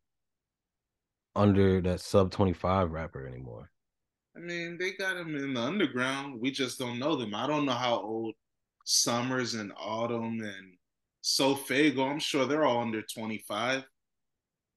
under 1.36 1.80
that 1.82 2.00
sub 2.00 2.32
25 2.32 2.90
rapper 2.90 3.26
anymore. 3.26 3.70
I 4.38 4.40
mean, 4.40 4.78
they 4.78 4.92
got 4.92 5.16
them 5.16 5.34
in 5.34 5.54
the 5.54 5.60
underground. 5.60 6.40
We 6.40 6.50
just 6.50 6.78
don't 6.78 6.98
know 6.98 7.16
them. 7.16 7.34
I 7.34 7.46
don't 7.46 7.66
know 7.66 7.72
how 7.72 7.96
old 8.00 8.34
Summrs 8.86 9.58
and 9.58 9.72
Autumn 9.76 10.40
and 10.40 10.76
SoFaygo. 11.24 12.08
I'm 12.08 12.20
sure 12.20 12.46
they're 12.46 12.64
all 12.64 12.82
under 12.82 13.02
25. 13.02 13.82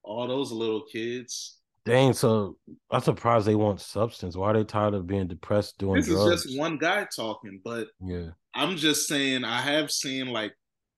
All 0.03 0.27
those 0.27 0.51
little 0.51 0.81
kids. 0.91 1.59
Dang, 1.85 2.13
so 2.13 2.57
I'm 2.89 3.01
surprised 3.01 3.45
they 3.45 3.55
want 3.55 3.81
substance. 3.81 4.35
Why 4.35 4.51
are 4.51 4.53
they 4.53 4.63
tired 4.63 4.93
of 4.93 5.07
being 5.07 5.27
depressed 5.27 5.77
doing 5.77 5.95
this 5.95 6.07
drugs? 6.07 6.31
is 6.31 6.43
just 6.43 6.59
one 6.59 6.77
guy 6.77 7.07
talking, 7.15 7.59
but 7.63 7.87
yeah, 7.99 8.29
I'm 8.53 8.77
just 8.77 9.07
saying 9.07 9.43
I 9.43 9.61
have 9.61 9.89
seen 9.89 10.27
like 10.27 10.53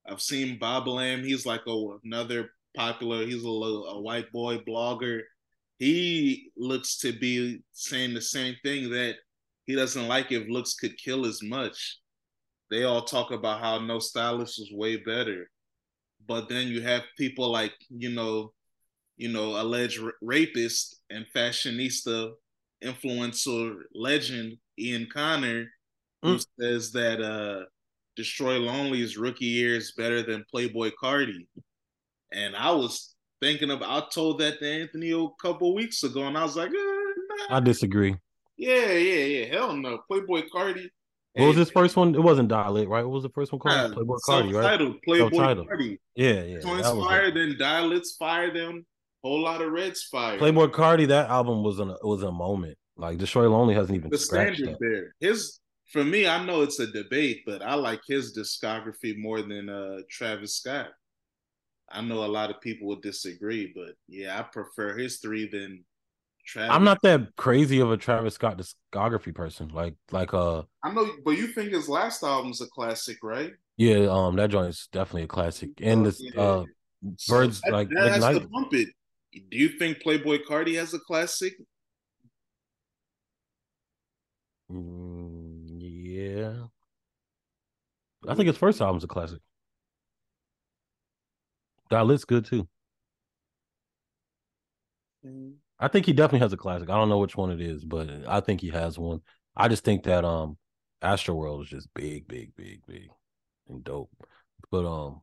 I've 0.10 0.22
seen 0.22 0.60
Bob 0.60 0.88
Lamb. 0.88 1.24
He's 1.24 1.46
like 1.46 1.62
a, 1.68 1.88
another 2.04 2.50
popular. 2.76 3.26
He's 3.26 3.46
a, 3.46 3.48
a 3.48 4.02
white 4.02 4.30
boy 4.34 4.58
blogger. 4.58 5.22
He 5.84 6.52
looks 6.56 6.98
to 7.00 7.12
be 7.12 7.62
saying 7.72 8.14
the 8.14 8.22
same 8.22 8.56
thing 8.64 8.90
that 8.92 9.16
he 9.66 9.76
doesn't 9.76 10.08
like 10.08 10.32
if 10.32 10.48
looks 10.48 10.76
could 10.76 10.98
kill 10.98 11.26
as 11.26 11.42
much. 11.42 12.00
They 12.70 12.84
all 12.84 13.04
talk 13.04 13.32
about 13.32 13.60
how 13.60 13.80
no 13.80 14.00
stylist 14.00 14.60
is 14.60 14.72
way 14.74 14.98
better, 14.98 15.50
but 16.28 16.50
then 16.50 16.68
you 16.68 16.82
have 16.82 17.04
people 17.18 17.52
like 17.52 17.74
you 17.90 18.10
know 18.10 18.54
you 19.18 19.30
know, 19.30 19.62
alleged 19.62 20.02
rapist 20.22 21.02
and 21.10 21.26
fashionista 21.36 22.32
influencer 22.84 23.76
legend 23.94 24.58
Ian 24.80 25.08
Connor, 25.14 25.68
who 26.22 26.36
mm. 26.36 26.46
says 26.60 26.92
that 26.92 27.22
uh, 27.22 27.66
Destroy 28.16 28.60
Lonely's 28.60 29.18
rookie 29.18 29.46
year 29.46 29.76
is 29.76 29.94
better 29.94 30.24
than 30.24 30.46
Playboi 30.54 30.92
Carti. 31.02 31.48
And 32.32 32.56
I 32.56 32.72
was 32.72 33.13
thinking 33.44 33.70
of, 33.72 33.82
I 33.82 34.04
told 34.14 34.40
that 34.40 34.60
to 34.60 34.68
Anthony 34.68 35.12
a 35.12 35.28
couple 35.42 35.76
weeks 35.76 36.04
ago, 36.04 36.24
and 36.24 36.38
I 36.38 36.44
was 36.44 36.56
like, 36.56 36.70
eh, 36.70 36.74
nah. 37.50 37.58
I 37.58 37.60
disagree. 37.60 38.16
Yeah, 38.58 38.92
yeah, 38.94 39.26
yeah. 39.26 39.46
Hell 39.46 39.76
no. 39.76 40.00
Playboi 40.10 40.46
Carti. 40.54 40.88
What 41.34 41.48
was 41.48 41.58
his 41.58 41.72
first 41.72 41.96
one? 41.96 42.14
It 42.14 42.22
wasn't 42.22 42.50
Die 42.50 42.70
Lit 42.70 42.88
right? 42.88 43.04
What 43.04 43.12
was 43.12 43.24
the 43.24 43.30
first 43.30 43.52
one 43.52 43.60
called? 43.60 43.96
Playboi 43.96 44.20
Carti, 44.28 44.54
right? 44.54 44.80
Playboi 45.08 45.32
Carti. 45.32 45.98
Yeah, 46.16 46.44
yeah. 46.44 46.60
Twins 46.62 46.88
fire, 46.88 47.32
then 47.32 47.56
Die 47.58 47.82
Lit 47.82 48.06
fire 48.20 48.54
them 48.54 48.86
whole 49.24 49.42
lot 49.42 49.62
of 49.62 49.72
Reds 49.72 50.04
fire. 50.04 50.38
Playboi 50.38 50.70
Carti, 50.72 51.08
that 51.08 51.30
album 51.30 51.64
was 51.64 51.80
an 51.80 51.96
was 52.04 52.24
a 52.24 52.32
moment. 52.32 52.78
Like 52.96 53.18
Destroy 53.18 53.50
Lonely 53.50 53.74
hasn't 53.74 53.98
even 53.98 54.12
the 54.12 54.18
standard 54.18 54.78
there. 54.80 55.16
His 55.20 55.60
for 55.92 56.04
me, 56.04 56.28
I 56.28 56.44
know 56.46 56.62
it's 56.62 56.80
a 56.80 56.88
debate, 56.88 57.42
but 57.46 57.62
I 57.62 57.76
like 57.76 58.02
his 58.08 58.38
discography 58.38 59.18
more 59.18 59.42
than 59.42 59.70
uh 59.70 60.00
Travis 60.10 60.58
Scott. 60.58 60.90
I 61.94 62.02
know 62.02 62.24
a 62.24 62.28
lot 62.28 62.50
of 62.50 62.60
people 62.62 62.88
would 62.88 63.02
disagree, 63.02 63.72
but 63.76 63.96
yeah, 64.08 64.40
I 64.40 64.44
prefer 64.44 64.98
his 64.98 65.20
three 65.20 65.48
than 65.48 65.84
Travis. 66.46 66.76
I'm 66.76 66.84
not 66.84 67.02
that 67.04 67.36
crazy 67.38 67.80
of 67.80 67.92
a 67.92 67.98
Travis 67.98 68.36
Scott 68.36 68.60
discography 68.60 69.34
person. 69.34 69.70
Like 69.70 69.96
like 70.12 70.34
uh 70.34 70.64
I 70.84 70.94
know 70.94 71.08
but 71.24 71.32
you 71.32 71.48
think 71.48 71.72
his 71.72 71.88
last 71.88 72.24
album's 72.24 72.62
a 72.62 72.68
classic, 72.68 73.18
right? 73.24 73.54
Yeah, 73.78 74.08
um 74.10 74.36
that 74.38 74.50
joint 74.50 74.70
is 74.70 74.88
definitely 74.92 75.24
a 75.24 75.28
classic. 75.28 75.70
And 75.82 76.02
oh, 76.02 76.04
this 76.06 76.22
yeah. 76.22 76.42
uh 76.42 76.66
Birds 77.28 77.58
so 77.58 77.62
that, 77.66 77.74
like 77.74 77.90
that 77.90 78.12
has 78.14 78.38
to 78.38 78.48
bump 78.48 78.74
it 78.74 78.88
do 79.50 79.58
you 79.58 79.70
think 79.70 80.04
Playboi 80.04 80.44
Carti 80.48 80.76
has 80.76 80.94
a 80.94 81.00
classic? 81.00 81.54
Mm, 84.72 85.80
yeah. 85.80 86.54
I 88.28 88.36
think 88.36 88.48
his 88.48 88.58
first 88.58 88.80
album's 88.82 89.04
a 89.04 89.08
classic. 89.08 89.40
Lit's 92.02 92.26
good 92.26 92.46
too. 92.46 92.68
Mm. 95.26 95.54
I 95.80 95.88
think 95.88 96.06
he 96.06 96.14
definitely 96.14 96.40
has 96.40 96.54
a 96.54 96.58
classic. 96.58 96.90
I 96.90 96.96
don't 96.96 97.10
know 97.10 97.20
which 97.20 97.36
one 97.36 97.52
it 97.52 97.62
is, 97.62 97.84
but 97.84 98.10
I 98.28 98.40
think 98.40 98.62
he 98.62 98.70
has 98.70 98.98
one. 98.98 99.22
I 99.56 99.68
just 99.68 99.84
think 99.84 100.04
that 100.04 100.26
um 100.26 100.58
Astroworld 101.04 101.64
is 101.64 101.70
just 101.70 101.94
big, 101.94 102.28
big, 102.28 102.56
big, 102.56 102.82
big 102.88 103.10
and 103.68 103.84
dope. 103.84 104.10
But 104.72 104.86
um 104.86 105.22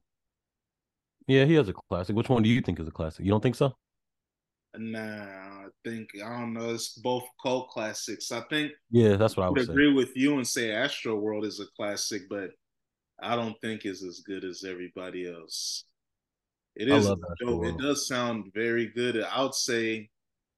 yeah, 1.27 1.45
he 1.45 1.55
has 1.55 1.69
a 1.69 1.73
classic. 1.73 2.17
Which 2.17 2.29
one 2.29 2.43
do 2.43 2.49
you 2.49 2.61
think 2.61 2.81
is 2.81 2.89
a 2.89 2.91
classic? 2.91 3.25
You 3.25 3.31
don't 3.31 3.43
think 3.43 3.55
so? 3.55 3.77
Nah, 4.77 4.99
I 5.01 5.67
think 5.85 6.11
I 6.25 6.41
don't 6.41 6.55
know. 6.55 6.71
It's 6.71 6.91
both 6.91 7.25
cult 7.43 7.71
classics. 7.71 8.31
I 8.31 8.43
think. 8.51 8.73
Yeah, 8.91 9.17
that's 9.17 9.37
what 9.37 9.47
I 9.47 9.51
would 9.51 9.69
agree 9.69 9.91
say. 9.91 9.95
with 9.95 10.17
you 10.17 10.37
and 10.37 10.47
say 10.47 10.69
Astroworld 10.69 11.45
is 11.45 11.61
a 11.61 11.67
classic, 11.77 12.23
but 12.29 12.51
I 13.23 13.37
don't 13.37 13.57
think 13.61 13.85
it's 13.85 14.03
as 14.03 14.21
good 14.21 14.45
as 14.45 14.65
everybody 14.65 15.29
else. 15.29 15.85
It 16.81 16.89
is. 16.89 17.07
It 17.09 17.79
does 17.79 18.09
sound 18.09 18.53
very 18.55 18.87
good. 18.87 19.23
I 19.23 19.43
would 19.43 19.55
say 19.55 20.09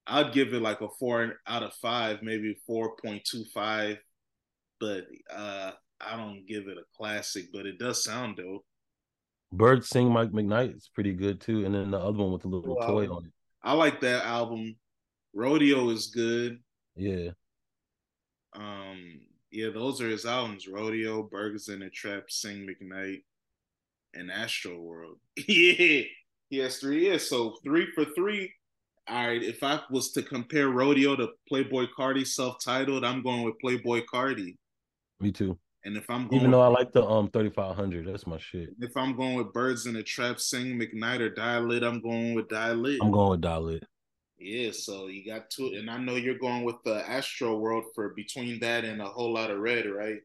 I'd 0.06 0.32
give 0.32 0.54
it 0.54 0.62
like 0.62 0.80
a 0.80 0.88
four 1.00 1.34
out 1.46 1.64
of 1.64 1.74
five, 1.74 2.22
maybe 2.22 2.56
four 2.64 2.94
point 2.96 3.24
two 3.24 3.44
five, 3.52 3.98
but 4.78 5.04
uh, 5.34 5.72
I 6.00 6.16
don't 6.16 6.46
give 6.46 6.68
it 6.68 6.78
a 6.78 6.84
classic. 6.96 7.46
But 7.52 7.66
it 7.66 7.78
does 7.78 8.04
sound 8.04 8.36
dope. 8.36 8.64
Birds 9.52 9.88
Sing 9.88 10.10
Mike 10.10 10.30
McKnight 10.30 10.76
is 10.76 10.88
pretty 10.94 11.12
good 11.12 11.40
too, 11.40 11.64
and 11.64 11.74
then 11.74 11.90
the 11.90 11.98
other 11.98 12.18
one 12.18 12.32
with 12.32 12.42
the 12.42 12.48
little 12.48 12.76
toy 12.76 13.06
on 13.06 13.26
it. 13.26 13.32
I 13.62 13.72
like 13.74 14.00
that 14.00 14.24
album. 14.24 14.76
Rodeo 15.34 15.90
is 15.90 16.06
good. 16.06 16.58
Yeah. 16.94 17.30
Um, 18.54 19.20
Yeah, 19.50 19.70
those 19.70 20.00
are 20.00 20.08
his 20.08 20.24
albums: 20.24 20.68
Rodeo, 20.68 21.24
Birds 21.24 21.68
in 21.68 21.80
the 21.80 21.90
Trap, 21.90 22.24
Sing 22.28 22.66
McKnight, 22.66 23.24
and 24.14 24.30
Astroworld. 24.30 25.16
yeah, 25.36 26.02
he 26.48 26.58
has 26.58 26.78
three 26.78 27.02
years, 27.02 27.28
so 27.28 27.56
three 27.64 27.88
for 27.94 28.04
three. 28.04 28.52
All 29.08 29.26
right, 29.26 29.42
if 29.42 29.62
I 29.62 29.80
was 29.90 30.12
to 30.12 30.22
compare 30.22 30.68
Rodeo 30.68 31.16
to 31.16 31.30
Playboi 31.50 31.88
Carti 31.98 32.26
self-titled, 32.26 33.04
I'm 33.04 33.22
going 33.22 33.42
with 33.42 33.54
Playboi 33.62 34.04
Carti. 34.12 34.56
Me 35.20 35.32
too. 35.32 35.58
And 35.84 35.96
if 35.96 36.08
I'm 36.08 36.28
going 36.28 36.40
even 36.40 36.52
though 36.52 36.60
I 36.60 36.68
like 36.68 36.92
the 36.92 37.04
um 37.04 37.28
3500, 37.30 38.06
that's 38.06 38.26
my 38.26 38.38
shit. 38.38 38.70
If 38.80 38.96
I'm 38.96 39.16
going 39.16 39.34
with 39.34 39.52
Birds 39.52 39.86
in 39.86 39.94
the 39.94 40.02
Trap, 40.02 40.38
Sing 40.38 40.78
McKnight 40.78 41.20
or 41.20 41.30
Die 41.30 41.58
Lit, 41.58 41.82
I'm 41.82 42.00
going 42.00 42.34
with 42.34 42.48
Die 42.48 42.72
Lit. 42.72 43.00
I'm 43.02 43.10
going 43.10 43.30
with 43.30 43.40
Die 43.40 43.56
Lit. 43.56 43.84
Yeah, 44.38 44.70
so 44.72 45.06
you 45.06 45.24
got 45.24 45.50
two, 45.50 45.72
and 45.76 45.88
I 45.88 45.98
know 45.98 46.16
you're 46.16 46.38
going 46.38 46.64
with 46.64 46.76
the 46.84 47.00
Astroworld 47.08 47.84
for 47.94 48.10
between 48.10 48.58
that 48.60 48.84
and 48.84 49.00
a 49.00 49.06
whole 49.06 49.32
lot 49.32 49.50
of 49.50 49.58
red, 49.58 49.86
right? 49.86 50.18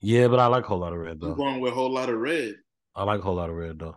Yeah, 0.00 0.28
but 0.28 0.38
I 0.38 0.46
like 0.46 0.64
whole 0.64 0.78
lot 0.78 0.92
of 0.92 0.98
red 0.98 1.20
though. 1.20 1.28
I'm 1.28 1.36
going 1.36 1.60
with 1.60 1.72
a 1.72 1.74
whole 1.74 1.92
lot 1.92 2.08
of 2.08 2.18
red. 2.18 2.54
I 2.94 3.04
like 3.04 3.20
a 3.20 3.22
whole 3.22 3.36
lot 3.36 3.50
of 3.50 3.56
red 3.56 3.78
though. 3.78 3.96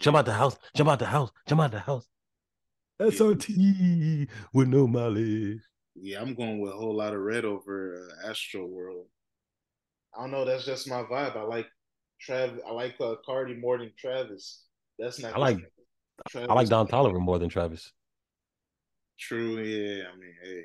Jump 0.00 0.16
out 0.16 0.26
the 0.26 0.32
house, 0.32 0.58
jump 0.74 0.90
out 0.90 0.98
the 0.98 1.06
house, 1.06 1.30
jump 1.46 1.60
out 1.60 1.70
the 1.70 1.80
house. 1.80 2.08
SRT 3.00 4.28
with 4.52 4.68
no 4.68 4.86
mileage. 4.86 5.60
Yeah, 5.96 6.20
I'm 6.20 6.34
going 6.34 6.60
with 6.60 6.72
a 6.72 6.76
whole 6.76 6.96
lot 6.96 7.14
of 7.14 7.20
red 7.20 7.44
over 7.44 8.08
uh, 8.24 8.28
Astroworld. 8.28 9.06
I 10.16 10.22
don't 10.22 10.30
know. 10.30 10.44
That's 10.44 10.64
just 10.64 10.88
my 10.88 11.02
vibe. 11.02 11.36
I 11.36 11.42
like 11.42 11.66
Travis. 12.20 12.60
I 12.66 12.72
like 12.72 12.94
uh, 13.00 13.14
Carti 13.26 13.58
more 13.58 13.78
than 13.78 13.92
Travis. 13.98 14.64
That's 14.98 15.20
not. 15.20 15.34
I 15.34 15.38
like. 15.38 15.58
Travis. 16.28 16.50
I 16.50 16.54
like 16.54 16.68
Don 16.68 16.86
Toliver 16.86 17.20
more 17.20 17.38
than 17.38 17.48
Travis. 17.48 17.92
True. 19.18 19.60
Yeah. 19.60 20.04
I 20.12 20.16
mean, 20.16 20.34
hey. 20.42 20.64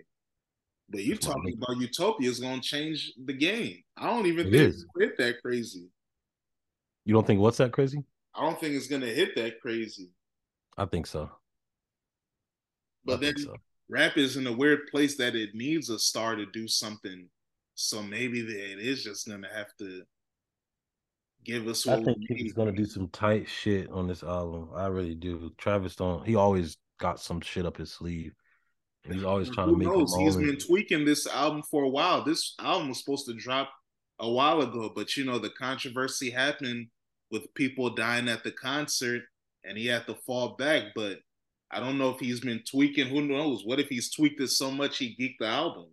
But 0.89 1.03
you 1.03 1.15
talking 1.15 1.55
about 1.55 1.77
Utopia 1.77 2.29
is 2.29 2.39
gonna 2.39 2.61
change 2.61 3.13
the 3.23 3.33
game. 3.33 3.83
I 3.95 4.07
don't 4.07 4.25
even 4.25 4.47
it 4.47 4.51
think 4.51 4.75
it's 4.97 5.17
that 5.17 5.41
crazy. 5.43 5.87
You 7.09 7.15
don't 7.15 7.25
think 7.25 7.39
what's 7.39 7.57
that 7.57 7.71
crazy? 7.71 8.03
I 8.35 8.43
don't 8.43 8.59
think 8.59 8.75
it's 8.75 8.85
gonna 8.85 9.07
hit 9.07 9.35
that 9.35 9.59
crazy. 9.61 10.11
I 10.77 10.85
think 10.85 11.07
so. 11.07 11.31
But 13.03 13.13
I 13.13 13.17
then 13.17 13.37
so. 13.39 13.55
rap 13.89 14.15
is 14.15 14.37
in 14.37 14.45
a 14.45 14.53
weird 14.53 14.81
place 14.91 15.17
that 15.17 15.35
it 15.35 15.55
needs 15.55 15.89
a 15.89 15.97
star 15.97 16.35
to 16.35 16.45
do 16.45 16.67
something 16.67 17.27
so 17.73 18.03
maybe 18.03 18.41
it 18.41 18.77
is 18.77 19.03
just 19.03 19.27
gonna 19.27 19.47
have 19.51 19.75
to 19.79 20.03
give 21.43 21.67
us. 21.67 21.87
I 21.87 22.03
think 22.03 22.19
he's 22.27 22.53
gonna 22.53 22.71
do 22.71 22.85
some 22.85 23.07
tight 23.07 23.49
shit 23.49 23.89
on 23.89 24.05
this 24.05 24.21
album. 24.21 24.69
I 24.75 24.85
really 24.85 25.15
do. 25.15 25.51
Travis 25.57 25.95
don't. 25.95 26.27
He 26.27 26.35
always 26.35 26.77
got 26.99 27.19
some 27.19 27.41
shit 27.41 27.65
up 27.65 27.77
his 27.77 27.91
sleeve. 27.91 28.35
He's 29.09 29.23
always 29.23 29.49
trying 29.49 29.69
Who 29.69 29.73
to 29.73 29.79
make. 29.79 29.87
Knows? 29.87 30.15
He's 30.15 30.35
been 30.35 30.59
tweaking 30.59 31.05
this 31.05 31.25
album 31.25 31.63
for 31.71 31.85
a 31.85 31.89
while. 31.89 32.23
This 32.23 32.53
album 32.59 32.89
was 32.89 32.99
supposed 32.99 33.25
to 33.25 33.33
drop 33.33 33.71
a 34.19 34.29
while 34.29 34.61
ago, 34.61 34.91
but 34.95 35.17
you 35.17 35.25
know 35.25 35.39
the 35.39 35.49
controversy 35.49 36.29
happened 36.29 36.89
with 37.31 37.53
people 37.53 37.89
dying 37.91 38.27
at 38.29 38.43
the 38.43 38.51
concert, 38.51 39.23
and 39.63 39.77
he 39.77 39.87
had 39.87 40.07
to 40.07 40.15
fall 40.15 40.55
back. 40.57 40.93
But 40.95 41.19
I 41.71 41.79
don't 41.79 41.97
know 41.97 42.09
if 42.09 42.19
he's 42.19 42.39
been 42.39 42.61
tweaking. 42.69 43.07
Who 43.07 43.21
knows? 43.21 43.63
What 43.65 43.79
if 43.79 43.87
he's 43.89 44.11
tweaked 44.11 44.41
it 44.41 44.49
so 44.49 44.71
much 44.71 44.97
he 44.97 45.15
geeked 45.19 45.37
the 45.39 45.47
album? 45.47 45.87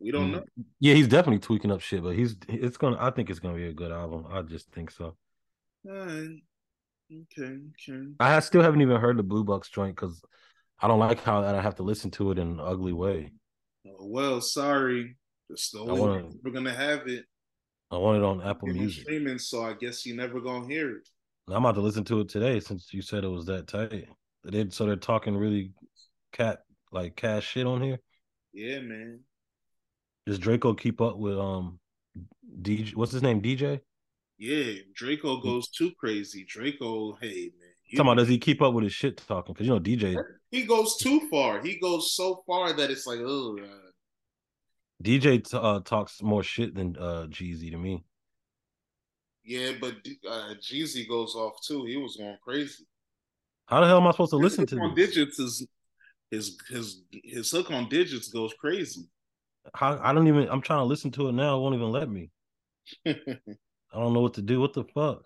We 0.00 0.10
don't 0.10 0.30
mm. 0.30 0.32
know. 0.32 0.44
Yeah, 0.80 0.94
he's 0.94 1.08
definitely 1.08 1.38
tweaking 1.38 1.70
up 1.70 1.80
shit, 1.80 2.02
but 2.02 2.16
he's 2.16 2.36
it's 2.48 2.76
gonna. 2.76 2.96
I 2.98 3.10
think 3.10 3.30
it's 3.30 3.38
gonna 3.38 3.56
be 3.56 3.68
a 3.68 3.72
good 3.72 3.92
album. 3.92 4.26
I 4.30 4.42
just 4.42 4.70
think 4.72 4.90
so. 4.90 5.16
All 5.88 5.94
right. 5.94 6.28
Okay. 7.12 7.58
Okay. 7.90 8.06
I 8.18 8.40
still 8.40 8.62
haven't 8.62 8.80
even 8.80 9.00
heard 9.00 9.16
the 9.16 9.22
Blue 9.22 9.44
Bucks 9.44 9.68
joint 9.68 9.94
because 9.94 10.22
I 10.80 10.88
don't 10.88 10.98
like 10.98 11.22
how 11.22 11.42
I 11.42 11.60
have 11.60 11.76
to 11.76 11.82
listen 11.82 12.10
to 12.12 12.32
it 12.32 12.38
in 12.38 12.48
an 12.48 12.60
ugly 12.60 12.92
way. 12.92 13.32
Oh, 13.86 14.06
well, 14.06 14.40
sorry. 14.40 15.16
Only 15.76 16.00
wanna, 16.00 16.28
we're 16.42 16.50
gonna 16.50 16.72
have 16.72 17.06
it. 17.06 17.26
I 17.92 17.98
want 17.98 18.16
it 18.16 18.24
on 18.24 18.40
Apple 18.40 18.68
Music. 18.68 19.02
Streaming, 19.02 19.38
so 19.38 19.64
I 19.64 19.74
guess 19.74 20.06
you 20.06 20.16
never 20.16 20.40
gonna 20.40 20.66
hear 20.66 20.96
it. 20.96 21.08
I'm 21.48 21.56
about 21.56 21.74
to 21.74 21.82
listen 21.82 22.04
to 22.04 22.20
it 22.20 22.30
today 22.30 22.58
since 22.58 22.92
you 22.94 23.02
said 23.02 23.22
it 23.22 23.28
was 23.28 23.44
that 23.46 23.66
tight. 23.66 24.08
They 24.44 24.50
did, 24.50 24.72
so 24.72 24.86
they're 24.86 24.96
talking 24.96 25.36
really 25.36 25.72
cat 26.32 26.60
like 26.90 27.16
cash 27.16 27.46
shit 27.46 27.66
on 27.66 27.82
here. 27.82 27.98
Yeah, 28.54 28.80
man. 28.80 29.20
Does 30.24 30.38
Drakeo 30.38 30.78
keep 30.78 31.02
up 31.02 31.18
with 31.18 31.38
um 31.38 31.80
DJ? 32.62 32.94
What's 32.94 33.12
his 33.12 33.22
name? 33.22 33.42
DJ. 33.42 33.80
Yeah, 34.38 34.80
Drakeo 34.98 35.42
goes 35.42 35.68
too 35.68 35.92
crazy. 36.00 36.46
Drakeo, 36.46 37.16
hey 37.20 37.50
man. 37.60 37.68
Talking 37.94 38.00
about 38.00 38.16
does 38.16 38.28
he 38.28 38.38
keep 38.38 38.62
up 38.62 38.72
with 38.72 38.84
his 38.84 38.94
shit 38.94 39.18
talking? 39.18 39.52
Because 39.52 39.66
you 39.66 39.74
know 39.74 39.80
DJ. 39.80 40.16
He 40.50 40.62
goes 40.62 40.96
too 40.96 41.28
far. 41.30 41.60
He 41.60 41.78
goes 41.78 42.14
so 42.14 42.42
far 42.46 42.72
that 42.72 42.90
it's 42.90 43.06
like, 43.06 43.20
oh. 43.20 43.58
DJ 45.02 45.44
t- 45.48 45.56
uh, 45.56 45.80
talks 45.80 46.22
more 46.22 46.42
shit 46.42 46.74
than 46.74 46.96
uh 46.96 47.26
Jeezy 47.28 47.70
to 47.70 47.78
me. 47.78 48.04
Yeah, 49.44 49.72
but 49.80 49.96
uh, 50.28 50.54
Jeezy 50.60 51.08
goes 51.08 51.34
off 51.34 51.54
too. 51.66 51.84
He 51.84 51.96
was 51.96 52.16
going 52.16 52.36
crazy. 52.44 52.84
How 53.66 53.80
the 53.80 53.86
hell 53.86 53.98
am 53.98 54.06
I 54.06 54.12
supposed 54.12 54.30
to 54.30 54.38
his 54.38 54.44
listen 54.44 54.66
to? 54.66 54.78
On 54.80 54.94
this? 54.94 55.10
digits 55.10 55.38
is 55.38 55.66
his 56.30 56.58
his 56.68 57.02
his 57.24 57.50
hook 57.50 57.70
on 57.70 57.88
digits 57.88 58.28
goes 58.28 58.54
crazy. 58.58 59.08
How 59.74 59.98
I 60.02 60.12
don't 60.12 60.28
even. 60.28 60.48
I'm 60.48 60.62
trying 60.62 60.80
to 60.80 60.84
listen 60.84 61.10
to 61.12 61.28
it 61.28 61.32
now. 61.32 61.56
It 61.56 61.60
won't 61.60 61.74
even 61.74 61.90
let 61.90 62.08
me. 62.08 62.30
I 63.06 63.14
don't 63.92 64.12
know 64.12 64.20
what 64.20 64.34
to 64.34 64.42
do. 64.42 64.60
What 64.60 64.72
the 64.72 64.84
fuck? 64.84 65.24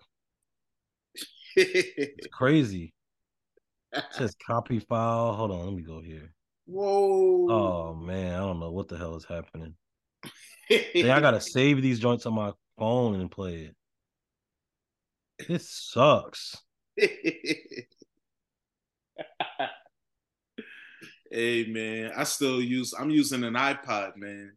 it's 1.55 2.27
crazy. 2.27 2.93
It 3.93 4.03
says 4.11 4.35
copy 4.45 4.79
file. 4.79 5.33
Hold 5.33 5.51
on, 5.51 5.65
let 5.65 5.73
me 5.73 5.81
go 5.81 6.01
here. 6.01 6.33
Whoa. 6.67 7.47
Oh 7.49 7.95
man, 7.95 8.33
I 8.33 8.37
don't 8.37 8.59
know 8.59 8.71
what 8.71 8.87
the 8.87 8.97
hell 8.97 9.15
is 9.15 9.25
happening. 9.25 9.75
I 10.69 11.19
gotta 11.19 11.41
save 11.41 11.81
these 11.81 11.99
joints 11.99 12.25
on 12.25 12.33
my 12.33 12.51
phone 12.77 13.19
and 13.19 13.31
play 13.31 13.71
it. 15.39 15.47
This 15.47 15.69
sucks. 15.69 16.57
Hey 21.29 21.65
man, 21.67 22.11
I 22.15 22.23
still 22.23 22.61
use. 22.61 22.93
I'm 22.97 23.09
using 23.09 23.43
an 23.43 23.55
iPod, 23.55 24.15
man. 24.15 24.53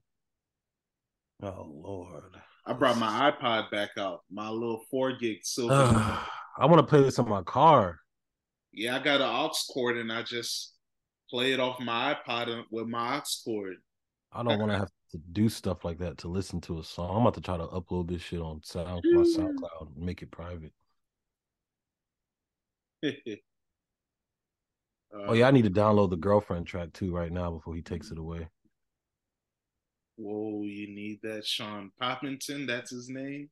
Oh 1.42 1.66
Lord! 1.68 2.36
I 2.64 2.72
brought 2.74 2.96
my 2.96 3.32
iPod 3.32 3.70
back 3.72 3.90
out. 3.98 4.20
My 4.30 4.48
little 4.50 4.82
four 4.90 5.16
gig 5.16 5.38
silver. 5.42 5.74
I 5.74 6.66
want 6.66 6.78
to 6.78 6.86
play 6.86 7.02
this 7.02 7.18
on 7.18 7.28
my 7.28 7.42
car. 7.42 7.98
Yeah, 8.72 8.96
I 8.96 9.00
got 9.00 9.20
an 9.20 9.28
aux 9.28 9.50
cord, 9.72 9.96
and 9.96 10.12
I 10.12 10.22
just 10.22 10.74
play 11.30 11.52
it 11.52 11.60
off 11.60 11.80
my 11.80 12.14
iPod 12.14 12.64
with 12.70 12.86
my 12.86 13.18
aux 13.18 13.42
cord. 13.44 13.76
I 14.32 14.42
don't 14.42 14.58
want 14.58 14.72
to 14.72 14.78
have 14.78 14.90
to 15.12 15.18
do 15.32 15.48
stuff 15.48 15.84
like 15.84 15.98
that 15.98 16.18
to 16.18 16.28
listen 16.28 16.60
to 16.62 16.78
a 16.78 16.84
song. 16.84 17.10
I'm 17.10 17.22
about 17.22 17.34
to 17.34 17.40
try 17.40 17.56
to 17.56 17.66
upload 17.66 18.08
this 18.08 18.22
shit 18.22 18.40
on 18.40 18.62
Sound 18.62 19.02
my 19.04 19.22
SoundCloud 19.22 19.96
and 19.96 20.04
make 20.04 20.22
it 20.22 20.30
private. 20.30 20.72
Uh, 23.04 23.10
oh 25.26 25.32
yeah, 25.32 25.48
I 25.48 25.50
need 25.50 25.64
to 25.64 25.70
download 25.70 26.10
the 26.10 26.16
girlfriend 26.16 26.66
track 26.66 26.92
too 26.92 27.14
right 27.14 27.32
now 27.32 27.50
before 27.50 27.74
he 27.74 27.82
takes 27.82 28.10
it 28.10 28.18
away. 28.18 28.48
Whoa, 30.16 30.64
you 30.64 30.94
need 30.94 31.20
that 31.22 31.46
Sean 31.46 31.90
Poppington? 32.00 32.66
That's 32.66 32.90
his 32.90 33.08
name. 33.08 33.48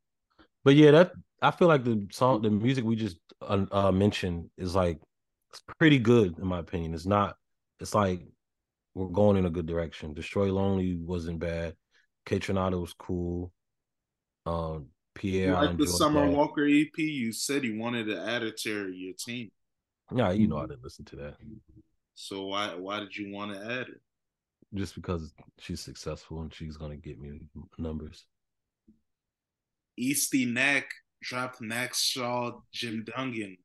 But 0.65 0.77
yeah, 0.77 0.91
that 0.91 1.13
I 1.41 1.51
feel 1.51 1.69
like 1.69 1.83
the 1.83 2.07
song, 2.13 2.43
the 2.43 2.51
music 2.51 2.85
we 2.85 2.95
just 2.95 3.17
uh, 3.41 3.65
uh, 3.73 3.91
mentioned 3.91 4.51
is 4.59 4.75
like 4.75 5.01
it's 5.51 5.63
pretty 5.79 5.99
good 5.99 6.39
in 6.39 6.47
my 6.47 6.59
opinion. 6.59 6.95
It's 6.95 7.07
not. 7.07 7.37
It's 7.81 7.95
like 7.95 8.27
we're 8.95 9.09
going 9.09 9.37
in 9.37 9.47
a 9.47 9.51
good 9.51 9.67
direction. 9.67 10.15
Destroy 10.15 10.53
Lonely 10.53 10.97
wasn't 10.97 11.39
bad. 11.39 11.75
Kaytranada 12.27 12.81
was 12.81 12.93
cool. 12.95 13.53
Um, 14.45 14.87
Pierre, 15.15 15.53
like 15.55 15.77
the 15.77 15.87
Summer 15.87 16.27
that. 16.27 16.37
Walker 16.37 16.67
EP, 16.67 16.97
you 16.97 17.33
said 17.33 17.65
you 17.65 17.79
wanted 17.79 18.07
to 18.07 18.21
add 18.21 18.43
it 18.43 18.57
to 18.59 18.89
your 18.91 19.15
team. 19.19 19.51
Yeah, 20.15 20.31
you 20.31 20.49
know 20.49 20.59
I 20.59 20.67
didn't 20.67 20.85
listen 20.85 21.05
to 21.07 21.17
that. 21.17 21.35
So 22.15 22.47
why 22.47 22.75
why 22.75 23.01
did 23.01 23.17
you 23.17 23.33
want 23.33 23.53
to 23.53 23.61
add 23.61 23.89
it? 23.89 24.01
Just 24.75 24.95
because 24.95 25.33
she's 25.59 25.81
successful 25.81 26.41
and 26.41 26.53
she's 26.53 26.77
gonna 26.77 26.97
get 26.97 27.21
me 27.21 27.41
numbers. 27.79 28.27
Estee 29.99 30.45
Nack 30.45 30.89
dropped 31.23 31.61
Max 31.61 32.01
Shaw 32.01 32.53
Jim 32.73 33.05
Dungan. 33.05 33.57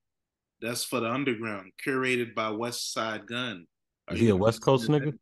That's 0.62 0.84
for 0.84 1.00
the 1.00 1.12
underground, 1.12 1.72
curated 1.86 2.34
by 2.34 2.50
Westside 2.50 3.28
Gunn. 3.28 3.68
Are 4.08 4.16
Is 4.16 4.22
he 4.22 4.30
a 4.30 4.36
West 4.36 4.62
Coast 4.62 4.90
nigga? 4.90 5.14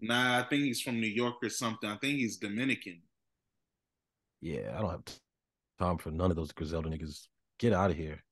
Nah, 0.00 0.38
I 0.38 0.42
think 0.42 0.64
he's 0.64 0.80
from 0.80 1.00
New 1.00 1.06
York 1.06 1.36
or 1.42 1.48
something. 1.48 1.88
I 1.88 1.96
think 1.96 2.18
he's 2.18 2.36
Dominican. 2.36 3.02
Yeah, 4.40 4.74
I 4.76 4.80
don't 4.80 4.90
have 4.90 5.04
time 5.78 5.98
for 5.98 6.10
none 6.10 6.30
of 6.30 6.36
those 6.36 6.52
Griselda 6.52 6.88
niggas. 6.88 7.26
Get 7.58 7.72
out 7.72 7.90
of 7.90 7.96
here. 7.96 8.22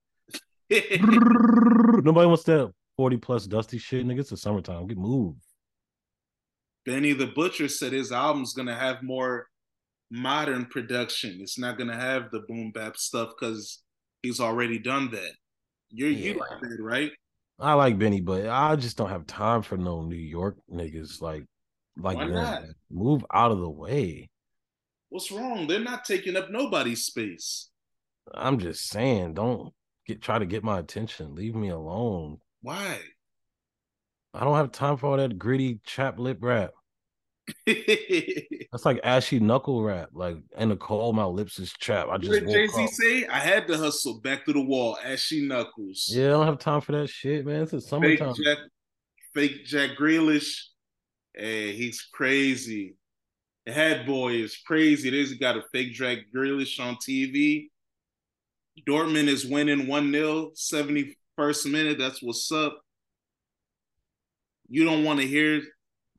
Nobody 0.71 2.27
wants 2.27 2.45
that 2.45 2.73
40 2.97 3.17
plus 3.19 3.47
dusty 3.47 3.79
shit, 3.79 4.07
nigga. 4.07 4.21
It's 4.21 4.31
the 4.31 4.37
summertime. 4.37 4.87
Get 4.87 4.99
moved. 4.99 5.41
Benny 6.85 7.13
the 7.13 7.29
Butcher 7.29 7.69
said 7.69 7.93
his 7.93 8.13
album's 8.13 8.53
gonna 8.53 8.75
have 8.75 9.03
more 9.03 9.47
modern 10.11 10.67
production. 10.67 11.39
It's 11.41 11.59
not 11.59 11.79
gonna 11.79 11.97
have 11.97 12.31
the 12.31 12.41
boom 12.41 12.73
bap 12.73 12.97
stuff 12.97 13.31
because 13.39 13.83
he's 14.23 14.41
already 14.41 14.79
done 14.79 15.11
that. 15.13 15.33
You're 15.91 16.11
yeah. 16.11 16.33
you 16.33 16.39
like 16.39 16.61
that, 16.61 16.83
right? 16.83 17.13
I 17.59 17.75
like 17.75 17.99
Benny, 17.99 18.21
but 18.21 18.49
I 18.49 18.77
just 18.77 18.97
don't 18.97 19.11
have 19.11 19.27
time 19.27 19.63
for 19.63 19.77
no 19.77 20.03
New 20.03 20.17
York 20.17 20.57
niggas 20.73 21.23
like 21.23 21.45
like 21.97 22.19
Why 22.19 22.27
Not? 22.27 22.63
Move 22.91 23.25
out 23.33 23.53
of 23.53 23.59
the 23.59 23.71
way. 23.71 24.29
What's 25.09 25.31
wrong? 25.31 25.67
They're 25.67 25.79
not 25.79 26.05
taking 26.05 26.37
up 26.37 26.51
nobody's 26.51 27.05
space. 27.05 27.71
I'm 28.33 28.59
just 28.59 28.89
saying, 28.89 29.35
don't 29.35 29.73
get 30.07 30.21
try 30.21 30.39
to 30.39 30.47
get 30.47 30.65
my 30.65 30.79
attention. 30.79 31.35
Leave 31.35 31.55
me 31.55 31.69
alone. 31.69 32.39
Why? 32.63 32.99
I 34.33 34.43
don't 34.43 34.57
have 34.57 34.73
time 34.73 34.97
for 34.97 35.07
all 35.07 35.17
that 35.17 35.39
gritty 35.39 35.81
chap 35.85 36.19
lip 36.19 36.39
rap. 36.41 36.73
That's 37.67 38.85
like 38.85 39.01
ashy 39.05 39.39
knuckle 39.39 39.83
rap. 39.83 40.11
Like 40.13 40.37
in 40.57 40.71
the 40.71 40.77
cold, 40.77 41.15
my 41.15 41.25
lips 41.25 41.59
is 41.59 41.73
chapped. 41.73 42.11
I 42.11 42.19
just 42.19 42.47
Jay 42.47 42.67
Z 42.67 42.87
say, 42.87 43.27
"I 43.27 43.39
had 43.39 43.67
to 43.69 43.77
hustle 43.77 44.21
back 44.21 44.45
to 44.47 44.53
the 44.53 44.63
wall, 44.63 44.99
ashy 45.05 45.47
knuckles." 45.47 46.11
Yeah, 46.11 46.29
I 46.29 46.31
don't 46.31 46.47
have 46.47 46.59
time 46.59 46.81
for 46.81 46.93
that 46.93 47.09
shit, 47.09 47.45
man. 47.45 47.63
It's 47.63 47.89
summertime. 47.89 48.35
Fake 48.35 48.45
Jack, 48.45 48.59
fake 49.35 49.65
Jack 49.67 49.91
Grealish, 49.99 50.59
hey, 51.35 51.73
he's 51.73 52.01
crazy. 52.13 52.97
The 53.67 53.73
head 53.73 54.07
boy 54.07 54.35
is 54.35 54.57
crazy. 54.57 55.11
There's 55.11 55.35
got 55.35 55.57
a 55.57 55.63
fake 55.73 55.93
Jack 55.93 56.19
Grealish 56.35 56.81
on 56.81 56.97
TV. 56.97 57.69
Dortmund 58.87 59.29
is 59.29 59.47
winning 59.47 59.87
1 59.87 60.13
0, 60.13 60.51
71st 60.55 61.71
minute. 61.71 61.99
That's 61.99 62.23
what's 62.23 62.51
up. 62.51 62.81
You 64.69 64.85
don't 64.85 65.05
want 65.05 65.21
to 65.21 65.27
hear 65.27 65.63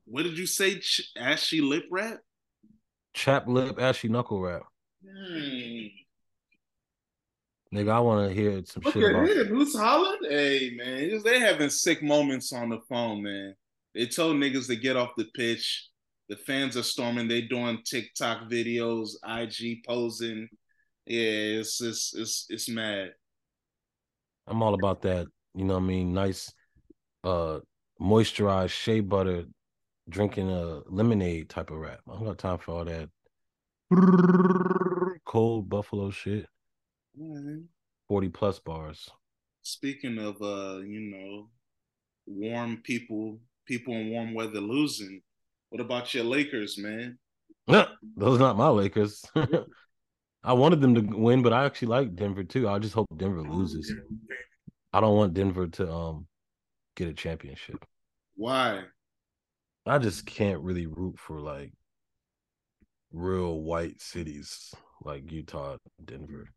what 0.06 0.22
did 0.22 0.38
you 0.38 0.46
say? 0.46 0.78
Ch- 0.78 1.10
ashy 1.16 1.60
lip 1.60 1.84
rap? 1.90 2.18
Chap 3.12 3.46
lip, 3.46 3.78
ashy 3.78 4.08
knuckle 4.08 4.40
rap. 4.40 4.62
Hmm. 5.04 5.86
Nigga, 7.74 7.90
I 7.90 8.00
want 8.00 8.28
to 8.28 8.34
hear 8.34 8.62
some 8.64 8.82
Look 8.84 8.94
shit 8.94 9.02
at 9.02 9.10
about. 9.10 9.28
Him. 9.28 9.46
Who's 9.48 9.76
hollering? 9.76 10.30
Hey 10.30 10.72
man, 10.76 11.20
they 11.24 11.40
having 11.40 11.68
sick 11.70 12.02
moments 12.02 12.52
on 12.52 12.70
the 12.70 12.80
phone, 12.88 13.22
man. 13.22 13.54
They 13.94 14.06
told 14.06 14.36
niggas 14.36 14.68
to 14.68 14.76
get 14.76 14.96
off 14.96 15.10
the 15.16 15.26
pitch. 15.34 15.88
The 16.28 16.36
fans 16.36 16.76
are 16.76 16.82
storming. 16.82 17.28
They 17.28 17.42
doing 17.42 17.82
TikTok 17.84 18.48
videos, 18.48 19.10
IG 19.26 19.84
posing. 19.84 20.48
Yeah, 21.06 21.60
it's 21.60 21.80
it's 21.80 22.14
it's 22.16 22.46
it's 22.48 22.68
mad. 22.68 23.12
I'm 24.46 24.62
all 24.62 24.74
about 24.74 25.02
that. 25.02 25.26
You 25.54 25.64
know 25.64 25.74
what 25.74 25.84
I 25.84 25.86
mean? 25.86 26.12
Nice 26.12 26.52
uh 27.24 27.58
moisturized 28.00 28.70
shea 28.70 29.00
butter 29.00 29.44
drinking 30.08 30.50
a 30.50 30.80
lemonade 30.86 31.48
type 31.48 31.70
of 31.70 31.78
rap. 31.78 32.00
I 32.08 32.14
don't 32.14 32.24
got 32.24 32.38
time 32.38 32.58
for 32.58 32.72
all 32.72 32.84
that 32.84 33.08
cold 35.24 35.68
buffalo 35.68 36.10
shit. 36.10 36.46
Mm-hmm. 37.20 37.62
40 38.08 38.28
plus 38.28 38.58
bars. 38.58 39.08
Speaking 39.62 40.18
of 40.18 40.40
uh, 40.40 40.78
you 40.78 41.00
know, 41.00 41.48
warm 42.26 42.78
people, 42.84 43.40
people 43.66 43.94
in 43.94 44.10
warm 44.10 44.34
weather 44.34 44.60
losing. 44.60 45.22
What 45.70 45.80
about 45.80 46.14
your 46.14 46.24
Lakers, 46.24 46.78
man? 46.78 47.18
those 47.66 48.36
are 48.36 48.38
not 48.38 48.56
my 48.56 48.68
Lakers. 48.68 49.24
I 50.44 50.52
wanted 50.52 50.80
them 50.80 50.94
to 50.94 51.00
win, 51.00 51.42
but 51.42 51.52
I 51.52 51.64
actually 51.64 51.88
like 51.88 52.14
Denver 52.14 52.44
too. 52.44 52.68
I 52.68 52.78
just 52.78 52.94
hope 52.94 53.08
Denver 53.16 53.42
loses. 53.42 53.92
I 54.92 55.00
don't 55.00 55.16
want 55.16 55.34
Denver 55.34 55.66
to 55.66 55.92
um 55.92 56.26
get 56.94 57.08
a 57.08 57.12
championship. 57.12 57.84
Why? 58.36 58.84
I 59.86 59.98
just 59.98 60.26
can't 60.26 60.60
really 60.60 60.86
root 60.86 61.18
for 61.18 61.40
like 61.40 61.72
real 63.12 63.60
white 63.60 64.00
cities 64.00 64.74
like 65.02 65.30
Utah, 65.30 65.76
Denver. 66.04 66.48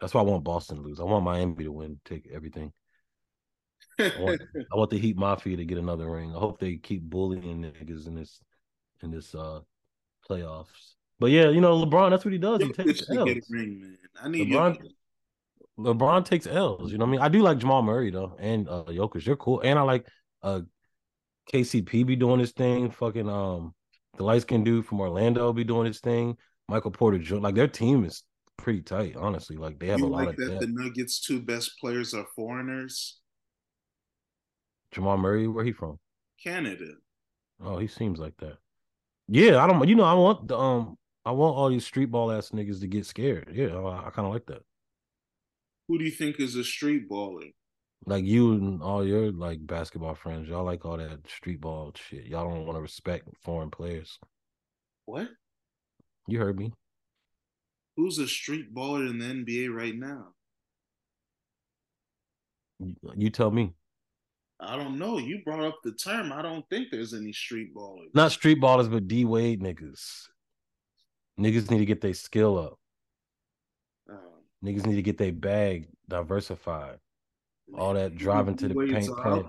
That's 0.00 0.14
why 0.14 0.20
I 0.20 0.24
want 0.24 0.44
Boston 0.44 0.76
to 0.76 0.82
lose. 0.82 1.00
I 1.00 1.04
want 1.04 1.24
Miami 1.24 1.64
to 1.64 1.72
win, 1.72 2.00
take 2.04 2.28
everything. 2.32 2.72
I 3.98 4.12
want, 4.18 4.42
I 4.72 4.76
want 4.76 4.90
the 4.90 4.98
Heat 4.98 5.16
Mafia 5.16 5.56
to 5.56 5.64
get 5.64 5.78
another 5.78 6.10
ring. 6.10 6.34
I 6.34 6.38
hope 6.38 6.58
they 6.58 6.76
keep 6.76 7.02
bullying 7.02 7.62
niggas 7.62 8.06
in 8.06 8.14
this 8.14 8.40
in 9.02 9.10
this 9.10 9.34
uh 9.34 9.60
playoffs. 10.28 10.94
But 11.18 11.30
yeah, 11.30 11.50
you 11.50 11.60
know 11.60 11.84
LeBron, 11.84 12.10
that's 12.10 12.24
what 12.24 12.32
he 12.32 12.38
does. 12.38 12.62
He 12.62 12.72
takes 12.72 13.08
L's. 13.10 13.46
Ring, 13.50 13.80
man. 13.80 13.98
I 14.22 14.28
need 14.28 14.48
LeBron. 14.48 14.78
LeBron 15.78 16.24
takes 16.24 16.46
L's. 16.46 16.92
You 16.92 16.98
know 16.98 17.04
what 17.04 17.10
I 17.10 17.12
mean? 17.12 17.20
I 17.20 17.28
do 17.28 17.40
like 17.40 17.58
Jamal 17.58 17.82
Murray 17.82 18.10
though, 18.10 18.36
and 18.38 18.68
uh 18.68 18.84
Jokic. 18.88 19.24
You're 19.26 19.36
cool, 19.36 19.60
and 19.60 19.78
I 19.78 19.82
like 19.82 20.06
uh 20.42 20.60
KCP 21.50 22.06
be 22.06 22.16
doing 22.16 22.40
his 22.40 22.52
thing. 22.52 22.90
Fucking 22.90 23.28
um, 23.28 23.74
the 24.16 24.24
light 24.24 24.42
skinned 24.42 24.64
dude 24.64 24.86
from 24.86 25.00
Orlando 25.00 25.52
be 25.52 25.64
doing 25.64 25.86
his 25.86 26.00
thing. 26.00 26.36
Michael 26.68 26.90
Porter 26.90 27.18
Jr. 27.18 27.36
Like 27.36 27.54
their 27.54 27.68
team 27.68 28.04
is 28.04 28.22
pretty 28.56 28.82
tight, 28.82 29.16
honestly. 29.16 29.56
Like 29.56 29.78
they 29.78 29.88
have 29.88 30.00
you 30.00 30.06
a 30.06 30.08
lot 30.08 30.26
like 30.26 30.28
of 30.30 30.36
that. 30.36 30.48
Depth. 30.48 30.60
The 30.60 30.66
Nuggets' 30.68 31.20
two 31.20 31.40
best 31.40 31.78
players 31.80 32.14
are 32.14 32.26
foreigners. 32.36 33.18
Jamal 34.92 35.16
Murray, 35.16 35.48
where 35.48 35.64
he 35.64 35.72
from? 35.72 35.98
Canada. 36.42 36.92
Oh, 37.64 37.78
he 37.78 37.86
seems 37.86 38.18
like 38.18 38.36
that. 38.38 38.58
Yeah, 39.28 39.62
I 39.62 39.66
don't. 39.66 39.88
You 39.88 39.94
know, 39.94 40.04
I 40.04 40.14
want 40.14 40.48
the 40.48 40.56
um, 40.58 40.96
I 41.24 41.30
want 41.30 41.56
all 41.56 41.68
these 41.68 41.86
street 41.86 42.10
ball 42.10 42.30
ass 42.32 42.50
niggas 42.50 42.80
to 42.80 42.86
get 42.86 43.06
scared. 43.06 43.50
Yeah, 43.54 43.76
I, 43.76 44.06
I 44.06 44.10
kind 44.10 44.26
of 44.26 44.32
like 44.32 44.46
that. 44.46 44.62
Who 45.88 45.98
do 45.98 46.04
you 46.04 46.10
think 46.10 46.40
is 46.40 46.56
a 46.56 46.64
street 46.64 47.08
baller? 47.08 47.52
Like 48.06 48.24
you 48.24 48.52
and 48.52 48.82
all 48.82 49.06
your 49.06 49.30
like 49.32 49.64
basketball 49.66 50.14
friends, 50.14 50.48
y'all 50.48 50.64
like 50.64 50.84
all 50.84 50.96
that 50.96 51.20
street 51.28 51.60
ball 51.60 51.92
shit. 51.94 52.26
Y'all 52.26 52.48
don't 52.48 52.66
want 52.66 52.76
to 52.76 52.82
respect 52.82 53.28
foreign 53.42 53.70
players. 53.70 54.18
What? 55.06 55.28
You 56.26 56.38
heard 56.38 56.58
me. 56.58 56.72
Who's 57.96 58.18
a 58.18 58.26
street 58.26 58.74
baller 58.74 59.08
in 59.08 59.18
the 59.18 59.26
NBA 59.26 59.74
right 59.74 59.94
now? 59.94 60.28
You, 62.78 62.94
you 63.16 63.30
tell 63.30 63.50
me. 63.50 63.74
I 64.58 64.76
don't 64.76 64.98
know. 64.98 65.18
You 65.18 65.42
brought 65.44 65.64
up 65.64 65.78
the 65.82 65.92
term. 65.92 66.32
I 66.32 66.40
don't 66.40 66.68
think 66.70 66.88
there's 66.90 67.14
any 67.14 67.32
street 67.32 67.74
ballers. 67.74 68.14
Not 68.14 68.32
street 68.32 68.60
ballers, 68.60 68.90
but 68.90 69.08
D 69.08 69.24
Wade 69.24 69.60
niggas. 69.60 70.28
Niggas 71.38 71.70
need 71.70 71.78
to 71.78 71.86
get 71.86 72.00
their 72.00 72.14
skill 72.14 72.58
up. 72.58 72.78
Oh. 74.10 74.18
Niggas 74.64 74.86
need 74.86 74.96
to 74.96 75.02
get 75.02 75.18
their 75.18 75.32
bag 75.32 75.88
diversified. 76.08 76.98
All 77.76 77.94
that 77.94 78.16
driving 78.16 78.56
to 78.56 78.68
the 78.68 78.74
paint, 78.74 79.16
playing, 79.16 79.48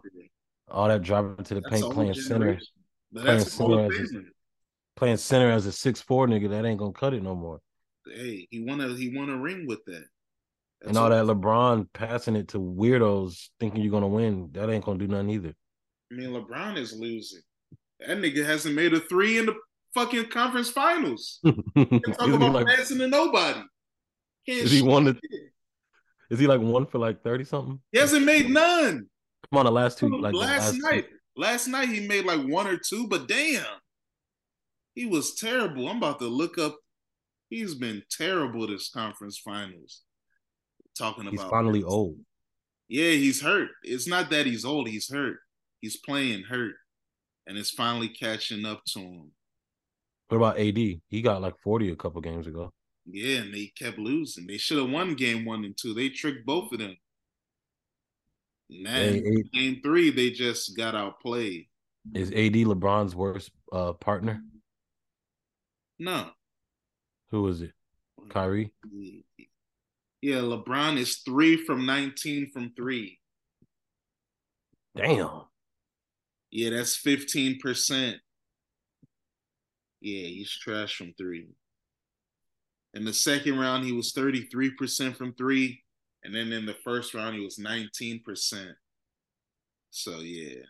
all 0.69 0.87
that 0.87 1.01
driving 1.01 1.43
to 1.43 1.55
the 1.55 1.61
paint, 1.61 1.91
playing 1.93 2.13
center, 2.13 2.59
playing 3.13 3.39
center, 3.39 3.85
as 3.85 4.11
a, 4.11 4.21
playing 4.95 5.17
center 5.17 5.51
as 5.51 5.65
a 5.65 5.71
six 5.71 6.01
four 6.01 6.27
nigga. 6.27 6.49
That 6.49 6.65
ain't 6.65 6.79
gonna 6.79 6.93
cut 6.93 7.13
it 7.13 7.23
no 7.23 7.35
more. 7.35 7.59
Hey, 8.05 8.47
he 8.49 8.63
won 8.63 8.81
a 8.81 8.95
he 8.95 9.15
won 9.15 9.29
a 9.29 9.37
ring 9.37 9.67
with 9.67 9.83
that. 9.85 10.05
That's 10.81 10.89
and 10.89 10.97
all 10.97 11.09
that 11.09 11.25
LeBron 11.25 11.87
passing 11.93 12.35
it 12.35 12.49
to 12.49 12.59
weirdos 12.59 13.49
thinking 13.59 13.81
you're 13.81 13.91
gonna 13.91 14.07
win, 14.07 14.49
that 14.53 14.69
ain't 14.69 14.85
gonna 14.85 14.99
do 14.99 15.07
nothing 15.07 15.29
either. 15.29 15.53
I 16.11 16.15
mean, 16.15 16.29
LeBron 16.29 16.77
is 16.77 16.93
losing. 16.93 17.41
That 17.99 18.17
nigga 18.17 18.45
hasn't 18.45 18.75
made 18.75 18.93
a 18.93 18.99
three 18.99 19.37
in 19.37 19.45
the 19.45 19.55
fucking 19.93 20.27
conference 20.27 20.69
finals. 20.69 21.39
talk 21.45 22.29
about 22.29 22.53
like, 22.53 22.67
passing 22.67 22.99
to 22.99 23.07
nobody. 23.07 23.61
Can't 24.45 24.59
is 24.59 24.71
he 24.71 24.81
won 24.81 25.05
the 25.05 25.17
is 26.33 26.39
he 26.39 26.47
like 26.47 26.61
one 26.61 26.87
for 26.87 26.97
like 26.97 27.21
30 27.21 27.43
something? 27.43 27.79
He 27.91 27.99
hasn't 27.99 28.25
made 28.25 28.49
none. 28.49 29.07
Come 29.51 29.59
on, 29.59 29.65
the 29.65 29.71
last 29.71 29.99
two. 29.99 30.09
Like 30.09 30.33
last, 30.33 30.73
last 30.73 30.81
night. 30.81 31.07
Two. 31.07 31.15
Last 31.35 31.67
night 31.67 31.89
he 31.89 32.07
made 32.07 32.25
like 32.25 32.41
one 32.41 32.65
or 32.65 32.77
two, 32.77 33.07
but 33.07 33.27
damn. 33.27 33.63
He 34.95 35.05
was 35.05 35.35
terrible. 35.35 35.87
I'm 35.87 35.97
about 35.97 36.17
to 36.19 36.27
look 36.27 36.57
up. 36.57 36.75
He's 37.49 37.75
been 37.75 38.01
terrible 38.09 38.65
this 38.65 38.89
conference 38.89 39.37
finals. 39.37 40.01
Talking 40.97 41.27
about 41.27 41.39
he's 41.39 41.49
finally 41.51 41.81
this. 41.81 41.91
old. 41.91 42.17
Yeah, 42.87 43.11
he's 43.11 43.39
hurt. 43.39 43.69
It's 43.83 44.07
not 44.07 44.31
that 44.31 44.47
he's 44.47 44.65
old, 44.65 44.87
he's 44.87 45.11
hurt. 45.11 45.37
He's 45.81 45.97
playing 45.97 46.45
hurt. 46.45 46.73
And 47.45 47.59
it's 47.59 47.69
finally 47.69 48.09
catching 48.09 48.65
up 48.65 48.81
to 48.87 48.99
him. 48.99 49.31
What 50.29 50.37
about 50.37 50.59
AD? 50.59 50.77
He 50.77 51.21
got 51.21 51.43
like 51.43 51.59
40 51.63 51.91
a 51.91 51.95
couple 51.95 52.21
games 52.21 52.47
ago. 52.47 52.71
Yeah, 53.05 53.39
and 53.39 53.53
they 53.53 53.71
kept 53.77 53.97
losing. 53.99 54.47
They 54.47 54.57
should 54.57 54.77
have 54.77 54.89
won 54.89 55.15
game 55.15 55.45
one 55.45 55.65
and 55.65 55.77
two. 55.77 55.93
They 55.93 56.09
tricked 56.09 56.45
both 56.45 56.71
of 56.71 56.79
them. 56.79 56.95
Man, 58.69 59.13
hey, 59.13 59.43
game 59.53 59.81
three, 59.83 60.09
they 60.09 60.31
just 60.31 60.75
got 60.77 60.95
outplayed. 60.95 61.67
Is 62.13 62.29
AD 62.31 62.53
LeBron's 62.53 63.15
worst 63.15 63.51
uh, 63.71 63.93
partner? 63.93 64.41
No. 65.99 66.29
Who 67.31 67.47
is 67.47 67.61
it? 67.61 67.71
Kyrie? 68.29 68.73
Yeah, 70.21 70.37
LeBron 70.37 70.97
is 70.97 71.21
three 71.25 71.57
from 71.57 71.85
19 71.85 72.51
from 72.53 72.71
three. 72.75 73.19
Damn. 74.95 75.43
Yeah, 76.51 76.69
that's 76.71 77.01
15%. 77.01 78.15
Yeah, 80.01 80.27
he's 80.27 80.51
trash 80.51 80.95
from 80.95 81.13
three. 81.17 81.47
In 82.93 83.05
the 83.05 83.13
second 83.13 83.57
round, 83.57 83.85
he 83.85 83.91
was 83.91 84.13
33% 84.13 85.15
from 85.15 85.33
three. 85.33 85.81
And 86.23 86.33
then 86.33 86.53
in 86.53 86.65
the 86.65 86.75
first 86.83 87.13
round, 87.13 87.35
he 87.35 87.43
was 87.43 87.57
19%. 87.57 88.21
So, 89.89 90.19
yeah. 90.19 90.61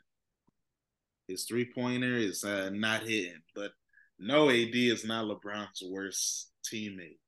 His 1.27 1.45
three 1.45 1.69
pointer 1.73 2.15
is 2.15 2.43
uh, 2.43 2.69
not 2.73 3.03
hitting. 3.03 3.41
But 3.55 3.71
no, 4.19 4.49
AD 4.49 4.73
is 4.73 5.05
not 5.05 5.25
LeBron's 5.25 5.83
worst 5.85 6.51
teammate. 6.71 7.19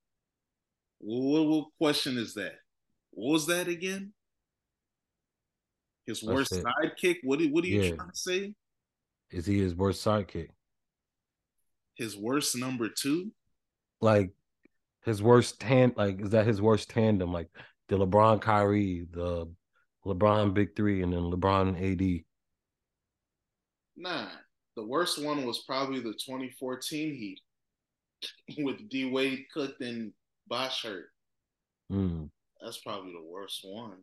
What, 1.00 1.48
what 1.48 1.68
question 1.78 2.18
is 2.18 2.34
that? 2.36 2.56
What 3.12 3.34
was 3.34 3.48
that 3.48 3.68
again? 3.68 4.14
His 6.06 6.24
worst 6.24 6.52
sidekick? 6.52 7.18
What, 7.24 7.42
what 7.52 7.64
are 7.64 7.68
you 7.68 7.82
yeah. 7.82 7.96
trying 7.96 8.10
to 8.10 8.16
say? 8.16 8.54
Is 9.32 9.46
he 9.46 9.60
his 9.60 9.74
worst 9.74 10.06
sidekick? 10.06 10.50
His 11.96 12.16
worst 12.18 12.56
number 12.58 12.90
two? 12.90 13.32
like 14.02 14.32
his 15.06 15.22
worst 15.22 15.60
tan 15.60 15.94
like 15.96 16.20
is 16.22 16.32
that 16.32 16.48
his 16.48 16.62
worst 16.62 16.90
tandem? 16.90 17.32
Like 17.32 17.50
the 17.88 17.98
LeBron 17.98 18.42
Kyrie, 18.42 19.06
the 19.12 19.48
LeBron 20.06 20.54
Big 20.54 20.76
Three, 20.76 21.04
and 21.04 21.14
then 21.14 21.32
LeBron 21.32 21.80
AD. 21.80 22.24
Nah, 23.96 24.28
the 24.76 24.86
worst 24.86 25.24
one 25.24 25.46
was 25.46 25.64
probably 25.66 26.00
the 26.00 26.14
2014 26.14 27.14
Heat 27.14 27.40
with 28.64 28.90
D 28.90 29.06
Wade 29.06 29.46
cooked 29.54 29.82
and 29.82 30.12
Bosh 30.48 30.84
hurt. 30.84 31.06
Mm. 31.92 32.30
That's 32.62 32.80
probably 32.80 33.12
the 33.12 33.32
worst 33.32 33.62
one. 33.64 34.00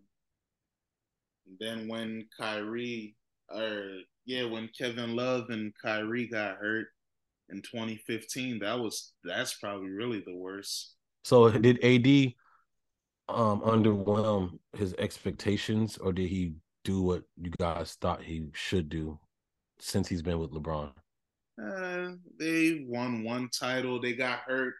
And 1.46 1.56
then 1.58 1.88
when 1.88 2.28
Kyrie, 2.38 3.16
or 3.48 3.98
yeah, 4.24 4.44
when 4.44 4.70
Kevin 4.78 5.16
Love 5.16 5.50
and 5.50 5.72
Kyrie 5.82 6.28
got 6.28 6.56
hurt 6.56 6.86
in 7.50 7.62
2015, 7.62 8.60
that 8.60 8.78
was 8.78 9.12
that's 9.24 9.54
probably 9.54 9.90
really 9.90 10.22
the 10.24 10.34
worst. 10.34 10.94
So 11.24 11.50
did 11.50 11.82
AD 11.84 12.32
um 13.28 13.60
underwhelm 13.62 14.58
his 14.76 14.94
expectations, 14.98 15.98
or 15.98 16.12
did 16.12 16.28
he 16.28 16.54
do 16.84 17.02
what 17.02 17.22
you 17.40 17.50
guys 17.58 17.96
thought 18.00 18.22
he 18.22 18.46
should 18.52 18.88
do 18.88 19.18
since 19.78 20.08
he's 20.08 20.22
been 20.22 20.38
with 20.38 20.52
LeBron? 20.52 20.92
Uh, 21.62 22.12
they 22.38 22.84
won 22.88 23.22
one 23.24 23.48
title. 23.48 24.00
They 24.00 24.14
got 24.14 24.40
hurt 24.40 24.74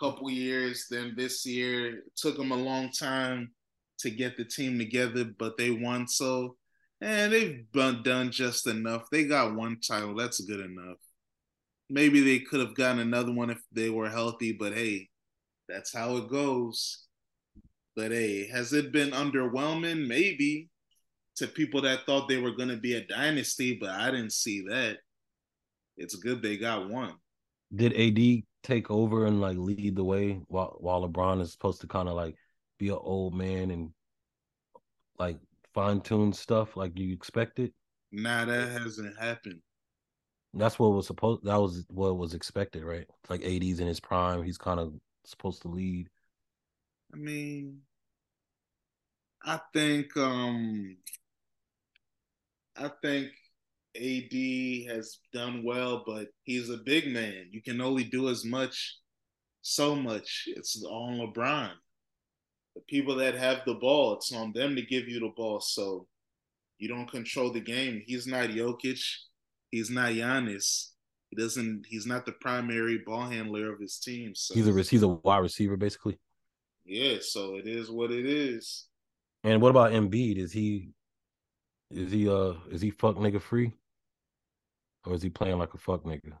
a 0.00 0.04
couple 0.04 0.30
years. 0.30 0.86
Then 0.90 1.14
this 1.16 1.44
year 1.44 1.98
it 1.98 2.16
took 2.16 2.36
them 2.36 2.52
a 2.52 2.56
long 2.56 2.90
time 2.90 3.50
to 4.00 4.10
get 4.10 4.36
the 4.36 4.44
team 4.44 4.78
together, 4.78 5.24
but 5.38 5.56
they 5.56 5.70
won. 5.70 6.06
So, 6.06 6.56
and 7.00 7.32
they've 7.32 7.64
done 7.72 8.30
just 8.30 8.66
enough. 8.66 9.10
They 9.10 9.24
got 9.24 9.54
one 9.54 9.80
title. 9.80 10.14
That's 10.14 10.40
good 10.40 10.60
enough. 10.60 10.98
Maybe 11.90 12.20
they 12.20 12.40
could 12.40 12.60
have 12.60 12.74
gotten 12.74 12.98
another 12.98 13.32
one 13.32 13.50
if 13.50 13.60
they 13.72 13.90
were 13.90 14.10
healthy, 14.10 14.52
but 14.52 14.74
hey, 14.74 15.08
that's 15.68 15.92
how 15.92 16.16
it 16.16 16.28
goes. 16.28 17.06
But 17.96 18.12
hey, 18.12 18.46
has 18.48 18.72
it 18.72 18.92
been 18.92 19.10
underwhelming? 19.10 20.06
Maybe 20.06 20.68
to 21.36 21.46
people 21.46 21.82
that 21.82 22.04
thought 22.04 22.28
they 22.28 22.36
were 22.38 22.52
going 22.52 22.68
to 22.68 22.76
be 22.76 22.94
a 22.94 23.06
dynasty, 23.06 23.78
but 23.80 23.90
I 23.90 24.10
didn't 24.10 24.32
see 24.32 24.62
that. 24.68 24.98
It's 25.96 26.16
good 26.16 26.42
they 26.42 26.56
got 26.56 26.88
one. 26.88 27.14
Did 27.74 27.92
AD 27.94 28.44
take 28.62 28.90
over 28.90 29.26
and 29.26 29.40
like 29.40 29.56
lead 29.56 29.96
the 29.96 30.04
way 30.04 30.40
while 30.48 30.76
while 30.80 31.08
LeBron 31.08 31.40
is 31.40 31.52
supposed 31.52 31.80
to 31.80 31.86
kind 31.86 32.08
of 32.08 32.14
like 32.14 32.34
be 32.78 32.88
an 32.88 32.98
old 33.00 33.34
man 33.34 33.70
and 33.70 33.90
like 35.18 35.38
fine 35.74 36.00
tune 36.00 36.32
stuff 36.32 36.76
like 36.76 36.98
you 36.98 37.12
expected? 37.12 37.72
Nah, 38.10 38.44
that 38.46 38.70
hasn't 38.70 39.18
happened. 39.18 39.60
That's 40.54 40.78
what 40.78 40.88
was 40.88 41.06
supposed. 41.06 41.44
That 41.44 41.60
was 41.60 41.84
what 41.88 42.16
was 42.16 42.34
expected, 42.34 42.84
right? 42.84 43.06
Like 43.28 43.44
AD's 43.44 43.80
in 43.80 43.86
his 43.86 44.00
prime. 44.00 44.42
He's 44.42 44.58
kind 44.58 44.80
of 44.80 44.94
supposed 45.24 45.62
to 45.62 45.68
lead. 45.68 46.08
I 47.12 47.16
mean, 47.16 47.80
I 49.44 49.60
think 49.72 50.16
um 50.16 50.96
I 52.76 52.90
think 53.02 53.30
AD 53.96 54.94
has 54.94 55.18
done 55.32 55.62
well, 55.64 56.04
but 56.06 56.28
he's 56.44 56.70
a 56.70 56.76
big 56.78 57.12
man. 57.12 57.48
You 57.50 57.62
can 57.62 57.80
only 57.80 58.04
do 58.04 58.28
as 58.28 58.44
much, 58.44 58.98
so 59.62 59.96
much. 59.96 60.44
It's 60.46 60.82
on 60.84 61.18
LeBron. 61.18 61.70
The 62.74 62.82
people 62.82 63.16
that 63.16 63.34
have 63.34 63.62
the 63.66 63.74
ball, 63.74 64.14
it's 64.14 64.32
on 64.32 64.52
them 64.52 64.76
to 64.76 64.82
give 64.82 65.08
you 65.08 65.20
the 65.20 65.32
ball. 65.36 65.60
So 65.60 66.06
you 66.78 66.88
don't 66.88 67.10
control 67.10 67.50
the 67.52 67.60
game. 67.60 68.02
He's 68.06 68.26
not 68.26 68.50
Jokic. 68.50 69.02
He's 69.70 69.90
not 69.90 70.10
Giannis. 70.10 70.90
He 71.30 71.36
doesn't. 71.36 71.84
He's 71.88 72.06
not 72.06 72.24
the 72.24 72.32
primary 72.32 73.02
ball 73.04 73.28
handler 73.28 73.72
of 73.72 73.80
his 73.80 73.98
team. 73.98 74.34
So 74.34 74.54
he's 74.54 74.66
a 74.66 74.82
he's 74.82 75.02
a 75.02 75.08
wide 75.08 75.38
receiver 75.38 75.76
basically. 75.76 76.18
Yeah. 76.84 77.18
So 77.20 77.56
it 77.56 77.66
is 77.66 77.90
what 77.90 78.10
it 78.10 78.26
is. 78.26 78.86
And 79.44 79.60
what 79.60 79.70
about 79.70 79.92
Embiid? 79.92 80.38
Is 80.38 80.52
he 80.52 80.90
is 81.90 82.12
he 82.12 82.28
uh 82.28 82.54
is 82.70 82.80
he 82.80 82.90
fuck 82.90 83.16
nigga 83.16 83.40
free? 83.40 83.72
Or 85.06 85.14
is 85.14 85.22
he 85.22 85.30
playing 85.30 85.58
like 85.58 85.74
a 85.74 85.78
fuck 85.78 86.04
nigga? 86.04 86.32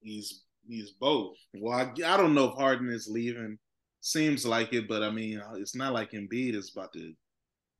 He's 0.00 0.42
he's 0.66 0.90
both. 0.90 1.36
Well, 1.54 1.78
I, 1.78 1.90
I 2.06 2.16
don't 2.16 2.34
know 2.34 2.50
if 2.50 2.54
Harden 2.54 2.88
is 2.88 3.08
leaving. 3.08 3.58
Seems 4.00 4.46
like 4.46 4.72
it, 4.72 4.88
but 4.88 5.02
I 5.02 5.10
mean, 5.10 5.42
it's 5.56 5.74
not 5.74 5.92
like 5.92 6.12
Embiid 6.12 6.54
is 6.54 6.72
about 6.74 6.92
to 6.94 7.12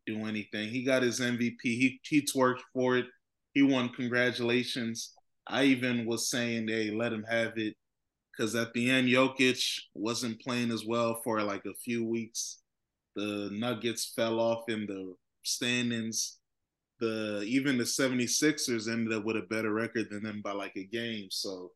do 0.06 0.26
anything. 0.26 0.68
He 0.68 0.84
got 0.84 1.02
his 1.02 1.20
MVP. 1.20 1.56
He 1.62 2.00
he 2.02 2.22
twerked 2.22 2.60
for 2.74 2.98
it. 2.98 3.06
He 3.60 3.66
won. 3.66 3.90
Congratulations. 3.90 5.12
I 5.46 5.64
even 5.64 6.06
was 6.06 6.30
saying, 6.30 6.68
hey, 6.68 6.90
let 6.90 7.12
him 7.12 7.24
have 7.28 7.52
it. 7.56 7.74
Because 8.32 8.54
at 8.54 8.72
the 8.72 8.90
end, 8.90 9.08
Jokic 9.08 9.80
wasn't 9.94 10.40
playing 10.40 10.70
as 10.70 10.86
well 10.86 11.20
for 11.22 11.42
like 11.42 11.66
a 11.66 11.74
few 11.74 12.06
weeks. 12.06 12.62
The 13.16 13.50
Nuggets 13.52 14.12
fell 14.16 14.40
off 14.40 14.68
in 14.68 14.86
the 14.86 15.14
standings 15.42 16.38
the 17.00 17.42
even 17.46 17.78
the 17.78 17.84
76ers 17.84 18.90
ended 18.90 19.16
up 19.16 19.24
with 19.24 19.36
a 19.36 19.42
better 19.42 19.72
record 19.72 20.08
than 20.10 20.22
them 20.22 20.42
by 20.42 20.52
like 20.52 20.76
a 20.76 20.84
game. 20.84 21.28
So 21.30 21.72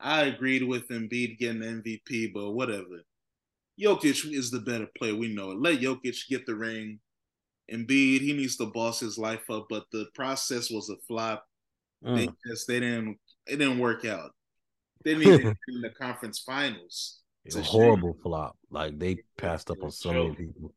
I 0.00 0.24
agreed 0.24 0.64
with 0.64 0.88
Embiid 0.88 1.38
getting 1.38 1.60
the 1.60 1.66
MVP, 1.66 2.32
but 2.34 2.52
whatever. 2.52 3.04
Jokic 3.80 4.32
is 4.32 4.50
the 4.50 4.60
better 4.60 4.88
player. 4.98 5.14
We 5.14 5.34
know 5.34 5.52
it. 5.52 5.60
Let 5.60 5.80
Jokic 5.80 6.28
get 6.28 6.44
the 6.44 6.54
ring. 6.54 6.98
Embiid, 7.72 8.20
he 8.20 8.32
needs 8.32 8.56
to 8.56 8.66
boss 8.66 9.00
his 9.00 9.16
life 9.16 9.48
up, 9.50 9.66
but 9.70 9.84
the 9.90 10.06
process 10.14 10.70
was 10.70 10.90
a 10.90 10.96
flop. 11.06 11.44
Mm. 12.04 12.16
They 12.16 12.28
just 12.50 12.68
they 12.68 12.80
didn't 12.80 13.18
it 13.46 13.56
didn't 13.56 13.78
work 13.78 14.04
out. 14.04 14.32
They 15.04 15.14
didn't 15.18 15.40
even 15.40 15.56
in 15.68 15.80
the 15.80 15.90
conference 15.90 16.40
finals. 16.40 17.20
It's 17.44 17.56
a 17.56 17.62
horrible 17.62 18.16
flop. 18.22 18.56
Like 18.70 18.98
they 18.98 19.18
passed 19.36 19.70
up 19.70 19.82
on 19.82 19.90
so 19.90 20.12
many 20.12 20.34
people. 20.34 20.74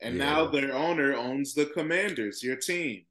And 0.00 0.16
yeah. 0.16 0.24
now 0.24 0.46
their 0.46 0.74
owner 0.74 1.14
owns 1.14 1.54
the 1.54 1.66
Commanders, 1.66 2.42
your 2.42 2.56
team. 2.56 3.04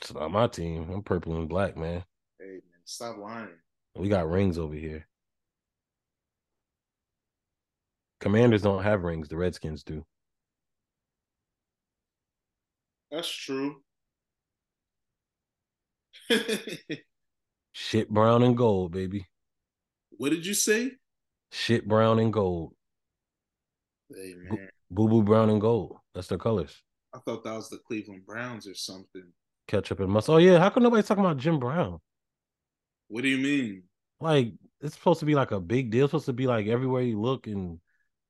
It's 0.00 0.12
not 0.12 0.30
my 0.30 0.46
team. 0.46 0.88
I'm 0.90 1.02
purple 1.02 1.36
and 1.36 1.48
black, 1.48 1.76
man. 1.76 2.04
Hey 2.38 2.46
man, 2.46 2.82
stop 2.84 3.18
lying. 3.18 3.48
We 3.96 4.08
got 4.08 4.28
rings 4.28 4.58
over 4.58 4.74
here. 4.74 5.06
Commanders 8.20 8.62
don't 8.62 8.82
have 8.82 9.02
rings. 9.02 9.28
The 9.28 9.36
Redskins 9.36 9.82
do. 9.82 10.04
That's 13.12 13.28
true. 13.28 13.76
Shit 17.72 18.08
brown 18.08 18.42
and 18.42 18.56
gold, 18.56 18.92
baby. 18.92 19.26
What 20.12 20.30
did 20.30 20.46
you 20.46 20.54
say? 20.54 20.92
Shit 21.50 21.86
brown 21.86 22.18
and 22.18 22.32
gold. 22.32 22.72
Hey 24.08 24.34
man. 24.34 24.68
Boo 24.90 25.08
boo 25.08 25.22
brown 25.22 25.50
and 25.50 25.60
gold. 25.60 25.98
That's 26.14 26.28
their 26.28 26.38
colors. 26.38 26.82
I 27.14 27.18
thought 27.18 27.44
that 27.44 27.54
was 27.54 27.68
the 27.68 27.78
Cleveland 27.86 28.24
Browns 28.26 28.66
or 28.66 28.74
something. 28.74 29.30
Ketchup 29.68 30.00
and 30.00 30.08
mustard. 30.08 30.34
Oh 30.34 30.38
yeah, 30.38 30.58
how 30.58 30.70
come 30.70 30.82
nobody's 30.82 31.06
talking 31.06 31.24
about 31.24 31.36
Jim 31.36 31.58
Brown? 31.58 31.98
What 33.08 33.22
do 33.22 33.28
you 33.28 33.38
mean? 33.38 33.82
Like 34.20 34.54
it's 34.80 34.94
supposed 34.94 35.20
to 35.20 35.26
be 35.26 35.34
like 35.34 35.50
a 35.50 35.60
big 35.60 35.90
deal. 35.90 36.06
It's 36.06 36.12
supposed 36.12 36.26
to 36.26 36.32
be 36.32 36.46
like 36.46 36.66
everywhere 36.66 37.02
you 37.02 37.20
look, 37.20 37.46
and 37.46 37.78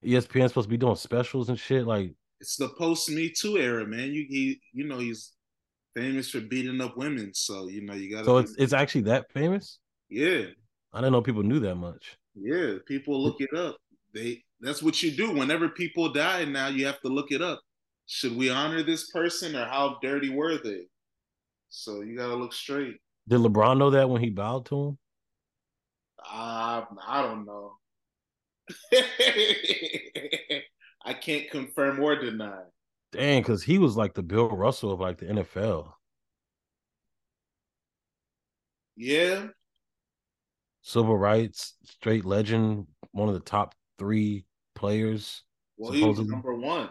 ESPN's 0.04 0.50
supposed 0.50 0.66
to 0.66 0.70
be 0.70 0.76
doing 0.76 0.96
specials 0.96 1.50
and 1.50 1.58
shit. 1.58 1.86
Like 1.86 2.14
it's 2.42 2.56
the 2.56 2.68
post 2.68 3.08
Me 3.10 3.30
Too 3.30 3.56
era, 3.56 3.86
man. 3.86 4.12
You 4.12 4.26
he, 4.28 4.60
you 4.74 4.84
know 4.84 4.98
he's 4.98 5.32
famous 5.94 6.28
for 6.28 6.40
beating 6.40 6.80
up 6.80 6.96
women, 6.96 7.32
so 7.32 7.68
you 7.68 7.82
know 7.82 7.94
you 7.94 8.14
got. 8.14 8.26
So 8.26 8.36
it's 8.36 8.54
it's 8.58 8.74
actually 8.74 9.02
that 9.02 9.32
famous. 9.32 9.78
Yeah, 10.10 10.44
I 10.92 10.98
didn't 10.98 11.12
know 11.12 11.22
people 11.22 11.42
knew 11.42 11.60
that 11.60 11.76
much. 11.76 12.18
Yeah, 12.34 12.74
people 12.86 13.22
look 13.22 13.40
it 13.40 13.56
up. 13.56 13.76
They 14.14 14.42
that's 14.60 14.82
what 14.82 15.02
you 15.02 15.10
do. 15.10 15.32
Whenever 15.32 15.70
people 15.70 16.12
die, 16.12 16.44
now 16.44 16.68
you 16.68 16.84
have 16.84 17.00
to 17.00 17.08
look 17.08 17.32
it 17.32 17.40
up 17.40 17.60
should 18.06 18.36
we 18.36 18.50
honor 18.50 18.82
this 18.82 19.10
person 19.10 19.56
or 19.56 19.64
how 19.64 19.98
dirty 20.02 20.28
were 20.28 20.58
they? 20.58 20.82
So 21.70 22.02
you 22.02 22.16
got 22.16 22.28
to 22.28 22.34
look 22.34 22.52
straight. 22.52 22.96
Did 23.28 23.40
LeBron 23.40 23.78
know 23.78 23.90
that 23.90 24.10
when 24.10 24.22
he 24.22 24.28
bowed 24.30 24.66
to 24.66 24.88
him? 24.88 24.98
Uh, 26.18 26.82
I 27.06 27.22
don't 27.22 27.46
know. 27.46 27.76
I 31.04 31.14
can't 31.14 31.50
confirm 31.50 32.00
or 32.00 32.16
deny. 32.16 32.62
Dang, 33.12 33.42
because 33.42 33.62
he 33.62 33.78
was 33.78 33.96
like 33.96 34.14
the 34.14 34.22
Bill 34.22 34.48
Russell 34.48 34.92
of 34.92 35.00
like 35.00 35.18
the 35.18 35.26
NFL. 35.26 35.92
Yeah. 38.96 39.48
Civil 40.82 41.16
rights, 41.16 41.74
straight 41.84 42.24
legend, 42.24 42.86
one 43.12 43.28
of 43.28 43.34
the 43.34 43.40
top 43.40 43.74
three 43.98 44.46
players. 44.74 45.42
Well, 45.76 45.92
supposedly. 45.92 46.14
he 46.14 46.20
was 46.20 46.28
number 46.28 46.54
one. 46.54 46.88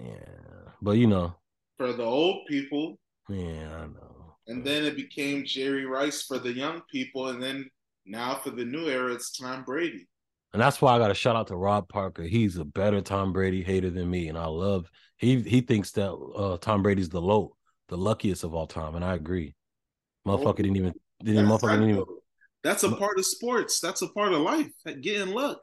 Yeah, 0.00 0.72
but 0.82 0.92
you 0.92 1.06
know, 1.06 1.34
for 1.76 1.92
the 1.92 2.02
old 2.02 2.46
people. 2.48 2.98
Yeah, 3.28 3.76
I 3.76 3.86
know. 3.86 4.36
And 4.46 4.64
then 4.64 4.84
it 4.84 4.96
became 4.96 5.44
Jerry 5.44 5.86
Rice 5.86 6.22
for 6.22 6.38
the 6.38 6.52
young 6.52 6.82
people, 6.90 7.28
and 7.28 7.42
then 7.42 7.70
now 8.04 8.34
for 8.34 8.50
the 8.50 8.64
new 8.64 8.88
era, 8.88 9.12
it's 9.14 9.36
Tom 9.36 9.64
Brady. 9.64 10.08
And 10.54 10.62
that's 10.62 10.80
why 10.80 10.94
I 10.94 10.98
got 10.98 11.10
a 11.10 11.14
shout 11.14 11.34
out 11.34 11.48
to 11.48 11.56
Rob 11.56 11.88
Parker. 11.88 12.22
He's 12.22 12.58
a 12.58 12.64
better 12.64 13.00
Tom 13.00 13.32
Brady 13.32 13.60
hater 13.60 13.90
than 13.90 14.08
me, 14.08 14.28
and 14.28 14.38
I 14.38 14.46
love. 14.46 14.88
He 15.16 15.40
he 15.40 15.60
thinks 15.60 15.90
that 15.92 16.12
uh, 16.12 16.58
Tom 16.58 16.80
Brady's 16.80 17.08
the 17.08 17.20
low, 17.20 17.56
the 17.88 17.96
luckiest 17.96 18.44
of 18.44 18.54
all 18.54 18.68
time, 18.68 18.94
and 18.94 19.04
I 19.04 19.14
agree. 19.14 19.56
Motherfucker 20.24 20.46
oh, 20.46 20.52
didn't 20.52 20.76
even 20.76 20.94
didn't 21.24 21.46
motherfucker 21.46 21.72
didn't 21.72 21.90
even 21.90 22.04
That's 22.62 22.84
a 22.84 22.92
part 22.92 23.18
of 23.18 23.26
sports. 23.26 23.80
That's 23.80 24.02
a 24.02 24.08
part 24.08 24.32
of 24.32 24.42
life. 24.42 24.70
Getting 25.00 25.34
luck. 25.34 25.58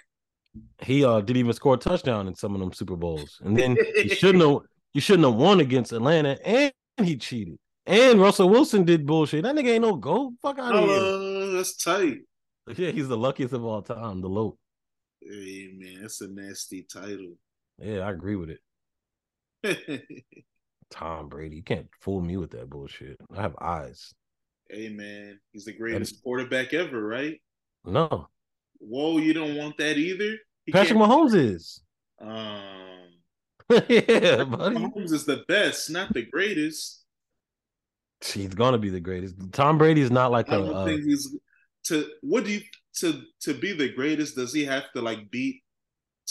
He 0.81 1.05
uh 1.05 1.21
didn't 1.21 1.37
even 1.37 1.53
score 1.53 1.75
a 1.75 1.77
touchdown 1.77 2.27
in 2.27 2.35
some 2.35 2.53
of 2.53 2.59
them 2.59 2.73
Super 2.73 2.97
Bowls, 2.97 3.39
and 3.45 3.55
then 3.57 3.77
you 3.95 4.09
shouldn't 4.15 4.43
have 4.43 4.59
you 4.93 4.99
shouldn't 4.99 5.25
have 5.25 5.35
won 5.35 5.61
against 5.61 5.93
Atlanta, 5.93 6.37
and 6.45 6.73
he 7.01 7.15
cheated. 7.15 7.57
And 7.85 8.19
Russell 8.19 8.49
Wilson 8.49 8.83
did 8.83 9.05
bullshit. 9.05 9.43
That 9.43 9.55
nigga 9.55 9.69
ain't 9.69 9.83
no 9.83 9.95
goat. 9.95 10.33
Fuck 10.41 10.59
out 10.59 10.75
of 10.75 10.83
uh, 10.83 10.87
here. 10.87 11.55
That's 11.55 11.77
tight. 11.77 12.17
Yeah, 12.75 12.91
he's 12.91 13.07
the 13.07 13.17
luckiest 13.17 13.53
of 13.53 13.63
all 13.63 13.81
time. 13.81 14.19
The 14.19 14.27
low. 14.27 14.57
Hey 15.21 15.71
man, 15.77 16.01
that's 16.01 16.21
a 16.21 16.27
nasty 16.27 16.83
title. 16.83 17.35
Yeah, 17.77 17.99
I 17.99 18.11
agree 18.11 18.35
with 18.35 18.57
it. 19.63 20.23
Tom 20.89 21.29
Brady, 21.29 21.57
you 21.57 21.63
can't 21.63 21.87
fool 21.99 22.21
me 22.21 22.37
with 22.37 22.51
that 22.51 22.69
bullshit. 22.69 23.17
I 23.35 23.41
have 23.41 23.55
eyes. 23.61 24.13
Hey 24.69 24.89
man, 24.89 25.39
he's 25.51 25.65
the 25.65 25.73
greatest 25.73 26.23
quarterback 26.23 26.73
ever, 26.73 27.05
right? 27.05 27.39
No. 27.85 28.27
Whoa, 28.79 29.19
you 29.19 29.33
don't 29.33 29.55
want 29.55 29.77
that 29.77 29.97
either. 29.97 30.37
He 30.65 30.71
Patrick 30.71 30.97
can't... 30.97 31.11
Mahomes 31.11 31.35
is. 31.35 31.81
Um. 32.19 32.61
yeah, 33.69 34.43
buddy. 34.43 34.75
Mahomes 34.75 35.11
is 35.11 35.25
the 35.25 35.43
best, 35.47 35.89
not 35.89 36.13
the 36.13 36.25
greatest. 36.25 37.03
He's 38.23 38.53
gonna 38.53 38.77
be 38.77 38.89
the 38.89 38.99
greatest. 38.99 39.35
Tom 39.51 39.77
Brady 39.77 40.01
is 40.01 40.11
not 40.11 40.31
like 40.31 40.49
I 40.49 40.57
don't 40.57 40.75
a, 40.75 40.85
think 40.85 41.01
uh, 41.01 41.05
he's 41.05 41.35
to 41.85 42.07
what 42.21 42.45
do 42.45 42.51
you 42.51 42.61
to 42.99 43.21
to 43.41 43.53
be 43.53 43.73
the 43.73 43.93
greatest, 43.93 44.35
does 44.35 44.53
he 44.53 44.65
have 44.65 44.91
to 44.95 45.01
like 45.01 45.31
beat 45.31 45.61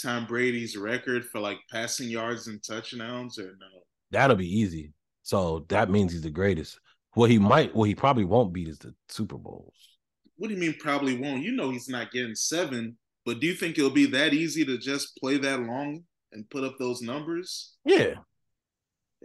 Tom 0.01 0.25
Brady's 0.25 0.77
record 0.77 1.25
for 1.25 1.39
like 1.39 1.59
passing 1.69 2.09
yards 2.09 2.47
and 2.47 2.63
touchdowns 2.63 3.37
or 3.39 3.55
no? 3.59 3.83
That'll 4.11 4.35
be 4.35 4.59
easy. 4.59 4.93
So 5.23 5.65
that 5.69 5.89
means 5.89 6.11
he's 6.11 6.21
the 6.21 6.29
greatest. 6.29 6.79
What 7.13 7.29
he 7.29 7.39
might, 7.39 7.75
what 7.75 7.87
he 7.89 7.95
probably 7.95 8.25
won't 8.25 8.53
beat 8.53 8.67
is 8.67 8.79
the 8.79 8.93
Super 9.09 9.37
Bowls. 9.37 9.75
What 10.37 10.47
do 10.47 10.53
you 10.53 10.59
mean 10.59 10.75
probably 10.79 11.17
won't? 11.17 11.43
You 11.43 11.51
know 11.51 11.69
he's 11.69 11.89
not 11.89 12.11
getting 12.11 12.35
seven, 12.35 12.97
but 13.25 13.39
do 13.39 13.47
you 13.47 13.53
think 13.53 13.77
it'll 13.77 13.89
be 13.91 14.07
that 14.07 14.33
easy 14.33 14.65
to 14.65 14.77
just 14.77 15.17
play 15.17 15.37
that 15.37 15.59
long 15.61 16.03
and 16.31 16.49
put 16.49 16.63
up 16.63 16.77
those 16.79 17.01
numbers? 17.01 17.75
Yeah. 17.85 18.15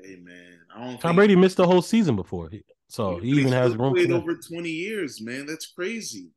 Hey 0.03 0.17
man, 0.17 0.59
I 0.75 0.85
don't. 0.85 1.01
Tom 1.01 1.17
Brady 1.17 1.37
missed 1.37 1.57
the 1.57 1.67
whole 1.67 1.81
season 1.81 2.17
before, 2.17 2.51
so 2.89 3.19
he 3.19 3.31
even 3.31 3.53
has 3.53 3.75
room. 3.77 3.95
Played 3.95 4.11
over 4.11 4.37
twenty 4.37 4.69
years, 4.69 5.23
man. 5.23 5.47
That's 5.47 5.73
crazy. 5.73 6.29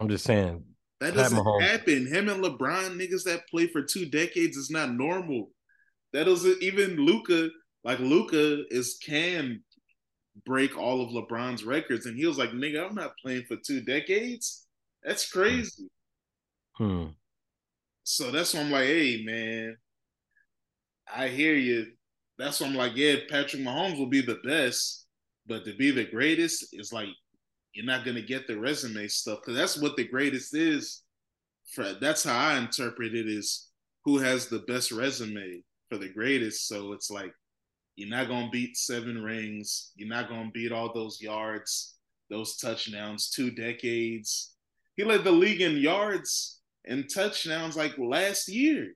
I'm 0.00 0.08
just 0.08 0.24
saying 0.24 0.64
that 1.00 1.14
doesn't 1.14 1.44
happen. 1.62 2.06
Him 2.06 2.28
and 2.28 2.42
LeBron, 2.42 2.96
niggas 2.96 3.24
that 3.24 3.48
play 3.48 3.68
for 3.68 3.82
two 3.82 4.06
decades, 4.06 4.56
is 4.56 4.70
not 4.70 4.92
normal. 4.92 5.50
That 6.12 6.24
doesn't 6.24 6.62
even 6.62 6.96
Luka 6.96 7.50
Like 7.84 8.00
Luka 8.00 8.64
is 8.70 8.98
can 9.02 9.62
break 10.44 10.76
all 10.76 11.00
of 11.02 11.10
LeBron's 11.10 11.64
records, 11.64 12.06
and 12.06 12.16
he 12.16 12.26
was 12.26 12.38
like, 12.38 12.50
"Nigga, 12.50 12.86
I'm 12.88 12.94
not 12.94 13.12
playing 13.22 13.44
for 13.46 13.56
two 13.56 13.80
decades. 13.80 14.66
That's 15.02 15.30
crazy." 15.30 15.88
Hmm. 16.76 17.06
So 18.04 18.30
that's 18.30 18.54
why 18.54 18.60
I'm 18.60 18.70
like, 18.70 18.86
"Hey, 18.86 19.22
man, 19.24 19.76
I 21.12 21.28
hear 21.28 21.54
you." 21.54 21.92
That's 22.38 22.60
why 22.60 22.66
I'm 22.68 22.74
like, 22.74 22.92
"Yeah, 22.96 23.16
Patrick 23.28 23.62
Mahomes 23.62 23.98
will 23.98 24.06
be 24.06 24.22
the 24.22 24.40
best, 24.44 25.06
but 25.46 25.64
to 25.64 25.74
be 25.76 25.90
the 25.90 26.04
greatest 26.04 26.68
is 26.72 26.92
like 26.92 27.08
you're 27.74 27.86
not 27.86 28.04
gonna 28.04 28.22
get 28.22 28.46
the 28.46 28.58
resume 28.58 29.08
stuff 29.08 29.40
because 29.40 29.56
that's 29.56 29.78
what 29.78 29.96
the 29.96 30.06
greatest 30.06 30.54
is. 30.54 31.02
For 31.72 31.94
that's 32.00 32.24
how 32.24 32.36
I 32.36 32.58
interpret 32.58 33.14
it 33.14 33.28
is 33.28 33.68
who 34.04 34.18
has 34.18 34.46
the 34.46 34.60
best 34.60 34.90
resume 34.90 35.62
for 35.88 35.98
the 35.98 36.08
greatest. 36.08 36.66
So 36.66 36.92
it's 36.92 37.10
like 37.10 37.32
you're 37.96 38.08
not 38.08 38.28
gonna 38.28 38.50
beat 38.50 38.76
seven 38.76 39.22
rings. 39.22 39.92
You're 39.96 40.08
not 40.08 40.28
gonna 40.28 40.50
beat 40.52 40.72
all 40.72 40.92
those 40.92 41.20
yards, 41.20 41.96
those 42.30 42.56
touchdowns, 42.56 43.30
two 43.30 43.50
decades. 43.50 44.54
He 44.96 45.04
led 45.04 45.24
the 45.24 45.32
league 45.32 45.60
in 45.60 45.76
yards 45.76 46.60
and 46.84 47.08
touchdowns 47.12 47.76
like 47.76 47.96
last 47.98 48.48
year. 48.48 48.92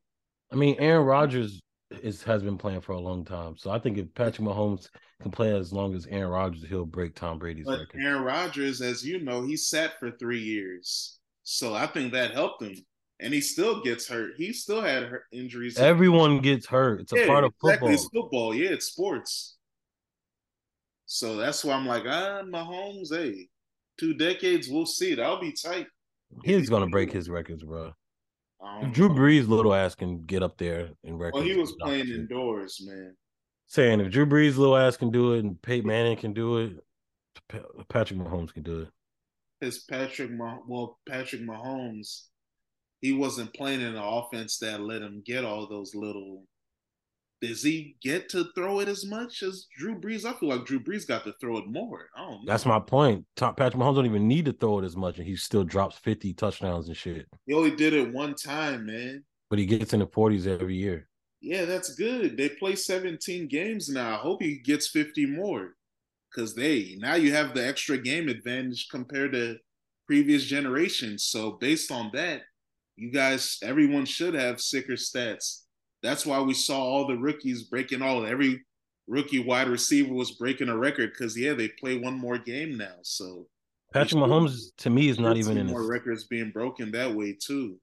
I 0.50 0.56
mean, 0.56 0.76
Aaron 0.78 1.06
Rodgers 1.06 1.60
is 2.02 2.22
has 2.22 2.42
been 2.42 2.58
playing 2.58 2.80
for 2.80 2.92
a 2.92 3.00
long 3.00 3.24
time. 3.24 3.56
So 3.56 3.70
I 3.70 3.78
think 3.78 3.98
if 3.98 4.12
Patrick 4.14 4.46
Mahomes 4.46 4.88
can 5.22 5.30
play 5.30 5.56
as 5.56 5.72
long 5.72 5.94
as 5.94 6.06
Aaron 6.06 6.30
Rodgers, 6.30 6.64
he'll 6.68 6.84
break 6.84 7.14
Tom 7.14 7.38
Brady's 7.38 7.66
but 7.66 7.80
record. 7.80 8.00
Aaron 8.02 8.22
Rodgers, 8.22 8.80
as 8.80 9.04
you 9.04 9.20
know, 9.20 9.42
he 9.42 9.56
sat 9.56 9.98
for 9.98 10.10
three 10.10 10.40
years. 10.40 11.18
So 11.44 11.74
I 11.74 11.86
think 11.86 12.12
that 12.12 12.32
helped 12.32 12.62
him. 12.62 12.74
And 13.20 13.32
he 13.32 13.40
still 13.40 13.82
gets 13.82 14.08
hurt. 14.08 14.32
He 14.36 14.52
still 14.52 14.80
had 14.82 15.08
injuries. 15.32 15.78
Everyone 15.78 16.40
gets 16.40 16.66
hurt. 16.66 17.00
It's 17.02 17.12
a 17.12 17.20
yeah, 17.20 17.26
part 17.26 17.44
of 17.44 17.52
exactly. 17.62 17.70
football. 17.70 17.94
It's 17.94 18.08
football. 18.12 18.54
Yeah, 18.54 18.70
it's 18.70 18.86
sports. 18.86 19.56
So 21.06 21.36
that's 21.36 21.64
why 21.64 21.74
I'm 21.74 21.86
like, 21.86 22.04
ah, 22.06 22.42
Mahomes, 22.44 23.14
hey, 23.14 23.48
two 23.98 24.14
decades, 24.14 24.68
we'll 24.68 24.86
see. 24.86 25.14
That'll 25.14 25.40
be 25.40 25.52
tight. 25.52 25.86
He's 26.42 26.70
gonna 26.70 26.88
break 26.88 27.12
his 27.12 27.28
records, 27.28 27.62
bro. 27.62 27.92
Drew 28.92 29.08
Brees' 29.08 29.48
little 29.48 29.74
ass 29.74 29.94
can 29.94 30.24
get 30.24 30.42
up 30.42 30.56
there 30.56 30.88
in 31.04 31.18
records. 31.18 31.34
Well, 31.34 31.42
he 31.42 31.56
was 31.56 31.72
playing 31.80 32.08
indoors, 32.08 32.80
man. 32.84 33.14
Saying 33.72 34.00
if 34.00 34.12
Drew 34.12 34.26
Brees' 34.26 34.58
little 34.58 34.76
ass 34.76 34.98
can 34.98 35.10
do 35.10 35.32
it 35.32 35.44
and 35.44 35.60
Peyton 35.62 35.86
Manning 35.88 36.18
can 36.18 36.34
do 36.34 36.58
it, 36.58 36.84
Patrick 37.88 38.20
Mahomes 38.20 38.52
can 38.52 38.62
do 38.62 38.80
it. 38.80 38.88
His 39.62 39.78
Patrick, 39.78 40.30
well, 40.38 40.98
Patrick 41.08 41.40
Mahomes, 41.40 42.24
he 43.00 43.14
wasn't 43.14 43.54
playing 43.54 43.80
in 43.80 43.96
an 43.96 43.96
offense 43.96 44.58
that 44.58 44.82
let 44.82 45.00
him 45.00 45.22
get 45.24 45.46
all 45.46 45.66
those 45.66 45.94
little 45.94 46.44
does 47.40 47.62
he 47.62 47.96
get 48.00 48.28
to 48.28 48.44
throw 48.54 48.80
it 48.80 48.88
as 48.88 49.04
much 49.04 49.42
as 49.42 49.66
Drew 49.76 49.98
Brees? 49.98 50.24
I 50.24 50.32
feel 50.34 50.50
like 50.50 50.64
Drew 50.64 50.78
Brees 50.78 51.08
got 51.08 51.24
to 51.24 51.34
throw 51.40 51.56
it 51.56 51.66
more. 51.66 52.08
I 52.14 52.20
don't 52.20 52.30
know. 52.30 52.40
That's 52.46 52.66
my 52.66 52.78
point. 52.78 53.24
Top 53.36 53.56
Patrick 53.56 53.82
Mahomes 53.82 53.96
don't 53.96 54.06
even 54.06 54.28
need 54.28 54.44
to 54.44 54.52
throw 54.52 54.78
it 54.80 54.84
as 54.84 54.96
much, 54.96 55.18
and 55.18 55.26
he 55.26 55.34
still 55.34 55.64
drops 55.64 55.96
50 55.96 56.34
touchdowns 56.34 56.86
and 56.86 56.96
shit. 56.96 57.26
He 57.46 57.54
only 57.54 57.74
did 57.74 57.94
it 57.94 58.12
one 58.12 58.34
time, 58.34 58.86
man. 58.86 59.24
But 59.50 59.58
he 59.58 59.66
gets 59.66 59.92
in 59.92 60.00
the 60.00 60.06
40s 60.06 60.46
every 60.46 60.76
year. 60.76 61.08
Yeah, 61.42 61.64
that's 61.64 61.94
good. 61.94 62.36
They 62.36 62.48
play 62.48 62.76
17 62.76 63.48
games 63.48 63.88
now. 63.88 64.14
I 64.14 64.18
hope 64.18 64.42
he 64.42 64.58
gets 64.58 64.88
50 64.88 65.26
more. 65.26 65.74
Cause 66.34 66.54
they 66.54 66.96
now 66.98 67.16
you 67.16 67.30
have 67.34 67.52
the 67.52 67.66
extra 67.66 67.98
game 67.98 68.30
advantage 68.30 68.88
compared 68.90 69.32
to 69.32 69.58
previous 70.06 70.44
generations. 70.44 71.24
So 71.24 71.58
based 71.60 71.92
on 71.92 72.10
that, 72.14 72.40
you 72.96 73.12
guys, 73.12 73.58
everyone 73.62 74.06
should 74.06 74.32
have 74.32 74.58
sicker 74.58 74.94
stats 74.94 75.62
that's 76.02 76.26
why 76.26 76.40
we 76.40 76.52
saw 76.52 76.78
all 76.78 77.06
the 77.06 77.16
rookies 77.16 77.62
breaking 77.62 78.02
all 78.02 78.26
every 78.26 78.60
rookie 79.06 79.38
wide 79.38 79.68
receiver 79.68 80.12
was 80.12 80.32
breaking 80.32 80.68
a 80.68 80.76
record 80.76 81.12
because 81.12 81.38
yeah, 81.38 81.54
they 81.54 81.68
play 81.68 81.96
one 81.96 82.18
more 82.18 82.38
game 82.38 82.76
now. 82.76 82.96
So 83.02 83.46
Patrick 83.92 84.20
Mahomes 84.20 84.74
to 84.78 84.90
me 84.90 85.08
is 85.08 85.18
not 85.18 85.36
even 85.36 85.56
in 85.56 85.66
more 85.66 85.80
his... 85.80 85.90
records 85.90 86.24
being 86.24 86.50
broken 86.50 86.90
that 86.92 87.14
way 87.14 87.36
too. 87.40 87.78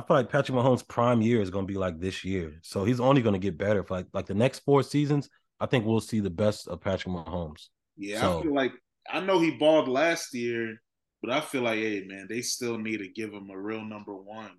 I 0.00 0.06
feel 0.06 0.16
like 0.16 0.30
Patrick 0.30 0.56
Mahomes' 0.56 0.86
prime 0.86 1.20
year 1.20 1.42
is 1.42 1.50
going 1.50 1.66
to 1.66 1.70
be 1.72 1.78
like 1.78 2.00
this 2.00 2.24
year, 2.24 2.58
so 2.62 2.84
he's 2.84 3.00
only 3.00 3.20
going 3.20 3.34
to 3.34 3.38
get 3.38 3.58
better. 3.58 3.84
For 3.84 3.98
like 3.98 4.06
like 4.14 4.24
the 4.24 4.34
next 4.34 4.60
four 4.60 4.82
seasons, 4.82 5.28
I 5.60 5.66
think 5.66 5.84
we'll 5.84 6.00
see 6.00 6.20
the 6.20 6.30
best 6.30 6.68
of 6.68 6.80
Patrick 6.80 7.14
Mahomes. 7.14 7.68
Yeah, 7.96 8.22
so, 8.22 8.38
I 8.38 8.42
feel 8.42 8.54
like 8.54 8.72
I 9.10 9.20
know 9.20 9.40
he 9.40 9.50
balled 9.50 9.88
last 9.88 10.32
year, 10.32 10.80
but 11.20 11.30
I 11.30 11.40
feel 11.42 11.62
like, 11.62 11.78
hey 11.78 12.04
man, 12.06 12.28
they 12.30 12.40
still 12.40 12.78
need 12.78 12.98
to 12.98 13.08
give 13.08 13.30
him 13.30 13.50
a 13.50 13.60
real 13.60 13.84
number 13.84 14.14
one 14.14 14.52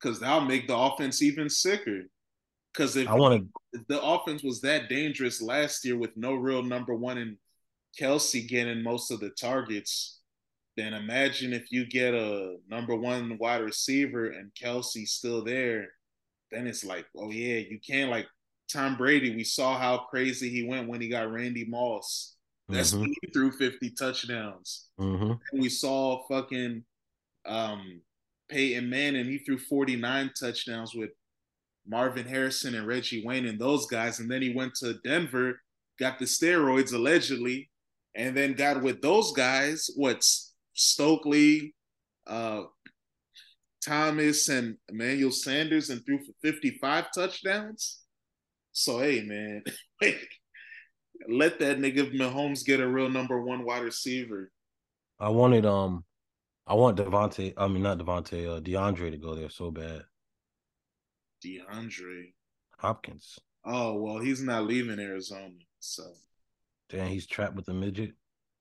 because 0.00 0.18
that'll 0.18 0.40
make 0.40 0.66
the 0.66 0.76
offense 0.76 1.22
even 1.22 1.48
sicker. 1.48 2.02
Because 2.72 2.96
if 2.96 3.08
I 3.08 3.14
want 3.14 3.46
the 3.88 4.02
offense 4.02 4.42
was 4.42 4.60
that 4.62 4.88
dangerous 4.88 5.40
last 5.40 5.84
year 5.84 5.96
with 5.96 6.16
no 6.16 6.34
real 6.34 6.64
number 6.64 6.94
one 6.94 7.18
and 7.18 7.36
Kelce 7.98 8.46
getting 8.48 8.82
most 8.82 9.12
of 9.12 9.20
the 9.20 9.30
targets, 9.30 10.15
then 10.76 10.94
imagine 10.94 11.52
if 11.52 11.70
you 11.70 11.86
get 11.86 12.14
a 12.14 12.56
number 12.68 12.94
one 12.94 13.38
wide 13.38 13.62
receiver 13.62 14.26
and 14.26 14.52
Kelce 14.54 15.08
still 15.08 15.44
there, 15.44 15.88
then 16.52 16.66
it's 16.66 16.84
like, 16.84 17.06
oh 17.16 17.30
yeah, 17.30 17.58
you 17.58 17.78
can't 17.84 18.10
like 18.10 18.26
Tom 18.72 18.96
Brady. 18.96 19.34
We 19.34 19.44
saw 19.44 19.78
how 19.78 19.98
crazy 20.10 20.50
he 20.50 20.64
went 20.64 20.88
when 20.88 21.00
he 21.00 21.08
got 21.08 21.30
Randy 21.30 21.64
Moss. 21.64 22.36
That's 22.68 22.90
mm-hmm. 22.90 23.02
when 23.02 23.14
he 23.22 23.30
threw 23.32 23.52
50 23.52 23.90
touchdowns. 23.90 24.86
Mm-hmm. 25.00 25.32
And 25.52 25.62
we 25.62 25.68
saw 25.68 26.26
fucking 26.28 26.84
um 27.46 28.00
Peyton 28.48 28.88
Manning, 28.88 29.26
he 29.26 29.38
threw 29.38 29.58
49 29.58 30.30
touchdowns 30.38 30.94
with 30.94 31.10
Marvin 31.86 32.26
Harrison 32.26 32.74
and 32.74 32.86
Reggie 32.86 33.24
Wayne 33.24 33.46
and 33.46 33.58
those 33.58 33.86
guys. 33.86 34.20
And 34.20 34.30
then 34.30 34.42
he 34.42 34.54
went 34.54 34.74
to 34.76 34.94
Denver, 35.04 35.60
got 35.98 36.18
the 36.18 36.24
steroids 36.24 36.92
allegedly, 36.92 37.70
and 38.14 38.36
then 38.36 38.54
got 38.54 38.82
with 38.82 39.02
those 39.02 39.32
guys, 39.32 39.90
what's 39.96 40.54
Stokley, 40.76 41.74
uh, 42.26 42.62
Thomas, 43.84 44.48
and 44.48 44.76
Emmanuel 44.88 45.30
Sanders, 45.32 45.90
and 45.90 46.04
threw 46.04 46.18
for 46.18 46.32
55 46.42 47.06
touchdowns. 47.14 48.00
So, 48.72 48.98
hey, 49.00 49.22
man, 49.22 49.62
let 51.28 51.58
that 51.60 51.78
nigga 51.78 52.14
Mahomes 52.14 52.64
get 52.64 52.80
a 52.80 52.86
real 52.86 53.08
number 53.08 53.42
one 53.42 53.64
wide 53.64 53.82
receiver. 53.82 54.50
I 55.18 55.30
wanted, 55.30 55.64
um, 55.64 56.04
I 56.66 56.74
want 56.74 56.98
Devontae, 56.98 57.54
I 57.56 57.68
mean, 57.68 57.82
not 57.82 57.98
Devontae, 57.98 58.56
uh, 58.56 58.60
DeAndre 58.60 59.10
to 59.10 59.16
go 59.16 59.34
there 59.34 59.48
so 59.48 59.70
bad. 59.70 60.02
DeAndre 61.44 62.32
Hopkins. 62.78 63.38
Oh 63.64 63.94
well, 63.94 64.18
he's 64.18 64.42
not 64.42 64.66
leaving 64.66 65.00
Arizona, 65.00 65.50
so. 65.80 66.04
Damn, 66.88 67.08
he's 67.08 67.26
trapped 67.26 67.56
with 67.56 67.66
the 67.66 67.74
midget. 67.74 68.12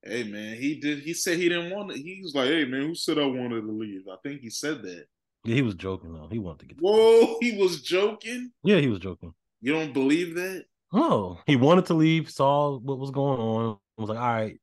Hey 0.05 0.23
man, 0.23 0.55
he 0.55 0.75
did. 0.75 0.99
He 0.99 1.13
said 1.13 1.37
he 1.37 1.49
didn't 1.49 1.71
want 1.71 1.91
it. 1.91 1.97
He 1.97 2.19
was 2.21 2.35
like, 2.35 2.47
"Hey 2.47 2.65
man, 2.65 2.81
who 2.81 2.95
said 2.95 3.17
I 3.17 3.25
wanted 3.25 3.61
to 3.61 3.71
leave?" 3.71 4.03
I 4.07 4.17
think 4.21 4.41
he 4.41 4.49
said 4.49 4.83
that. 4.83 5.05
Yeah, 5.43 5.55
he 5.55 5.61
was 5.63 5.75
joking 5.75 6.13
though. 6.13 6.27
He 6.31 6.39
wanted 6.39 6.59
to 6.59 6.65
get. 6.67 6.77
Whoa, 6.79 7.37
he 7.41 7.57
was 7.57 7.81
joking. 7.81 8.51
Yeah, 8.63 8.77
he 8.77 8.87
was 8.87 8.99
joking. 8.99 9.33
You 9.61 9.73
don't 9.73 9.93
believe 9.93 10.35
that? 10.35 10.65
Oh, 10.93 11.39
he 11.47 11.55
wanted 11.55 11.87
to 11.87 11.95
leave. 11.95 12.29
Saw 12.29 12.77
what 12.77 12.99
was 12.99 13.11
going 13.11 13.39
on. 13.39 13.77
Was 13.97 14.09
like, 14.09 14.19
all 14.19 14.33
right, 14.33 14.59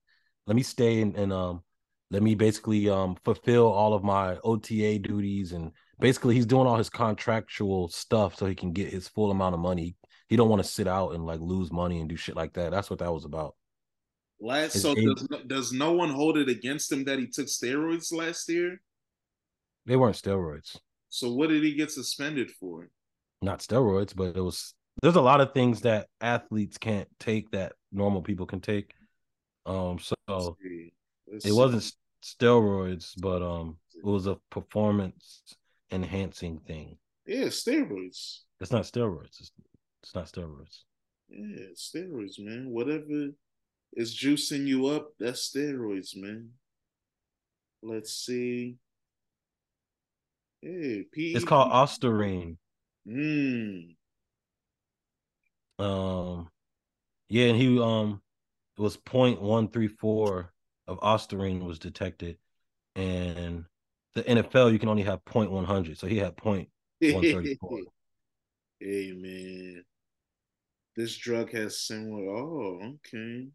let 0.46 0.54
me 0.54 0.62
stay 0.62 1.00
and, 1.00 1.16
and 1.16 1.32
um, 1.32 1.62
let 2.12 2.22
me 2.22 2.34
basically 2.34 2.88
um 2.88 3.16
fulfill 3.24 3.66
all 3.66 3.94
of 3.94 4.04
my 4.04 4.36
OTA 4.44 4.98
duties 4.98 5.52
and 5.52 5.72
basically 5.98 6.34
he's 6.34 6.46
doing 6.46 6.66
all 6.66 6.76
his 6.76 6.90
contractual 6.90 7.88
stuff 7.88 8.36
so 8.36 8.46
he 8.46 8.54
can 8.54 8.72
get 8.72 8.92
his 8.92 9.08
full 9.08 9.30
amount 9.30 9.54
of 9.54 9.60
money. 9.60 9.96
He 10.28 10.36
don't 10.36 10.48
want 10.48 10.62
to 10.62 10.68
sit 10.68 10.86
out 10.86 11.14
and 11.14 11.26
like 11.26 11.40
lose 11.40 11.72
money 11.72 12.00
and 12.00 12.08
do 12.08 12.16
shit 12.16 12.36
like 12.36 12.52
that. 12.52 12.70
That's 12.70 12.90
what 12.90 12.98
that 13.00 13.12
was 13.12 13.24
about. 13.24 13.54
Last, 14.44 14.82
so 14.82 14.92
does, 14.92 15.28
does 15.46 15.72
no 15.72 15.92
one 15.92 16.10
hold 16.10 16.36
it 16.36 16.48
against 16.48 16.90
him 16.90 17.04
that 17.04 17.20
he 17.20 17.28
took 17.28 17.46
steroids 17.46 18.12
last 18.12 18.48
year? 18.48 18.80
They 19.86 19.94
weren't 19.94 20.16
steroids. 20.16 20.76
So 21.10 21.32
what 21.32 21.48
did 21.48 21.62
he 21.62 21.74
get 21.74 21.92
suspended 21.92 22.50
for? 22.50 22.88
Not 23.40 23.60
steroids, 23.60 24.16
but 24.16 24.36
it 24.36 24.40
was. 24.40 24.74
There's 25.00 25.14
a 25.14 25.20
lot 25.20 25.40
of 25.40 25.54
things 25.54 25.82
that 25.82 26.08
athletes 26.20 26.76
can't 26.76 27.06
take 27.20 27.52
that 27.52 27.74
normal 27.92 28.20
people 28.20 28.46
can 28.46 28.60
take. 28.60 28.92
Um, 29.64 30.00
so 30.00 30.16
Let's 30.26 30.48
Let's 31.30 31.46
it 31.46 31.52
wasn't 31.52 31.92
steroids, 32.24 33.12
but 33.20 33.42
um, 33.42 33.76
it 33.94 34.04
was 34.04 34.26
a 34.26 34.38
performance 34.50 35.42
enhancing 35.92 36.58
thing. 36.66 36.98
Yeah, 37.26 37.44
steroids. 37.44 38.40
It's 38.60 38.72
not 38.72 38.82
steroids. 38.82 39.40
It's, 39.40 39.52
it's 40.02 40.14
not 40.16 40.26
steroids. 40.26 40.80
Yeah, 41.28 41.66
steroids, 41.76 42.40
man. 42.40 42.70
Whatever 42.70 43.30
is 43.92 44.16
juicing 44.16 44.66
you 44.66 44.86
up, 44.86 45.10
that's 45.18 45.50
steroids, 45.50 46.16
man. 46.16 46.50
Let's 47.82 48.14
see. 48.14 48.76
Hey, 50.60 51.04
P- 51.12 51.32
It's 51.34 51.44
called 51.44 51.72
Ostarine. 51.72 52.56
Hmm. 53.04 53.92
Um, 55.78 56.48
yeah, 57.28 57.46
and 57.46 57.56
he 57.56 57.80
um 57.80 58.22
it 58.76 58.80
was 58.80 58.96
0.134 58.98 60.48
of 60.86 61.00
Ostarine 61.00 61.64
was 61.64 61.78
detected, 61.78 62.38
and 62.94 63.64
the 64.14 64.22
NFL 64.22 64.72
you 64.72 64.78
can 64.78 64.88
only 64.88 65.02
have 65.02 65.24
0.100, 65.24 65.98
so 65.98 66.06
he 66.06 66.18
had 66.18 66.36
0.134. 66.36 67.80
hey 68.80 69.12
man, 69.12 69.84
this 70.96 71.16
drug 71.16 71.50
has 71.52 71.80
similar. 71.80 72.30
Oh, 72.30 72.94
okay. 72.94 73.48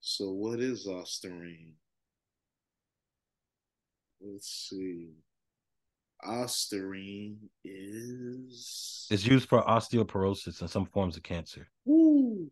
So 0.00 0.30
what 0.30 0.60
is 0.60 0.86
Ostarine? 0.86 1.72
Let's 4.20 4.68
see. 4.70 5.10
Ostarine 6.24 7.36
is 7.64 9.06
it's 9.10 9.24
used 9.24 9.48
for 9.48 9.62
osteoporosis 9.62 10.60
and 10.60 10.68
some 10.68 10.86
forms 10.86 11.16
of 11.16 11.22
cancer. 11.22 11.68
Ooh. 11.88 12.50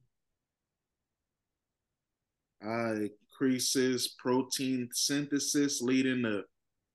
Uh, 2.65 2.95
increases 3.41 4.15
protein 4.19 4.89
synthesis, 4.93 5.83
leading 5.83 6.23
to 6.23 6.43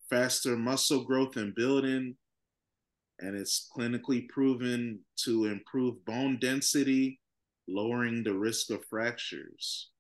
faster 0.10 0.58
muscle 0.58 1.04
growth 1.04 1.36
and 1.38 1.54
building. 1.56 2.16
And 3.20 3.38
it's 3.38 3.70
clinically 3.78 4.28
proven 4.30 5.02
to 5.24 5.46
improve 5.46 6.04
bone 6.06 6.40
density, 6.42 7.20
lowering 7.68 8.24
the 8.24 8.34
risk 8.34 8.72
of 8.72 8.84
fractures. 8.90 9.91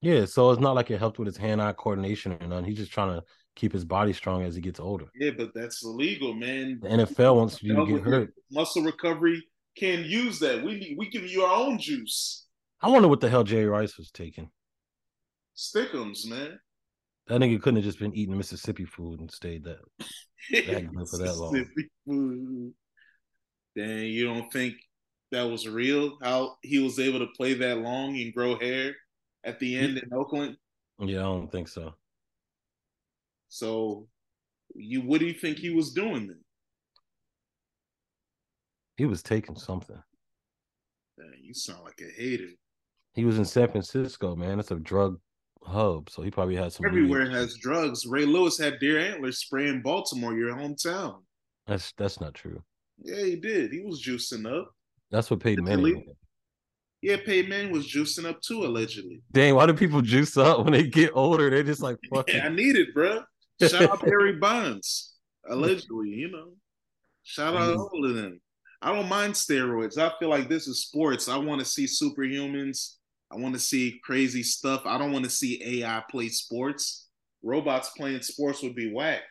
Yeah, 0.00 0.26
so 0.26 0.50
it's 0.50 0.60
not 0.60 0.74
like 0.74 0.90
it 0.90 0.98
helped 0.98 1.18
with 1.18 1.26
his 1.26 1.36
hand-eye 1.36 1.72
coordination 1.72 2.32
or 2.32 2.46
none. 2.46 2.64
He's 2.64 2.76
just 2.76 2.92
trying 2.92 3.18
to 3.18 3.24
keep 3.56 3.72
his 3.72 3.84
body 3.84 4.12
strong 4.12 4.44
as 4.44 4.54
he 4.54 4.60
gets 4.60 4.78
older. 4.78 5.06
Yeah, 5.16 5.32
but 5.36 5.50
that's 5.54 5.84
illegal, 5.84 6.34
man. 6.34 6.78
The 6.80 6.88
NFL 6.88 7.36
wants 7.36 7.62
you 7.62 7.74
to 7.74 7.86
get 7.86 8.02
hurt. 8.02 8.32
Muscle 8.52 8.82
recovery 8.82 9.42
can 9.76 10.04
use 10.04 10.38
that. 10.38 10.62
We 10.62 10.78
need, 10.78 10.96
we 10.98 11.10
give 11.10 11.24
you 11.24 11.42
our 11.42 11.56
own 11.66 11.78
juice. 11.78 12.46
I 12.80 12.88
wonder 12.88 13.08
what 13.08 13.20
the 13.20 13.28
hell 13.28 13.42
Jerry 13.42 13.66
Rice 13.66 13.98
was 13.98 14.12
taking. 14.12 14.50
Stickums, 15.56 16.28
man. 16.28 16.60
That 17.26 17.40
nigga 17.40 17.60
couldn't 17.60 17.76
have 17.76 17.84
just 17.84 17.98
been 17.98 18.14
eating 18.14 18.36
Mississippi 18.36 18.84
food 18.84 19.20
and 19.20 19.30
stayed 19.30 19.64
that, 19.64 19.80
that 20.52 21.08
for 21.10 21.18
that 21.18 21.34
long. 21.34 21.66
Food. 22.06 22.72
Dang, 23.76 24.04
you 24.06 24.26
don't 24.26 24.50
think 24.50 24.74
that 25.30 25.42
was 25.42 25.68
real? 25.68 26.16
How 26.22 26.56
he 26.62 26.78
was 26.78 26.98
able 26.98 27.18
to 27.18 27.26
play 27.36 27.54
that 27.54 27.78
long 27.78 28.16
and 28.16 28.32
grow 28.32 28.58
hair 28.58 28.94
at 29.44 29.58
the 29.58 29.76
end 29.76 29.98
in 29.98 30.12
Oakland? 30.12 30.56
Yeah, 30.98 31.20
I 31.20 31.22
don't 31.22 31.50
think 31.50 31.68
so. 31.68 31.94
So, 33.48 34.06
you 34.74 35.00
what 35.02 35.20
do 35.20 35.26
you 35.26 35.34
think 35.34 35.58
he 35.58 35.70
was 35.70 35.92
doing 35.92 36.26
then? 36.26 36.40
He 38.96 39.06
was 39.06 39.22
taking 39.22 39.56
something. 39.56 40.02
You 41.40 41.54
sound 41.54 41.84
like 41.84 42.00
a 42.00 42.20
hater. 42.20 42.48
He 43.14 43.24
was 43.24 43.38
in 43.38 43.44
San 43.44 43.70
Francisco, 43.70 44.36
man. 44.36 44.60
It's 44.60 44.70
a 44.70 44.76
drug 44.76 45.18
hub, 45.62 46.10
so 46.10 46.22
he 46.22 46.30
probably 46.30 46.56
had 46.56 46.72
some. 46.72 46.86
Everywhere 46.86 47.30
has 47.30 47.56
drugs. 47.56 48.06
Ray 48.06 48.24
Lewis 48.24 48.58
had 48.58 48.78
deer 48.80 48.98
antlers 48.98 49.38
spray 49.38 49.68
in 49.68 49.82
Baltimore, 49.82 50.34
your 50.34 50.54
hometown. 50.54 51.22
That's 51.66 51.92
that's 51.96 52.20
not 52.20 52.34
true. 52.34 52.62
Yeah, 53.02 53.24
he 53.24 53.36
did. 53.36 53.72
He 53.72 53.80
was 53.80 54.04
juicing 54.04 54.46
up. 54.46 54.72
That's 55.10 55.30
what 55.30 55.40
paid 55.40 55.58
Peyton 55.58 55.64
Manning. 55.64 56.04
Yeah, 57.00 57.16
Peyton 57.24 57.48
Manning 57.48 57.72
was 57.72 57.86
juicing 57.86 58.24
up 58.24 58.40
too, 58.40 58.64
allegedly. 58.64 59.22
Dang, 59.32 59.54
why 59.54 59.66
do 59.66 59.74
people 59.74 60.02
juice 60.02 60.36
up 60.36 60.64
when 60.64 60.72
they 60.72 60.84
get 60.84 61.12
older? 61.14 61.48
They're 61.48 61.62
just 61.62 61.82
like, 61.82 61.96
fuck 62.12 62.28
yeah, 62.32 62.46
I 62.46 62.48
need 62.48 62.76
it, 62.76 62.92
bro. 62.92 63.22
Shout 63.60 63.82
out 63.82 64.04
Barry 64.04 64.36
Bonds, 64.36 65.14
allegedly. 65.48 66.08
You 66.08 66.30
know, 66.30 66.52
shout 67.22 67.56
out 67.56 67.76
mm. 67.76 67.78
all 67.78 68.04
of 68.04 68.14
them. 68.14 68.40
I 68.82 68.92
don't 68.92 69.08
mind 69.08 69.34
steroids. 69.34 69.98
I 69.98 70.12
feel 70.18 70.28
like 70.28 70.48
this 70.48 70.66
is 70.66 70.82
sports. 70.82 71.28
I 71.28 71.36
want 71.36 71.60
to 71.60 71.64
see 71.64 71.84
superhumans 71.84 72.98
I 73.30 73.36
want 73.36 73.54
to 73.54 73.60
see 73.60 74.00
crazy 74.02 74.42
stuff. 74.42 74.82
I 74.86 74.96
don't 74.96 75.12
want 75.12 75.24
to 75.24 75.30
see 75.30 75.62
AI 75.82 76.02
play 76.10 76.28
sports. 76.28 77.08
Robots 77.42 77.90
playing 77.90 78.22
sports 78.22 78.62
would 78.62 78.74
be 78.74 78.92
whack. 78.92 79.22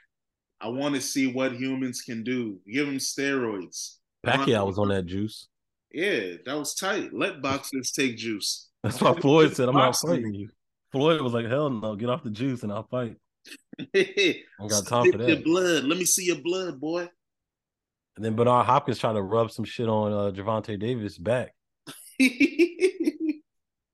I 0.61 0.70
want 0.70 0.95
to 0.95 1.01
see 1.01 1.28
what 1.32 1.53
humans 1.53 2.01
can 2.01 2.24
do. 2.24 2.59
Give 2.72 2.86
them 2.86 2.97
steroids. 2.97 3.97
Pacquiao 4.26 4.65
was 4.68 4.78
on 4.78 4.89
that 4.89 5.05
juice. 5.05 5.47
Yeah, 5.92 6.36
that 6.46 6.58
was 6.58 6.76
tight. 6.76 7.14
Let 7.14 7.42
boxers 7.42 7.92
take 7.92 8.18
juice. 8.18 8.70
That's 8.84 9.02
why 9.02 9.14
Floyd 9.20 9.56
said, 9.56 9.70
"I'm 9.70 9.76
not 9.76 9.96
fighting 9.96 10.34
you." 10.34 10.50
Floyd 10.92 11.22
was 11.22 11.34
like, 11.34 11.48
"Hell 11.48 11.70
no, 11.70 11.96
get 11.96 12.10
off 12.10 12.24
the 12.24 12.30
juice 12.30 12.64
and 12.64 12.72
I'll 12.72 12.88
fight." 12.88 13.16
I 13.96 14.44
got 14.68 14.88
time 14.88 15.12
for 15.12 15.18
that. 15.18 15.30
Your 15.30 15.42
blood. 15.42 15.84
Let 15.86 15.98
me 15.98 16.06
see 16.06 16.26
your 16.26 16.42
blood, 16.42 16.80
boy. 16.80 17.08
And 18.16 18.26
then 18.26 18.36
Bernard 18.36 18.66
Hopkins 18.66 19.00
trying 19.00 19.16
to 19.16 19.22
rub 19.22 19.52
some 19.52 19.66
shit 19.66 19.88
on 19.88 20.12
uh, 20.12 20.32
Gervonta 20.32 20.80
Davis 20.80 21.18
back. 21.18 21.54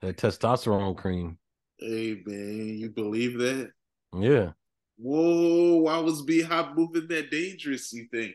That 0.03 0.17
testosterone 0.17 0.97
cream. 0.97 1.37
Hey 1.79 2.21
man, 2.25 2.77
you 2.77 2.89
believe 2.89 3.37
that? 3.39 3.71
Yeah. 4.13 4.51
Whoa, 4.97 5.77
why 5.77 5.97
was 5.99 6.23
B 6.23 6.41
Hop 6.41 6.75
moving 6.75 7.07
that 7.07 7.31
dangerous, 7.31 7.93
you 7.93 8.07
think? 8.11 8.33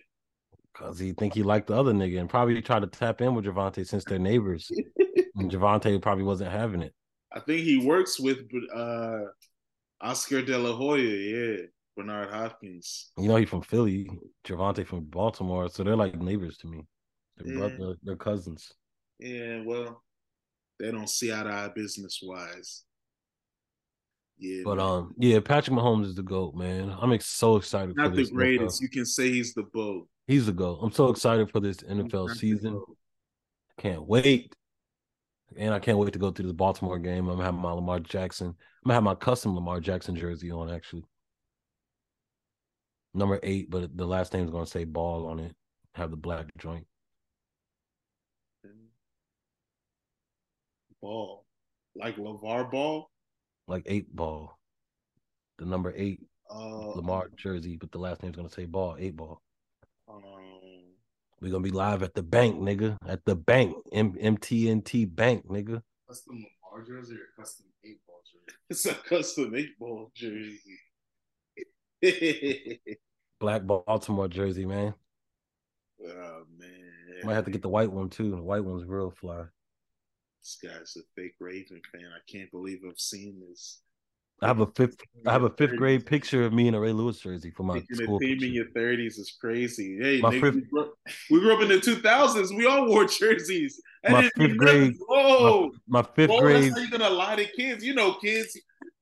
Cause 0.79 0.99
he 0.99 1.13
think 1.13 1.35
he 1.35 1.43
liked 1.43 1.67
the 1.67 1.75
other 1.75 1.93
nigga 1.93 2.21
and 2.21 2.31
probably 2.31 2.63
tried 2.63 2.81
to 2.81 2.87
tap 2.87 3.21
in 3.21 3.35
with 3.35 3.45
Gervonta 3.45 3.85
since 3.85 4.05
they're 4.05 4.19
neighbors. 4.19 4.71
and 5.35 5.51
Gervonta 5.51 6.01
probably 6.01 6.23
wasn't 6.23 6.53
having 6.53 6.83
it. 6.83 6.95
I 7.33 7.41
think 7.41 7.63
he 7.63 7.85
works 7.85 8.21
with 8.21 8.39
uh 8.75 9.19
Oscar 10.01 10.43
De 10.43 10.57
La 10.57 10.73
Hoya, 10.73 11.03
yeah. 11.03 11.57
Bernard 11.97 12.31
Hopkins. 12.31 13.11
You 13.19 13.27
know, 13.27 13.37
he 13.37 13.45
from 13.45 13.63
Philly, 13.63 14.09
Gervonta 14.47 14.87
from 14.87 15.05
Baltimore, 15.05 15.69
so 15.69 15.83
they're 15.83 15.97
like 15.97 16.15
neighbors 16.15 16.57
to 16.59 16.69
me. 16.69 16.87
They're 17.37 17.53
yeah. 17.53 17.59
brother, 17.59 17.97
they're 18.05 18.17
cousins. 18.17 18.73
Yeah, 19.19 19.63
well, 19.65 20.03
they 20.79 20.93
don't 20.93 21.11
see 21.11 21.33
eye 21.33 21.43
to 21.43 21.51
eye 21.51 21.71
business 21.75 22.21
wise. 22.23 22.85
Yeah, 24.39 24.63
but 24.65 24.77
man. 24.77 24.87
um, 24.87 25.15
yeah, 25.19 25.41
Patrick 25.41 25.77
Mahomes 25.77 26.07
is 26.07 26.15
the 26.15 26.23
goat, 26.23 26.55
man. 26.55 26.95
I'm 26.97 27.19
so 27.19 27.57
excited. 27.57 27.97
For 27.97 28.09
this. 28.09 28.09
Not 28.09 28.15
the 28.17 28.31
greatest. 28.33 28.81
You 28.81 28.89
can 28.89 29.05
say 29.05 29.31
he's 29.31 29.53
the 29.55 29.65
goat. 29.75 30.07
He's 30.29 30.45
the 30.45 30.53
goat. 30.53 30.81
I'm 30.83 30.93
so 30.93 31.09
excited 31.09 31.51
for 31.51 31.59
this 31.59 31.79
NFL 31.79 32.37
season. 32.37 32.81
Can't 33.79 34.07
wait, 34.07 34.55
and 35.57 35.73
I 35.73 35.79
can't 35.79 35.97
wait 35.97 36.13
to 36.13 36.19
go 36.19 36.31
to 36.31 36.43
this 36.43 36.53
Baltimore 36.53 36.99
game. 36.99 37.29
I'm 37.29 37.41
having 37.41 37.61
my 37.61 37.73
Lamar 37.73 37.99
Jackson. 38.01 38.49
I'm 38.49 38.55
gonna 38.85 38.95
have 38.95 39.03
my 39.03 39.15
custom 39.15 39.55
Lamar 39.55 39.81
Jackson 39.81 40.15
jersey 40.15 40.51
on 40.51 40.71
actually. 40.71 41.05
Number 43.15 43.41
eight, 43.43 43.71
but 43.71 43.97
the 43.97 44.07
last 44.07 44.35
name 44.35 44.45
is 44.45 44.51
gonna 44.51 44.67
say 44.67 44.85
Ball 44.85 45.27
on 45.27 45.41
it. 45.41 45.57
Have 45.95 46.11
the 46.11 46.17
black 46.19 46.47
joint. 46.59 46.87
ball, 51.01 51.47
like 51.97 52.17
LaVar 52.17 52.71
Ball, 52.71 53.09
like 53.67 53.85
eight 53.87 54.15
ball, 54.15 54.59
the 55.59 55.65
number 55.65 55.95
eight 55.97 56.21
uh, 56.51 56.89
Lamar 56.97 57.31
jersey, 57.37 57.77
but 57.77 57.91
the 57.93 57.99
last 57.99 58.23
name's 58.23 58.37
gonna 58.37 58.51
say 58.51 58.67
ball, 58.67 58.97
eight 58.99 59.17
ball. 59.17 59.41
Um, 60.09 60.23
We're 61.41 61.51
gonna 61.51 61.63
be 61.63 61.71
live 61.71 62.03
at 62.03 62.15
the 62.15 62.23
bank, 62.23 62.57
nigga. 62.61 62.97
At 63.07 63.25
the 63.25 63.37
bank, 63.37 63.77
M- 63.93 64.17
M&T 64.19 65.05
Bank, 65.05 65.47
nigga. 65.49 65.83
Custom 66.09 66.47
Lamar 66.73 66.87
jersey 66.87 67.15
or 67.17 67.29
custom 67.39 67.67
eight 67.85 68.01
ball 68.07 68.21
jersey? 68.25 68.57
It's 68.71 68.87
a 68.87 68.95
custom 68.95 69.55
eight 69.55 69.79
ball 69.79 70.11
jersey. 70.15 70.61
Black 73.41 73.67
Baltimore 73.67 74.29
jersey, 74.29 74.67
man. 74.67 74.95
Oh 76.05 76.45
man. 76.59 76.71
Might 77.25 77.35
have 77.35 77.45
to 77.47 77.51
get 77.51 77.63
the 77.63 77.69
white 77.69 77.91
one 77.91 78.09
too. 78.09 78.31
The 78.31 78.43
white 78.43 78.65
one's 78.65 78.85
real 78.85 79.11
fly. 79.11 79.45
This 80.43 80.59
guy's 80.63 80.97
a 80.97 81.01
fake 81.15 81.35
Raven 81.41 81.81
fan. 81.93 82.07
I 82.15 82.21
can't 82.31 82.51
believe 82.51 82.81
I've 82.89 82.99
seen 83.01 83.41
this. 83.49 83.81
I 84.41 84.47
have 84.47 84.61
a 84.61 84.67
fifth. 84.67 84.97
I 85.27 85.33
have 85.33 85.43
a 85.43 85.51
fifth 85.51 85.75
grade 85.77 86.07
picture 86.07 86.45
of 86.45 86.53
me 86.53 86.69
in 86.69 86.75
a 86.75 86.81
Ray 86.81 86.93
Lewis 86.93 87.19
jersey 87.19 87.51
for 87.51 87.65
my 87.65 87.81
Picking 87.81 87.97
school. 88.05 88.19
team 88.21 88.43
in 88.43 88.53
your 88.53 88.67
thirties 88.75 89.19
is 89.19 89.37
crazy. 89.41 89.99
Hey, 90.01 90.21
My 90.21 90.31
nigga, 90.33 90.41
fifth- 90.41 90.55
we, 90.55 90.61
grew 90.63 90.81
up, 90.83 90.95
we 91.31 91.41
grew 91.41 91.55
up 91.55 91.63
in 91.63 91.69
the 91.69 91.81
two 91.81 91.97
thousands. 91.97 92.53
We 92.53 92.67
all 92.67 92.87
wore 92.87 93.05
jerseys. 93.21 93.81
I 94.07 94.13
My 94.13 94.31
fifth 94.37 94.57
grade- 94.57 94.95
know- 94.97 95.07
Whoa, 95.09 95.71
My 95.89 96.03
fifth 96.03 96.31
grade. 96.39 96.65
that's 96.65 96.77
how 96.79 96.85
you 96.85 96.91
gonna 96.91 97.11
lie 97.11 97.37
to 97.37 97.45
kids? 97.47 97.85
You 97.85 97.95
know, 97.95 98.15
kids. 98.15 98.57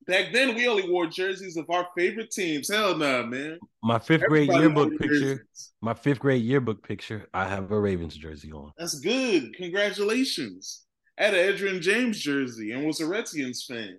Back 0.07 0.33
then, 0.33 0.55
we 0.55 0.69
only 0.69 0.89
wore 0.89 1.09
jerseys 1.09 1.57
of 1.57 1.69
our 1.69 1.89
favorite 1.99 2.31
teams. 2.31 2.71
Hell 2.73 2.97
no, 2.97 3.27
man. 3.27 3.59
My 3.83 3.99
fifth 3.99 4.23
grade 4.29 4.49
Everybody 4.49 4.61
yearbook 4.95 4.99
picture. 5.01 5.47
My 5.83 5.95
fifth 5.95 6.21
grade 6.21 6.45
yearbook 6.45 6.87
picture. 6.87 7.27
I 7.35 7.47
have 7.49 7.73
a 7.73 7.79
Ravens 7.81 8.15
jersey 8.17 8.53
on. 8.53 8.71
That's 8.79 9.01
good. 9.01 9.53
Congratulations. 9.57 10.85
I 11.19 11.25
had 11.25 11.35
an 11.35 11.53
Edgerrin 11.57 11.81
James 11.81 12.21
jersey 12.21 12.71
and 12.73 12.87
was 12.87 13.01
a 13.01 13.07
Redskins 13.07 13.65
fan. 13.69 13.99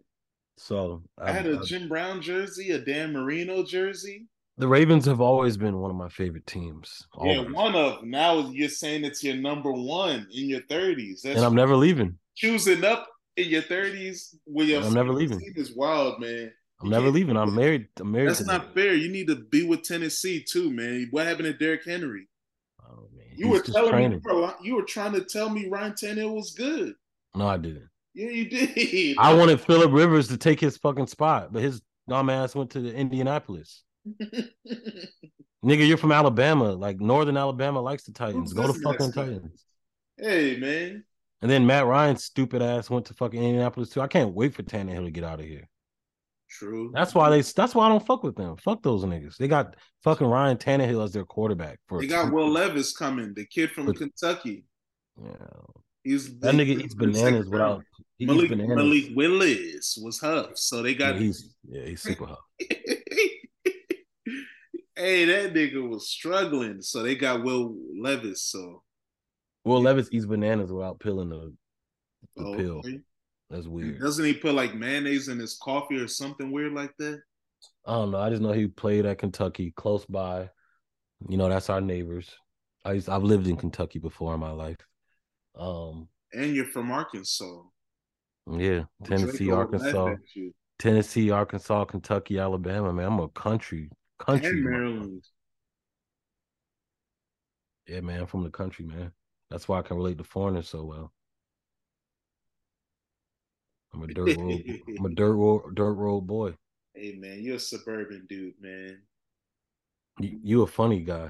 So 0.57 1.03
I 1.19 1.31
had 1.31 1.45
a 1.47 1.59
I- 1.59 1.63
Jim 1.63 1.87
Brown 1.87 2.21
jersey, 2.21 2.71
a 2.71 2.79
Dan 2.79 3.13
Marino 3.13 3.63
jersey. 3.63 4.27
the 4.57 4.67
Ravens 4.67 5.05
have 5.05 5.21
always 5.21 5.55
been 5.55 5.77
one 5.79 5.91
of 5.91 5.97
my 5.97 6.09
favorite 6.09 6.47
teams. 6.47 7.05
Yeah, 7.23 7.37
Always. 7.37 7.53
one 7.53 7.75
of. 7.75 8.03
Now 8.03 8.49
you're 8.49 8.69
saying 8.69 9.05
it's 9.05 9.23
your 9.23 9.35
number 9.35 9.71
one 9.71 10.27
in 10.33 10.49
your 10.49 10.61
30s. 10.61 11.21
That's 11.21 11.37
and 11.37 11.45
I'm 11.45 11.53
never 11.55 11.75
leaving. 11.75 12.17
choosing 12.35 12.83
up 12.83 13.07
in 13.35 13.49
your 13.49 13.61
30s 13.61 14.35
with 14.47 14.67
your 14.67 14.81
I'm 14.83 14.93
never 14.93 15.13
leaving. 15.13 15.39
is 15.55 15.75
wild, 15.75 16.19
man. 16.19 16.51
I'm 16.81 16.85
You 16.87 16.91
never 16.91 17.09
leaving. 17.11 17.37
I'm 17.37 17.53
married. 17.55 17.87
I'm 17.99 18.11
married. 18.11 18.29
That's 18.29 18.45
not 18.45 18.73
fair. 18.73 18.93
You 18.95 19.09
need 19.09 19.27
to 19.27 19.35
be 19.35 19.63
with 19.67 19.83
Tennessee 19.83 20.43
too, 20.43 20.71
man. 20.71 21.07
What 21.11 21.25
happened 21.27 21.45
to 21.45 21.53
Derrick 21.53 21.85
Henry? 21.85 22.27
Oh, 22.83 23.07
man. 23.15 23.25
You 23.35 23.47
He's 23.47 23.53
were 23.53 23.61
telling 23.73 23.91
training. 23.91 24.21
me 24.25 24.49
you 24.63 24.75
were 24.75 24.83
trying 24.83 25.13
to 25.13 25.21
tell 25.23 25.49
me 25.49 25.67
Ryan 25.69 25.93
Tannehill 25.93 26.33
was 26.33 26.51
good. 26.51 26.93
No, 27.35 27.47
I 27.47 27.57
didn't. 27.57 27.89
Yeah, 28.17 28.29
you 28.31 28.49
did. 28.49 29.15
I 29.19 29.31
wanted 29.35 29.61
Philip 29.61 29.91
Rivers 29.91 30.27
to 30.29 30.37
take 30.37 30.59
his 30.59 30.75
fucking 30.77 31.05
spot, 31.05 31.53
but 31.53 31.61
his 31.61 31.81
dumb 32.09 32.31
ass 32.31 32.55
went 32.55 32.71
to 32.71 32.79
the 32.79 32.91
Indianapolis. 32.91 33.83
Nigga, 35.63 35.87
you're 35.87 35.97
from 35.97 36.11
Alabama. 36.11 36.71
Like 36.73 36.99
Northern 36.99 37.37
Alabama 37.37 37.79
likes 37.79 38.03
the 38.05 38.11
Titans. 38.13 38.51
Who's 38.53 38.65
Go 38.65 38.73
to 38.73 38.79
fucking? 38.79 39.11
Titans. 39.11 39.63
hey, 40.17 40.57
man. 40.57 41.03
And 41.43 41.51
then 41.51 41.67
Matt 41.67 41.85
Ryan's 41.85 42.23
stupid 42.23 42.63
ass 42.63 42.89
went 42.89 43.05
to 43.05 43.13
fucking 43.13 43.39
Indianapolis 43.41 43.89
too. 43.89 44.01
I 44.01 44.07
can't 44.07 44.33
wait 44.33 44.55
for 44.55 44.63
Tannehill 44.63 45.05
to 45.05 45.11
get 45.11 45.23
out 45.23 45.39
of 45.39 45.45
here. 45.45 45.69
True. 46.49 46.89
That's 46.95 47.13
why 47.13 47.29
they. 47.29 47.41
That's 47.41 47.75
why 47.75 47.85
I 47.85 47.89
don't 47.89 48.03
fuck 48.07 48.23
with 48.23 48.35
them. 48.35 48.57
Fuck 48.57 48.81
those 48.81 49.03
niggas. 49.03 49.37
They 49.37 49.47
got 49.47 49.75
fucking 50.03 50.25
Ryan 50.25 50.57
Tannehill 50.57 51.03
as 51.03 51.11
their 51.13 51.25
quarterback 51.25 51.77
for. 51.87 52.01
They 52.01 52.07
got 52.07 52.33
Will 52.33 52.49
Levis 52.49 52.97
coming, 52.97 53.35
the 53.35 53.45
kid 53.45 53.69
from 53.69 53.85
But- 53.85 53.97
Kentucky. 53.97 54.63
Yeah. 55.23 55.33
He's 56.03 56.39
That 56.39 56.55
nigga 56.55 56.81
eats 56.81 56.95
bananas 56.95 57.49
without. 57.49 57.83
Malik, 58.19 58.49
bananas. 58.49 58.75
Malik 58.75 59.05
Willis 59.15 59.97
was 60.01 60.19
Huff, 60.19 60.57
so 60.57 60.81
they 60.81 60.91
Yeah, 60.91 60.97
got. 61.13 61.15
he's 61.17 61.55
yeah, 61.69 61.85
he's 61.85 62.01
super 62.01 62.25
hot. 62.25 62.39
hey, 62.59 62.67
that 65.25 65.53
nigga 65.53 65.87
was 65.87 66.09
struggling, 66.09 66.81
so 66.81 67.03
they 67.03 67.15
got 67.15 67.43
Will 67.43 67.75
Levis. 67.99 68.43
So 68.43 68.83
Will 69.65 69.81
Levis 69.81 70.09
eats 70.11 70.25
bananas 70.25 70.71
without 70.71 70.99
peeling 70.99 71.29
the, 71.29 71.53
the 72.35 72.45
Oh, 72.45 72.55
pill. 72.55 72.77
okay. 72.79 72.99
That's 73.49 73.67
weird. 73.67 73.99
Doesn't 73.99 74.25
he 74.25 74.33
put 74.33 74.55
like 74.55 74.75
mayonnaise 74.75 75.29
in 75.29 75.39
his 75.39 75.57
coffee 75.61 75.97
or 75.97 76.07
something 76.07 76.51
weird 76.51 76.73
like 76.73 76.91
that? 76.99 77.21
I 77.85 77.93
don't 77.93 78.11
know. 78.11 78.19
I 78.19 78.29
just 78.29 78.41
know 78.41 78.51
he 78.51 78.67
played 78.67 79.05
at 79.05 79.19
Kentucky, 79.19 79.71
close 79.75 80.05
by. 80.05 80.49
You 81.29 81.37
know, 81.37 81.49
that's 81.49 81.69
our 81.69 81.81
neighbors. 81.81 82.29
I 82.83 82.93
used, 82.93 83.09
I've 83.09 83.23
lived 83.23 83.47
in 83.47 83.57
Kentucky 83.57 83.99
before 83.99 84.33
in 84.33 84.39
my 84.39 84.51
life. 84.51 84.77
Um, 85.55 86.07
And 86.33 86.55
you're 86.55 86.65
from 86.65 86.91
Arkansas. 86.91 87.61
Yeah, 88.51 88.83
Tennessee, 89.03 89.51
Arkansas, 89.51 90.03
laughed 90.03 90.21
at 90.23 90.35
you. 90.35 90.53
Tennessee, 90.79 91.31
Arkansas, 91.31 91.85
Kentucky, 91.85 92.39
Alabama. 92.39 92.93
Man, 92.93 93.05
I'm 93.05 93.19
a 93.19 93.27
country, 93.29 93.89
country. 94.19 94.49
And. 94.49 94.63
Maryland. 94.63 95.23
Yeah, 97.87 98.01
man, 98.01 98.21
I'm 98.21 98.27
from 98.27 98.43
the 98.43 98.49
country, 98.49 98.85
man. 98.85 99.11
That's 99.49 99.67
why 99.67 99.79
I 99.79 99.81
can 99.81 99.97
relate 99.97 100.17
to 100.17 100.23
foreigners 100.23 100.69
so 100.69 100.83
well. 100.83 101.13
I'm 103.93 104.03
a 104.03 104.07
dirt 104.07 104.37
road. 104.37 104.81
I'm 104.99 105.05
a 105.05 105.09
dirt 105.09 105.33
road, 105.33 105.75
dirt 105.75 105.93
road 105.93 106.21
boy. 106.21 106.53
Hey 106.99 107.13
man, 107.13 107.43
you're 107.43 107.57
a 107.57 107.59
suburban 107.59 108.25
dude, 108.27 108.55
man. 108.59 109.03
You, 110.19 110.39
you 110.41 110.61
a 110.63 110.67
funny 110.67 111.01
guy. 111.01 111.29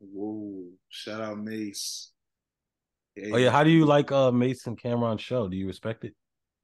Whoa! 0.00 0.64
Shout 0.88 1.20
out 1.20 1.36
Mace. 1.36 2.11
Oh 3.32 3.36
yeah, 3.36 3.50
how 3.50 3.64
do 3.64 3.70
you 3.70 3.84
like 3.84 4.10
uh 4.10 4.30
Mason 4.30 4.76
Cam'ron's 4.76 5.20
show? 5.20 5.48
Do 5.48 5.56
you 5.56 5.66
respect 5.66 6.04
it? 6.04 6.14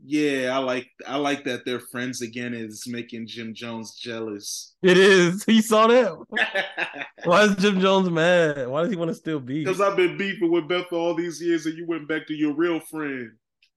Yeah, 0.04 0.50
I 0.54 0.58
like 0.58 0.88
I 1.06 1.16
like 1.16 1.44
that 1.44 1.64
they're 1.64 1.80
friends 1.80 2.22
again. 2.22 2.54
Is 2.54 2.84
making 2.86 3.26
Jim 3.26 3.52
Jones 3.52 3.96
jealous. 3.96 4.74
It 4.82 4.96
is. 4.96 5.44
He 5.46 5.60
saw 5.60 5.88
that. 5.88 6.16
Why 7.24 7.44
is 7.44 7.56
Jim 7.56 7.80
Jones 7.80 8.08
mad? 8.08 8.68
Why 8.68 8.82
does 8.82 8.90
he 8.90 8.96
want 8.96 9.08
to 9.08 9.14
still 9.14 9.40
be? 9.40 9.64
Because 9.64 9.80
I've 9.80 9.96
been 9.96 10.16
beefing 10.16 10.50
with 10.50 10.68
Beth 10.68 10.92
all 10.92 11.14
these 11.14 11.42
years, 11.42 11.66
and 11.66 11.76
you 11.76 11.86
went 11.86 12.06
back 12.08 12.26
to 12.28 12.34
your 12.34 12.54
real 12.54 12.78
friend. 12.80 13.32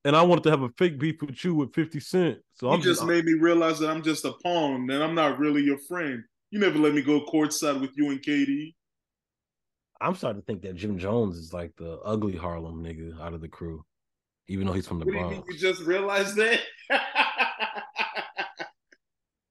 And 0.05 0.15
I 0.15 0.21
wanted 0.21 0.43
to 0.45 0.51
have 0.51 0.61
a 0.61 0.69
fake 0.77 0.99
beef 0.99 1.21
with 1.21 1.43
you 1.43 1.55
with 1.55 1.73
50 1.73 1.99
Cent. 1.99 2.39
So 2.53 2.67
You 2.67 2.73
I'm 2.75 2.81
just 2.81 3.03
made 3.03 3.25
me 3.25 3.33
realize 3.33 3.79
that 3.79 3.89
I'm 3.89 4.03
just 4.03 4.25
a 4.25 4.33
pawn, 4.43 4.89
and 4.89 5.03
I'm 5.03 5.15
not 5.15 5.39
really 5.39 5.63
your 5.63 5.77
friend. 5.87 6.23
You 6.51 6.59
never 6.59 6.77
let 6.77 6.93
me 6.93 7.01
go 7.01 7.25
courtside 7.25 7.79
with 7.81 7.91
you 7.95 8.09
and 8.09 8.21
KD. 8.21 8.73
I'm 10.01 10.15
starting 10.15 10.41
to 10.41 10.45
think 10.45 10.61
that 10.63 10.75
Jim 10.75 10.97
Jones 10.97 11.37
is 11.37 11.53
like 11.53 11.75
the 11.77 11.99
ugly 11.99 12.35
Harlem 12.35 12.83
nigga 12.83 13.19
out 13.21 13.33
of 13.33 13.41
the 13.41 13.47
crew, 13.47 13.85
even 14.47 14.67
though 14.67 14.73
he's 14.73 14.87
from 14.87 14.99
the 14.99 15.05
What 15.05 15.11
do 15.13 15.17
you 15.19 15.25
mean? 15.25 15.41
Bronx. 15.41 15.53
You 15.53 15.59
just 15.59 15.81
realized 15.83 16.35
that? 16.37 16.61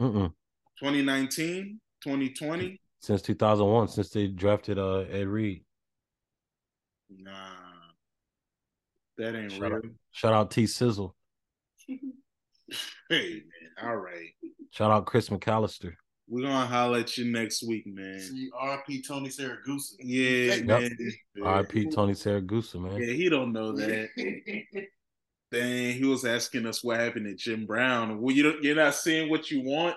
Mm-mm. 0.00 0.32
2019, 0.78 1.80
2020. 2.02 2.80
Since 3.00 3.22
2001, 3.22 3.88
since 3.88 4.10
they 4.10 4.28
drafted 4.28 4.78
uh 4.78 5.00
Ed 5.10 5.26
Reed. 5.28 5.64
Nah. 7.10 7.32
That 9.18 9.36
ain't 9.36 9.52
shout 9.52 9.54
real. 9.62 9.72
Out, 9.72 9.84
shout 10.10 10.32
out 10.32 10.50
T 10.50 10.66
Sizzle. 10.66 11.14
hey 13.08 13.42
man, 13.78 13.88
all 13.88 13.96
right. 13.96 14.30
Shout 14.70 14.90
out 14.90 15.06
Chris 15.06 15.28
McAlister. 15.28 15.92
We're 16.28 16.42
gonna 16.42 16.66
holler 16.66 17.00
at 17.00 17.18
you 17.18 17.30
next 17.30 17.66
week, 17.66 17.86
man. 17.86 18.20
See, 18.20 18.50
RP 18.58 19.06
Tony 19.06 19.28
Siragusa. 19.28 19.94
Yeah, 19.98 20.54
Hey, 20.54 20.62
man. 20.62 20.96
RP 21.38 21.94
Tony 21.94 22.14
Siragusa, 22.14 22.80
man. 22.80 23.00
Yeah, 23.02 23.12
he 23.12 23.28
don't 23.28 23.52
know 23.52 23.72
that. 23.72 24.08
Dang, 25.52 25.92
he 25.92 26.04
was 26.04 26.24
asking 26.24 26.64
us 26.64 26.82
what 26.82 26.98
happened 26.98 27.26
to 27.26 27.34
Jim 27.34 27.66
Brown. 27.66 28.18
Well, 28.20 28.34
you 28.34 28.44
don't, 28.44 28.64
you're 28.64 28.74
not 28.74 28.94
seeing 28.94 29.28
what 29.28 29.50
you 29.50 29.62
want. 29.62 29.94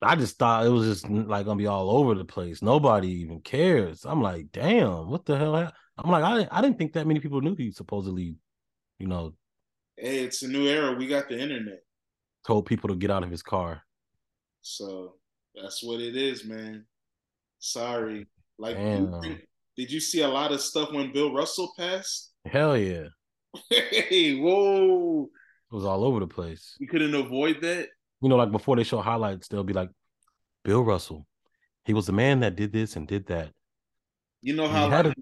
I 0.00 0.14
just 0.14 0.38
thought 0.38 0.66
it 0.66 0.68
was 0.68 0.86
just 0.86 1.08
like 1.08 1.46
gonna 1.46 1.56
be 1.56 1.66
all 1.66 1.90
over 1.90 2.14
the 2.14 2.24
place. 2.24 2.62
Nobody 2.62 3.08
even 3.08 3.40
cares. 3.40 4.04
I'm 4.04 4.22
like, 4.22 4.52
damn, 4.52 5.08
what 5.08 5.24
the 5.24 5.38
hell? 5.38 5.56
I'm 5.56 6.10
like, 6.10 6.24
I 6.24 6.46
I 6.56 6.60
didn't 6.60 6.78
think 6.78 6.92
that 6.92 7.06
many 7.06 7.20
people 7.20 7.40
knew 7.40 7.54
he 7.54 7.70
supposedly, 7.70 8.36
you 8.98 9.06
know. 9.06 9.34
Hey, 10.02 10.24
it's 10.24 10.42
a 10.42 10.48
new 10.48 10.66
era. 10.66 10.96
We 10.96 11.06
got 11.06 11.28
the 11.28 11.38
internet. 11.38 11.84
Told 12.44 12.66
people 12.66 12.88
to 12.88 12.96
get 12.96 13.12
out 13.12 13.22
of 13.22 13.30
his 13.30 13.40
car. 13.40 13.84
So 14.60 15.14
that's 15.54 15.80
what 15.80 16.00
it 16.00 16.16
is, 16.16 16.44
man. 16.44 16.86
Sorry. 17.60 18.26
Like, 18.58 18.76
you, 18.76 19.38
did 19.76 19.92
you 19.92 20.00
see 20.00 20.22
a 20.22 20.28
lot 20.28 20.50
of 20.50 20.60
stuff 20.60 20.90
when 20.92 21.12
Bill 21.12 21.32
Russell 21.32 21.72
passed? 21.78 22.32
Hell 22.44 22.76
yeah. 22.76 23.04
Hey, 23.70 24.34
whoa. 24.40 25.30
It 25.70 25.74
was 25.74 25.84
all 25.84 26.04
over 26.04 26.18
the 26.18 26.26
place. 26.26 26.74
You 26.80 26.88
couldn't 26.88 27.14
avoid 27.14 27.60
that? 27.60 27.86
You 28.20 28.28
know, 28.28 28.36
like 28.36 28.50
before 28.50 28.74
they 28.74 28.82
show 28.82 29.00
highlights, 29.00 29.46
they'll 29.46 29.62
be 29.62 29.72
like, 29.72 29.90
Bill 30.64 30.82
Russell. 30.82 31.28
He 31.84 31.94
was 31.94 32.06
the 32.06 32.12
man 32.12 32.40
that 32.40 32.56
did 32.56 32.72
this 32.72 32.96
and 32.96 33.06
did 33.06 33.28
that. 33.28 33.52
You 34.40 34.56
know 34.56 34.66
how 34.66 34.88
like, 34.88 35.06
a... 35.06 35.14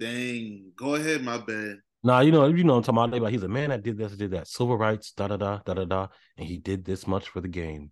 dang, 0.00 0.72
go 0.76 0.96
ahead, 0.96 1.22
my 1.22 1.38
bad. 1.38 1.76
Nah, 2.06 2.20
you 2.20 2.30
know, 2.30 2.46
you 2.46 2.62
know 2.62 2.76
I'm 2.76 2.84
talking 2.84 3.02
about. 3.02 3.20
Like, 3.20 3.32
he's 3.32 3.42
a 3.42 3.48
man 3.48 3.70
that 3.70 3.82
did 3.82 3.98
this, 3.98 4.12
did 4.12 4.30
that. 4.30 4.46
Civil 4.46 4.78
rights, 4.78 5.10
da 5.10 5.26
da 5.26 5.36
da 5.36 5.58
da 5.64 5.74
da 5.74 5.84
da, 5.84 6.06
and 6.38 6.46
he 6.46 6.56
did 6.56 6.84
this 6.84 7.04
much 7.04 7.28
for 7.28 7.40
the 7.40 7.48
game. 7.48 7.90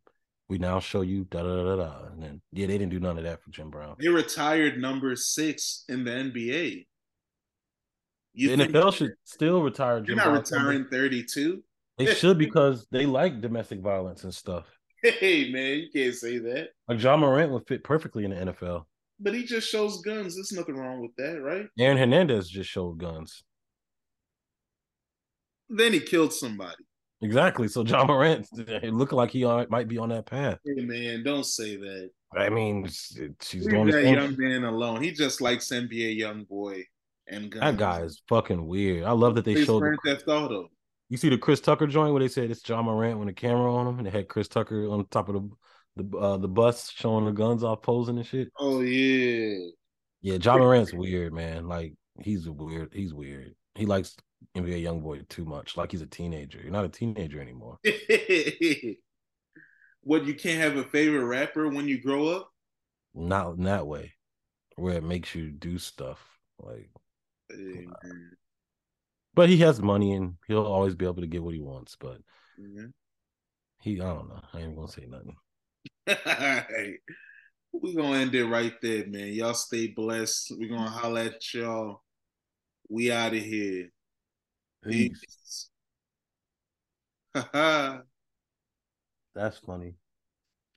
We 0.48 0.58
now 0.58 0.78
show 0.78 1.00
you 1.00 1.24
da 1.24 1.42
da 1.42 1.64
da 1.64 1.76
da. 1.76 2.06
And 2.12 2.22
then 2.22 2.42
yeah, 2.52 2.68
they 2.68 2.78
didn't 2.78 2.92
do 2.92 3.00
none 3.00 3.18
of 3.18 3.24
that 3.24 3.42
for 3.42 3.50
Jim 3.50 3.70
Brown. 3.70 3.96
He 3.98 4.06
retired 4.06 4.78
number 4.78 5.16
six 5.16 5.82
in 5.88 6.04
the 6.04 6.12
NBA. 6.12 6.86
You 8.34 8.56
the 8.56 8.68
NFL 8.68 8.94
should 8.94 9.14
still 9.24 9.62
retire. 9.64 9.98
Jim 9.98 10.14
you're 10.14 10.16
not 10.16 10.26
Brown 10.26 10.60
retiring 10.60 10.86
32. 10.92 11.64
They 11.98 12.14
should 12.14 12.38
because 12.38 12.86
they 12.92 13.06
like 13.06 13.40
domestic 13.40 13.80
violence 13.80 14.22
and 14.22 14.32
stuff. 14.32 14.66
Hey 15.02 15.50
man, 15.50 15.80
you 15.80 15.88
can't 15.92 16.14
say 16.14 16.38
that. 16.38 16.68
Like 16.86 17.02
Ja 17.02 17.16
Morant 17.16 17.50
would 17.50 17.66
fit 17.66 17.82
perfectly 17.82 18.24
in 18.24 18.30
the 18.30 18.52
NFL. 18.52 18.84
But 19.18 19.34
he 19.34 19.42
just 19.44 19.68
shows 19.68 20.02
guns. 20.02 20.36
There's 20.36 20.52
nothing 20.52 20.76
wrong 20.76 21.02
with 21.02 21.16
that, 21.16 21.42
right? 21.42 21.66
Aaron 21.78 21.98
Hernandez 21.98 22.48
just 22.48 22.70
showed 22.70 22.98
guns. 22.98 23.42
Then 25.68 25.92
he 25.92 26.00
killed 26.00 26.32
somebody. 26.32 26.76
Exactly. 27.22 27.68
So 27.68 27.84
Ja 27.84 28.04
Morant, 28.04 28.46
it 28.56 28.92
looked 28.92 29.12
like 29.12 29.30
he 29.30 29.44
might 29.44 29.88
be 29.88 29.98
on 29.98 30.10
that 30.10 30.26
path. 30.26 30.58
Hey 30.64 30.84
man, 30.84 31.22
don't 31.22 31.46
say 31.46 31.76
that. 31.76 32.10
I 32.36 32.50
mean, 32.50 32.86
she's 32.86 33.64
Leave 33.64 33.70
doing 33.70 33.90
that 33.90 34.04
young 34.04 34.36
man 34.36 34.64
alone. 34.64 35.02
He 35.02 35.12
just 35.12 35.40
likes 35.40 35.68
NBA 35.68 36.18
YoungBoy 36.20 36.82
and 37.28 37.50
guns. 37.50 37.62
That 37.62 37.76
guy 37.76 38.00
is 38.00 38.22
fucking 38.28 38.66
weird. 38.66 39.04
I 39.04 39.12
love 39.12 39.36
that 39.36 39.44
they 39.44 39.54
He's 39.54 39.66
showed 39.66 39.80
Grand 39.80 39.98
the, 40.04 40.10
Theft 40.16 40.28
Auto. 40.28 40.68
You 41.08 41.16
see 41.16 41.28
the 41.28 41.38
Chris 41.38 41.60
Tucker 41.60 41.86
joint 41.86 42.12
where 42.12 42.20
they 42.22 42.28
said 42.28 42.50
it's 42.50 42.68
Ja 42.68 42.82
Morant 42.82 43.18
with 43.18 43.28
a 43.28 43.32
camera 43.32 43.72
on 43.72 43.86
him, 43.86 43.98
and 43.98 44.06
they 44.06 44.10
had 44.10 44.28
Chris 44.28 44.48
Tucker 44.48 44.88
on 44.88 45.06
top 45.06 45.28
of 45.28 45.34
the 45.34 45.50
the 45.96 46.18
uh, 46.18 46.36
the 46.36 46.48
bus 46.48 46.90
showing 46.90 47.24
the 47.24 47.32
guns 47.32 47.62
off 47.62 47.82
posing 47.82 48.16
and 48.16 48.26
shit. 48.26 48.50
Oh 48.58 48.80
yeah, 48.80 49.68
yeah. 50.22 50.38
Ja 50.42 50.56
Morant's 50.56 50.92
weird, 50.92 51.32
man. 51.32 51.68
Like 51.68 51.94
he's 52.20 52.48
weird. 52.48 52.92
He's 52.92 53.14
weird. 53.14 53.54
He 53.74 53.86
likes 53.86 54.16
NBA 54.57 54.82
YoungBoy 54.82 55.28
too 55.28 55.45
much. 55.45 55.76
Like 55.76 55.92
he's 55.92 56.03
a 56.03 56.07
teenager. 56.07 56.61
You're 56.61 56.70
not 56.70 56.84
a 56.84 56.88
teenager 56.88 57.40
anymore. 57.40 57.78
what 60.03 60.24
you 60.24 60.34
can't 60.34 60.61
have 60.61 60.76
a 60.76 60.84
favorite 60.84 61.24
rapper 61.24 61.68
when 61.68 61.88
you 61.88 62.01
grow 62.01 62.28
up? 62.28 62.51
Not 63.14 63.57
in 63.57 63.64
that 63.64 63.86
way, 63.86 64.12
where 64.76 64.95
it 64.95 65.05
makes 65.05 65.34
you 65.34 65.51
do 65.51 65.78
stuff 65.78 66.18
like. 66.59 66.90
Hey, 67.51 67.86
but 69.34 69.49
he 69.49 69.59
has 69.59 69.80
money 69.82 70.12
and 70.12 70.34
he'll 70.47 70.64
always 70.64 70.95
be 70.95 71.05
able 71.05 71.22
to 71.22 71.26
get 71.26 71.42
what 71.42 71.55
he 71.55 71.61
wants. 71.61 71.97
But 71.99 72.18
mm-hmm. 72.61 72.86
he, 73.80 74.01
I 74.01 74.05
don't 74.05 74.28
know. 74.28 74.40
I 74.53 74.61
ain't 74.61 74.76
gonna 74.76 74.88
say 74.88 75.07
nothing. 75.09 75.36
hey, 76.07 76.99
we 77.72 77.95
gonna 77.95 78.18
end 78.18 78.34
it 78.34 78.47
right 78.47 78.74
there, 78.80 79.07
man. 79.07 79.32
Y'all 79.32 79.55
stay 79.55 79.88
blessed. 79.88 80.53
we 80.59 80.68
gonna 80.68 80.88
holler 80.88 81.22
at 81.22 81.55
y'all. 81.55 82.03
We 82.88 83.11
out 83.11 83.34
of 83.34 83.42
here. 83.42 83.88
Peace. 84.89 85.68
That's 89.35 89.59
funny. 89.59 89.95